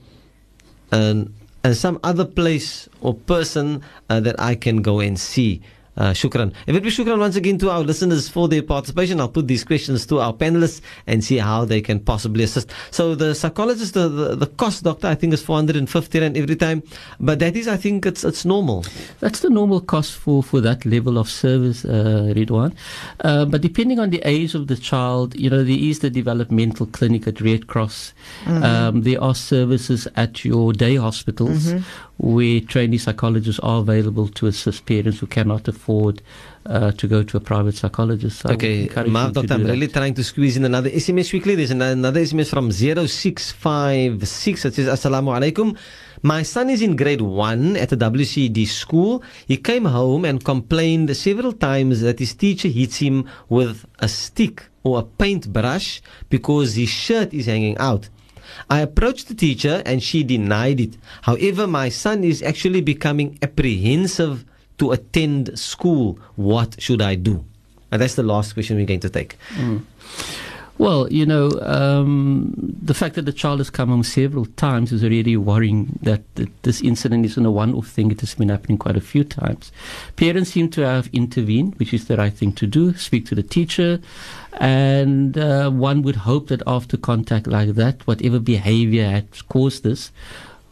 an, 0.90 1.34
and 1.64 1.76
some 1.76 1.98
other 2.02 2.24
place 2.24 2.88
or 3.00 3.14
person 3.14 3.82
uh, 4.10 4.18
that 4.20 4.38
I 4.40 4.54
can 4.54 4.82
go 4.82 4.98
and 4.98 5.18
see? 5.18 5.62
Uh, 5.94 6.12
shukran. 6.12 6.54
If 6.66 6.74
it 6.74 6.82
be 6.82 6.88
shukran 6.88 7.18
once 7.18 7.36
again 7.36 7.58
to 7.58 7.70
our 7.70 7.80
listeners 7.80 8.26
for 8.26 8.48
their 8.48 8.62
participation. 8.62 9.20
I'll 9.20 9.28
put 9.28 9.46
these 9.46 9.62
questions 9.62 10.06
to 10.06 10.20
our 10.20 10.32
panelists 10.32 10.80
and 11.06 11.22
see 11.22 11.36
how 11.36 11.66
they 11.66 11.82
can 11.82 12.00
possibly 12.00 12.44
assist. 12.44 12.70
So 12.90 13.14
the 13.14 13.34
psychologist, 13.34 13.92
the, 13.92 14.08
the, 14.08 14.36
the 14.36 14.46
cost, 14.46 14.84
doctor, 14.84 15.08
I 15.08 15.14
think 15.14 15.34
is 15.34 15.42
450 15.42 16.20
rand 16.20 16.38
every 16.38 16.56
time. 16.56 16.82
But 17.20 17.40
that 17.40 17.56
is, 17.56 17.68
I 17.68 17.76
think 17.76 18.06
it's, 18.06 18.24
it's 18.24 18.46
normal. 18.46 18.86
That's 19.20 19.40
the 19.40 19.50
normal 19.50 19.82
cost 19.82 20.14
for, 20.14 20.42
for 20.42 20.62
that 20.62 20.86
level 20.86 21.18
of 21.18 21.28
service, 21.28 21.84
uh, 21.84 22.32
Riedwaan. 22.34 22.74
Uh, 23.20 23.44
but 23.44 23.60
depending 23.60 23.98
on 23.98 24.08
the 24.08 24.22
age 24.24 24.54
of 24.54 24.68
the 24.68 24.76
child, 24.76 25.38
you 25.38 25.50
know, 25.50 25.62
there 25.62 25.78
is 25.78 25.98
the 25.98 26.08
developmental 26.08 26.86
clinic 26.86 27.26
at 27.26 27.42
Red 27.42 27.66
Cross. 27.66 28.14
Um, 28.46 29.02
there 29.02 29.22
are 29.22 29.34
services 29.34 30.08
at 30.16 30.42
your 30.42 30.72
day 30.72 30.96
hospitals 30.96 31.74
where 32.22 32.60
trainee 32.60 32.98
psychologists 32.98 33.58
are 33.60 33.80
available 33.80 34.28
to 34.28 34.46
assist 34.46 34.86
parents 34.86 35.18
who 35.18 35.26
cannot 35.26 35.66
afford 35.66 36.22
uh, 36.66 36.92
to 36.92 37.08
go 37.08 37.24
to 37.24 37.36
a 37.36 37.40
private 37.40 37.74
psychologist. 37.74 38.38
So 38.40 38.50
Okay, 38.50 38.88
Marv, 39.08 39.32
doctor, 39.32 39.54
I'm 39.54 39.64
that. 39.64 39.72
really 39.72 39.88
trying 39.88 40.14
to 40.14 40.22
squeeze 40.22 40.56
in 40.56 40.64
another 40.64 40.88
SMS 40.88 41.30
quickly. 41.30 41.56
There's 41.56 41.72
another 41.72 42.20
SMS 42.20 42.48
from 42.48 42.70
0656. 42.70 44.64
It 44.64 44.74
says, 44.74 44.86
Assalamu 44.86 45.34
alaikum. 45.36 45.76
My 46.22 46.44
son 46.44 46.70
is 46.70 46.80
in 46.80 46.94
grade 46.94 47.20
one 47.20 47.76
at 47.76 47.88
the 47.88 47.96
WCED 47.96 48.68
school. 48.68 49.24
He 49.48 49.56
came 49.56 49.86
home 49.86 50.24
and 50.24 50.44
complained 50.44 51.16
several 51.16 51.52
times 51.52 52.00
that 52.02 52.20
his 52.20 52.34
teacher 52.34 52.68
hits 52.68 52.98
him 52.98 53.28
with 53.48 53.84
a 53.98 54.06
stick 54.06 54.66
or 54.84 55.00
a 55.00 55.02
paintbrush 55.02 56.00
because 56.30 56.76
his 56.76 56.88
shirt 56.88 57.34
is 57.34 57.46
hanging 57.46 57.76
out. 57.78 58.08
I 58.70 58.80
approached 58.80 59.28
the 59.28 59.34
teacher 59.34 59.82
and 59.84 60.02
she 60.02 60.22
denied 60.22 60.80
it. 60.80 60.96
However, 61.22 61.66
my 61.66 61.88
son 61.88 62.24
is 62.24 62.42
actually 62.42 62.80
becoming 62.80 63.38
apprehensive 63.42 64.44
to 64.78 64.92
attend 64.92 65.58
school. 65.58 66.18
What 66.36 66.80
should 66.80 67.02
I 67.02 67.14
do? 67.14 67.44
And 67.90 68.00
that's 68.00 68.14
the 68.14 68.22
last 68.22 68.54
question 68.54 68.76
we're 68.76 68.86
going 68.86 69.00
to 69.00 69.10
take. 69.10 69.36
Mm. 69.54 69.82
Well, 70.78 71.12
you 71.12 71.26
know, 71.26 71.50
um, 71.62 72.54
the 72.82 72.94
fact 72.94 73.14
that 73.14 73.26
the 73.26 73.32
child 73.32 73.60
has 73.60 73.70
come 73.70 73.90
home 73.90 74.02
several 74.02 74.46
times 74.46 74.90
is 74.90 75.04
already 75.04 75.36
worrying 75.36 75.98
that, 76.02 76.22
that 76.34 76.62
this 76.62 76.80
incident 76.80 77.24
isn't 77.26 77.46
a 77.46 77.50
one 77.50 77.74
off 77.74 77.88
thing. 77.88 78.10
It 78.10 78.20
has 78.20 78.34
been 78.34 78.48
happening 78.48 78.78
quite 78.78 78.96
a 78.96 79.00
few 79.00 79.22
times. 79.22 79.70
Parents 80.16 80.50
seem 80.50 80.70
to 80.70 80.80
have 80.80 81.08
intervened, 81.12 81.74
which 81.76 81.92
is 81.92 82.06
the 82.06 82.16
right 82.16 82.32
thing 82.32 82.52
to 82.54 82.66
do, 82.66 82.94
speak 82.94 83.26
to 83.26 83.34
the 83.34 83.42
teacher. 83.42 84.00
And 84.54 85.36
uh, 85.38 85.70
one 85.70 86.02
would 86.02 86.16
hope 86.16 86.48
that 86.48 86.62
after 86.66 86.96
contact 86.96 87.46
like 87.46 87.74
that, 87.74 88.06
whatever 88.06 88.40
behavior 88.40 89.08
had 89.08 89.48
caused 89.48 89.84
this 89.84 90.10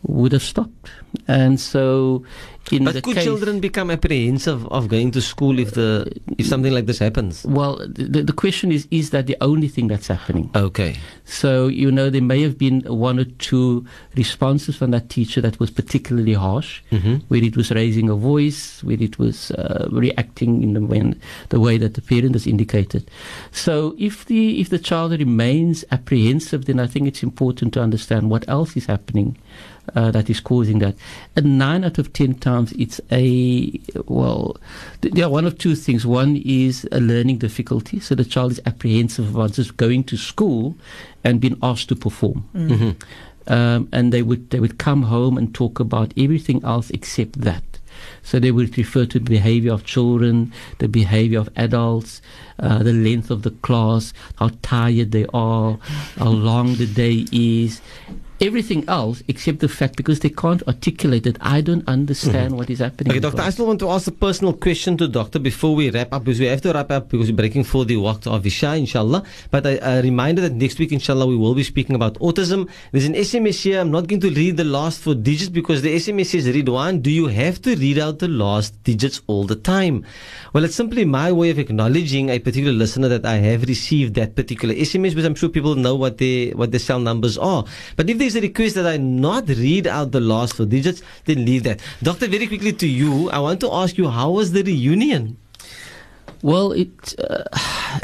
would 0.02 0.32
have 0.32 0.42
stopped. 0.42 0.90
And 1.28 1.60
so, 1.60 2.24
in 2.72 2.84
the 2.84 2.92
But 2.92 3.02
could 3.02 3.14
case, 3.16 3.24
children 3.24 3.60
become 3.60 3.90
apprehensive 3.90 4.66
of 4.68 4.88
going 4.88 5.10
to 5.12 5.20
school 5.20 5.58
if 5.58 5.72
the 5.74 6.10
if 6.38 6.46
something 6.46 6.72
like 6.72 6.86
this 6.86 6.98
happens? 6.98 7.44
well, 7.44 7.76
the, 7.88 8.22
the 8.22 8.32
question 8.32 8.70
is: 8.72 8.86
Is 8.90 9.10
that 9.10 9.26
the 9.26 9.36
only 9.40 9.68
thing 9.68 9.88
that's 9.88 10.06
happening? 10.08 10.50
Okay. 10.54 10.96
So, 11.24 11.68
you 11.68 11.90
know, 11.92 12.10
there 12.10 12.22
may 12.22 12.42
have 12.42 12.58
been 12.58 12.80
one 12.82 13.18
or 13.18 13.24
two 13.38 13.86
responses 14.16 14.74
from 14.76 14.90
that 14.90 15.08
teacher 15.08 15.40
that 15.40 15.60
was 15.60 15.70
particularly 15.70 16.34
harsh, 16.34 16.82
Mhm. 16.90 17.22
where 17.28 17.42
it 17.44 17.56
was 17.56 17.70
raising 17.70 18.08
a 18.10 18.16
voice, 18.16 18.82
where 18.82 19.00
it 19.00 19.18
was 19.18 19.50
uh, 19.52 19.86
reacting 19.90 20.62
in 20.62 20.74
the 20.74 20.80
way, 20.82 21.14
the 21.50 21.60
way 21.60 21.78
that 21.78 21.94
the 21.94 22.02
parent 22.02 22.34
has 22.34 22.46
indicated. 22.46 23.02
So, 23.52 23.94
if 23.98 24.24
the, 24.26 24.60
if 24.60 24.68
the 24.70 24.78
child 24.78 25.12
remains 25.12 25.84
apprehensive, 25.92 26.64
then 26.66 26.80
I 26.80 26.86
think 26.86 27.06
it's 27.06 27.22
important 27.22 27.72
to 27.74 27.80
understand 27.80 28.28
what 28.30 28.44
else 28.48 28.76
is 28.76 28.86
happening 28.86 29.38
uh, 29.94 30.10
that 30.10 30.28
is 30.28 30.40
causing 30.40 30.78
that. 30.80 30.94
And 31.36 31.58
nine 31.58 31.84
out 31.84 31.98
of 31.98 32.12
ten 32.12 32.34
times, 32.34 32.59
it's 32.76 33.00
a, 33.10 33.70
well, 34.06 34.56
th- 35.02 35.14
there 35.14 35.24
are 35.24 35.30
one 35.30 35.46
of 35.46 35.58
two 35.58 35.74
things. 35.74 36.06
One 36.06 36.36
is 36.44 36.86
a 36.92 37.00
learning 37.00 37.38
difficulty. 37.38 38.00
So 38.00 38.14
the 38.14 38.24
child 38.24 38.52
is 38.52 38.60
apprehensive 38.66 39.34
about 39.34 39.52
just 39.52 39.76
going 39.76 40.04
to 40.04 40.16
school 40.16 40.76
and 41.24 41.40
being 41.40 41.58
asked 41.62 41.88
to 41.88 41.96
perform. 41.96 42.48
Um, 43.46 43.88
and 43.92 44.12
they 44.12 44.22
would, 44.22 44.50
they 44.50 44.60
would 44.60 44.78
come 44.78 45.02
home 45.04 45.36
and 45.36 45.52
talk 45.54 45.80
about 45.80 46.12
everything 46.16 46.62
else 46.64 46.90
except 46.90 47.40
that. 47.40 47.64
So 48.22 48.38
they 48.38 48.52
would 48.52 48.76
refer 48.78 49.06
to 49.06 49.18
the 49.18 49.28
behavior 49.28 49.72
of 49.72 49.84
children, 49.84 50.52
the 50.78 50.88
behavior 50.88 51.40
of 51.40 51.48
adults, 51.56 52.22
uh, 52.58 52.82
the 52.82 52.92
length 52.92 53.30
of 53.30 53.42
the 53.42 53.50
class, 53.50 54.12
how 54.36 54.50
tired 54.62 55.10
they 55.12 55.26
are, 55.34 55.78
how 56.16 56.28
long 56.30 56.76
the 56.76 56.86
day 56.86 57.26
is, 57.32 57.80
everything 58.40 58.84
else 58.88 59.22
except 59.28 59.60
the 59.60 59.68
fact 59.68 59.96
because 59.96 60.20
they 60.20 60.30
can't 60.30 60.62
articulate 60.66 61.26
it. 61.26 61.36
I 61.40 61.60
don't 61.60 61.86
understand 61.86 62.52
mhm. 62.52 62.56
what 62.56 62.70
is 62.70 62.78
happening. 62.78 63.12
Okay, 63.12 63.20
doctor, 63.20 63.42
I 63.42 63.50
still 63.50 63.66
want 63.66 63.80
to 63.80 63.90
ask 63.90 64.06
a 64.06 64.12
personal 64.12 64.54
question 64.54 64.96
to 64.98 65.08
doctor 65.08 65.38
before 65.38 65.74
we 65.74 65.90
wrap 65.90 66.12
up 66.12 66.24
because 66.24 66.40
we 66.40 66.46
have 66.46 66.62
to 66.62 66.72
wrap 66.72 66.90
up 66.90 67.10
because 67.10 67.30
we're 67.30 67.36
breaking 67.36 67.64
for 67.64 67.84
the 67.84 67.96
waqt 67.96 68.26
of 68.26 68.46
Isha, 68.46 68.74
inshallah. 68.76 69.24
But 69.50 69.66
a, 69.66 69.98
a 69.98 70.02
reminder 70.02 70.42
that 70.42 70.52
next 70.52 70.78
week, 70.78 70.92
inshallah, 70.92 71.26
we 71.26 71.36
will 71.36 71.54
be 71.54 71.62
speaking 71.62 71.94
about 71.94 72.14
autism. 72.14 72.68
There's 72.92 73.04
an 73.04 73.14
SMS 73.14 73.62
here. 73.62 73.80
I'm 73.80 73.90
not 73.90 74.06
going 74.06 74.20
to 74.20 74.30
read 74.30 74.56
the 74.56 74.64
last 74.64 75.00
four 75.00 75.14
digits 75.14 75.50
because 75.50 75.82
the 75.82 75.94
SMS 75.94 76.26
says, 76.26 76.46
Riedwaan. 76.46 77.02
Do 77.02 77.10
you 77.10 77.26
have 77.26 77.60
to 77.62 77.76
read 77.76 77.98
out 77.98 78.18
the 78.18 78.28
last 78.28 78.82
digits 78.84 79.20
all 79.26 79.44
the 79.44 79.56
time? 79.56 80.04
Well, 80.52 80.64
it's 80.64 80.74
simply 80.74 81.04
my 81.04 81.30
way 81.32 81.50
of 81.50 81.58
acknowledging 81.58 82.30
a 82.30 82.38
particular 82.38 82.72
listener 82.72 83.08
that 83.08 83.26
I 83.26 83.36
have 83.36 83.64
received 83.64 84.14
that 84.14 84.34
particular 84.34 84.74
SMS 84.74 85.10
because 85.10 85.24
I'm 85.24 85.34
sure 85.34 85.48
people 85.48 85.74
know 85.74 85.94
what 85.94 86.18
their, 86.18 86.52
what 86.52 86.70
their 86.70 86.80
cell 86.80 87.00
numbers 87.00 87.36
are. 87.38 87.64
But 87.96 88.08
if 88.08 88.18
there's 88.18 88.29
a 88.36 88.40
request 88.40 88.74
that 88.74 88.86
I 88.86 88.96
not 88.96 89.48
read 89.48 89.86
out 89.86 90.12
the 90.12 90.20
last 90.20 90.54
four 90.54 90.66
digits, 90.66 91.02
then 91.24 91.44
leave 91.44 91.62
that. 91.64 91.80
Doctor, 92.02 92.26
very 92.28 92.46
quickly 92.46 92.72
to 92.72 92.86
you, 92.86 93.30
I 93.30 93.38
want 93.38 93.60
to 93.60 93.72
ask 93.72 93.96
you, 93.98 94.08
how 94.08 94.30
was 94.30 94.52
the 94.52 94.62
reunion? 94.62 95.36
Well, 96.42 96.72
it, 96.72 97.14
uh, 97.18 97.44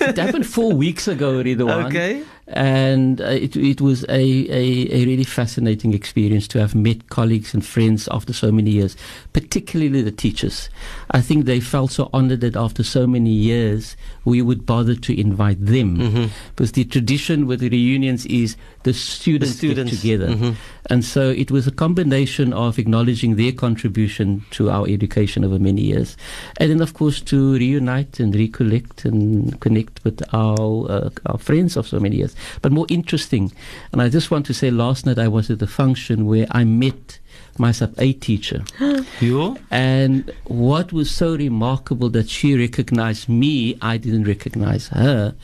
it 0.00 0.16
happened 0.16 0.46
four 0.46 0.72
weeks 0.72 1.08
ago, 1.08 1.42
Riedwaan. 1.42 1.86
Okay. 1.86 2.22
And 2.50 3.20
uh, 3.20 3.24
it, 3.26 3.56
it 3.56 3.80
was 3.80 4.04
a, 4.04 4.14
a, 4.50 4.88
a 4.90 5.04
really 5.04 5.24
fascinating 5.24 5.92
experience 5.92 6.48
to 6.48 6.58
have 6.58 6.74
met 6.74 7.10
colleagues 7.10 7.52
and 7.52 7.64
friends 7.64 8.08
after 8.10 8.32
so 8.32 8.50
many 8.50 8.70
years, 8.70 8.96
particularly 9.34 10.00
the 10.00 10.10
teachers. 10.10 10.70
I 11.10 11.20
think 11.20 11.44
they 11.44 11.60
felt 11.60 11.92
so 11.92 12.08
honored 12.12 12.40
that 12.40 12.56
after 12.56 12.82
so 12.82 13.06
many 13.06 13.30
years, 13.30 13.96
we 14.24 14.40
would 14.40 14.64
bother 14.64 14.94
to 14.94 15.20
invite 15.20 15.64
them. 15.64 16.30
Because 16.56 16.72
the 16.72 16.84
tradition 16.84 17.46
with 17.46 17.60
the 17.60 17.68
reunions 17.68 18.24
is 18.26 18.56
the 18.84 18.94
students, 18.94 19.56
students. 19.56 19.92
get 19.92 20.00
together. 20.00 20.28
Mhm. 20.34 20.54
And 20.90 21.04
so 21.04 21.28
it 21.28 21.50
was 21.50 21.66
a 21.66 21.70
combination 21.70 22.54
of 22.54 22.78
acknowledging 22.78 23.36
their 23.36 23.52
contribution 23.52 24.42
to 24.52 24.70
our 24.70 24.88
education 24.88 25.44
over 25.44 25.58
many 25.58 25.82
years. 25.82 26.16
And 26.56 26.70
then, 26.70 26.80
of 26.80 26.94
course, 26.94 27.20
to 27.22 27.54
reunite 27.54 28.20
and 28.20 28.34
recollect 28.34 29.04
and 29.04 29.60
connect 29.60 30.02
with 30.04 30.22
our, 30.32 30.90
uh, 30.90 31.10
our 31.26 31.36
friends 31.38 31.76
of 31.76 31.86
so 31.86 32.00
many 32.00 32.16
years. 32.16 32.34
But 32.62 32.72
more 32.72 32.86
interesting. 32.88 33.52
And 33.92 34.02
I 34.02 34.08
just 34.08 34.30
want 34.30 34.46
to 34.46 34.54
say, 34.54 34.70
last 34.70 35.06
night 35.06 35.18
I 35.18 35.28
was 35.28 35.50
at 35.50 35.62
a 35.62 35.66
function 35.66 36.26
where 36.26 36.46
I 36.50 36.64
met 36.64 37.18
my 37.58 37.72
sub 37.72 37.94
A 37.98 38.12
teacher. 38.12 38.64
You? 39.20 39.56
And 39.70 40.32
what 40.44 40.92
was 40.92 41.10
so 41.10 41.34
remarkable 41.34 42.08
that 42.10 42.28
she 42.28 42.56
recognized 42.56 43.28
me, 43.28 43.76
I 43.82 43.96
didn't 43.96 44.24
recognize 44.24 44.88
her. 44.88 45.34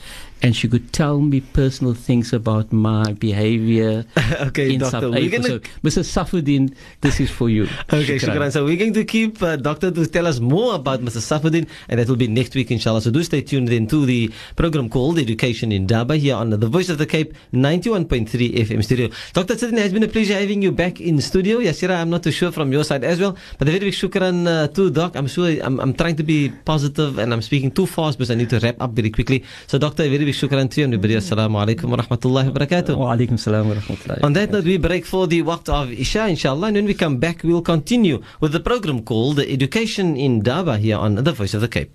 And 0.41 0.55
she 0.55 0.67
could 0.67 0.93
tell 0.93 1.19
me 1.19 1.41
personal 1.41 1.93
things 1.93 2.33
about 2.33 2.71
my 2.71 3.13
behavior 3.13 4.05
okay, 4.41 4.73
in 4.73 4.79
doctor. 4.79 5.09
We're 5.09 5.29
gonna 5.29 5.47
So, 5.47 5.59
Mr. 5.83 6.03
Safuddin, 6.03 6.75
this 7.01 7.19
is 7.19 7.31
for 7.31 7.49
you. 7.49 7.67
Okay, 7.95 8.17
Shukran. 8.17 8.35
shukran. 8.35 8.51
So 8.51 8.65
we're 8.65 8.77
going 8.77 8.93
to 8.93 9.05
keep 9.05 9.41
uh, 9.41 9.55
Doctor 9.55 9.91
to 9.91 10.05
tell 10.05 10.27
us 10.27 10.39
more 10.39 10.75
about 10.75 11.01
Mr. 11.01 11.21
Safuddin, 11.21 11.67
and 11.87 11.99
that 11.99 12.09
will 12.09 12.15
be 12.15 12.27
next 12.27 12.53
week, 12.55 12.71
inshallah. 12.71 13.01
So 13.01 13.11
do 13.11 13.23
stay 13.23 13.41
tuned 13.41 13.69
then 13.69 13.87
to 13.87 14.05
the 14.05 14.31
program 14.55 14.89
called 14.89 15.17
Education 15.17 15.71
Indaba 15.71 16.17
here 16.17 16.35
on 16.35 16.49
the 16.49 16.67
Voice 16.67 16.89
of 16.89 16.97
the 16.97 17.05
Cape 17.05 17.33
91.3 17.53 18.27
FM 18.67 18.83
studio. 18.83 19.09
Dr. 19.33 19.55
Safuddin, 19.55 19.77
it 19.77 19.83
has 19.83 19.93
been 19.93 20.03
a 20.03 20.07
pleasure 20.07 20.33
having 20.33 20.61
you 20.61 20.71
back 20.71 20.99
in 20.99 21.21
studio. 21.21 21.59
Yasira, 21.59 22.01
I'm 22.01 22.09
not 22.09 22.23
too 22.23 22.31
sure 22.31 22.51
from 22.51 22.71
your 22.71 22.83
side 22.83 23.03
as 23.03 23.19
well, 23.19 23.37
but 23.57 23.67
a 23.67 23.71
very 23.71 23.85
big 23.85 23.93
shukran 23.93 24.47
uh, 24.47 24.67
to 24.69 24.89
Doc. 24.89 25.15
I'm 25.15 25.27
sure 25.27 25.47
I'm, 25.61 25.79
I'm 25.79 25.93
trying 25.93 26.17
to 26.17 26.23
be 26.23 26.49
positive 26.65 27.17
and 27.19 27.33
I'm 27.33 27.41
speaking 27.41 27.71
too 27.71 27.85
fast 27.85 28.17
because 28.17 28.31
I 28.31 28.35
need 28.35 28.49
to 28.49 28.59
wrap 28.59 28.81
up 28.81 28.91
very 28.91 29.09
quickly. 29.09 29.43
So, 29.67 29.77
Doctor, 29.77 30.03
a 30.03 30.09
very 30.09 30.24
big 30.25 30.33
shukran 30.33 30.69
to 30.69 30.81
you, 30.81 30.87
everybody. 30.87 31.15
Assalamu 31.15 31.57
alaikum 31.63 31.89
wa 31.91 31.97
rahmatullahi 31.97 32.47
wa 32.47 32.59
barakatuh. 32.59 32.97
Wa 32.97 33.15
alaikum 33.15 33.37
salam 33.37 33.69
wa 33.69 33.75
rahmatullahi. 33.75 34.23
On 34.23 34.33
that 34.33 34.49
note, 34.51 34.63
we 34.63 34.77
break 34.77 35.05
for 35.05 35.27
the 35.27 35.43
waqt 35.43 35.69
of 35.69 35.91
Isha, 35.91 36.27
inshallah. 36.27 36.67
And 36.67 36.77
when 36.77 36.85
we 36.85 36.95
come 36.95 37.17
back, 37.17 37.43
we'll 37.43 37.61
continue 37.61 38.21
with 38.39 38.51
the 38.51 38.59
program 38.59 39.03
called 39.03 39.39
Education 39.39 40.17
Indaba 40.17 40.77
here 40.77 40.97
on 40.97 41.15
The 41.15 41.31
Voice 41.31 41.53
of 41.53 41.61
the 41.61 41.67
Cape. 41.67 41.91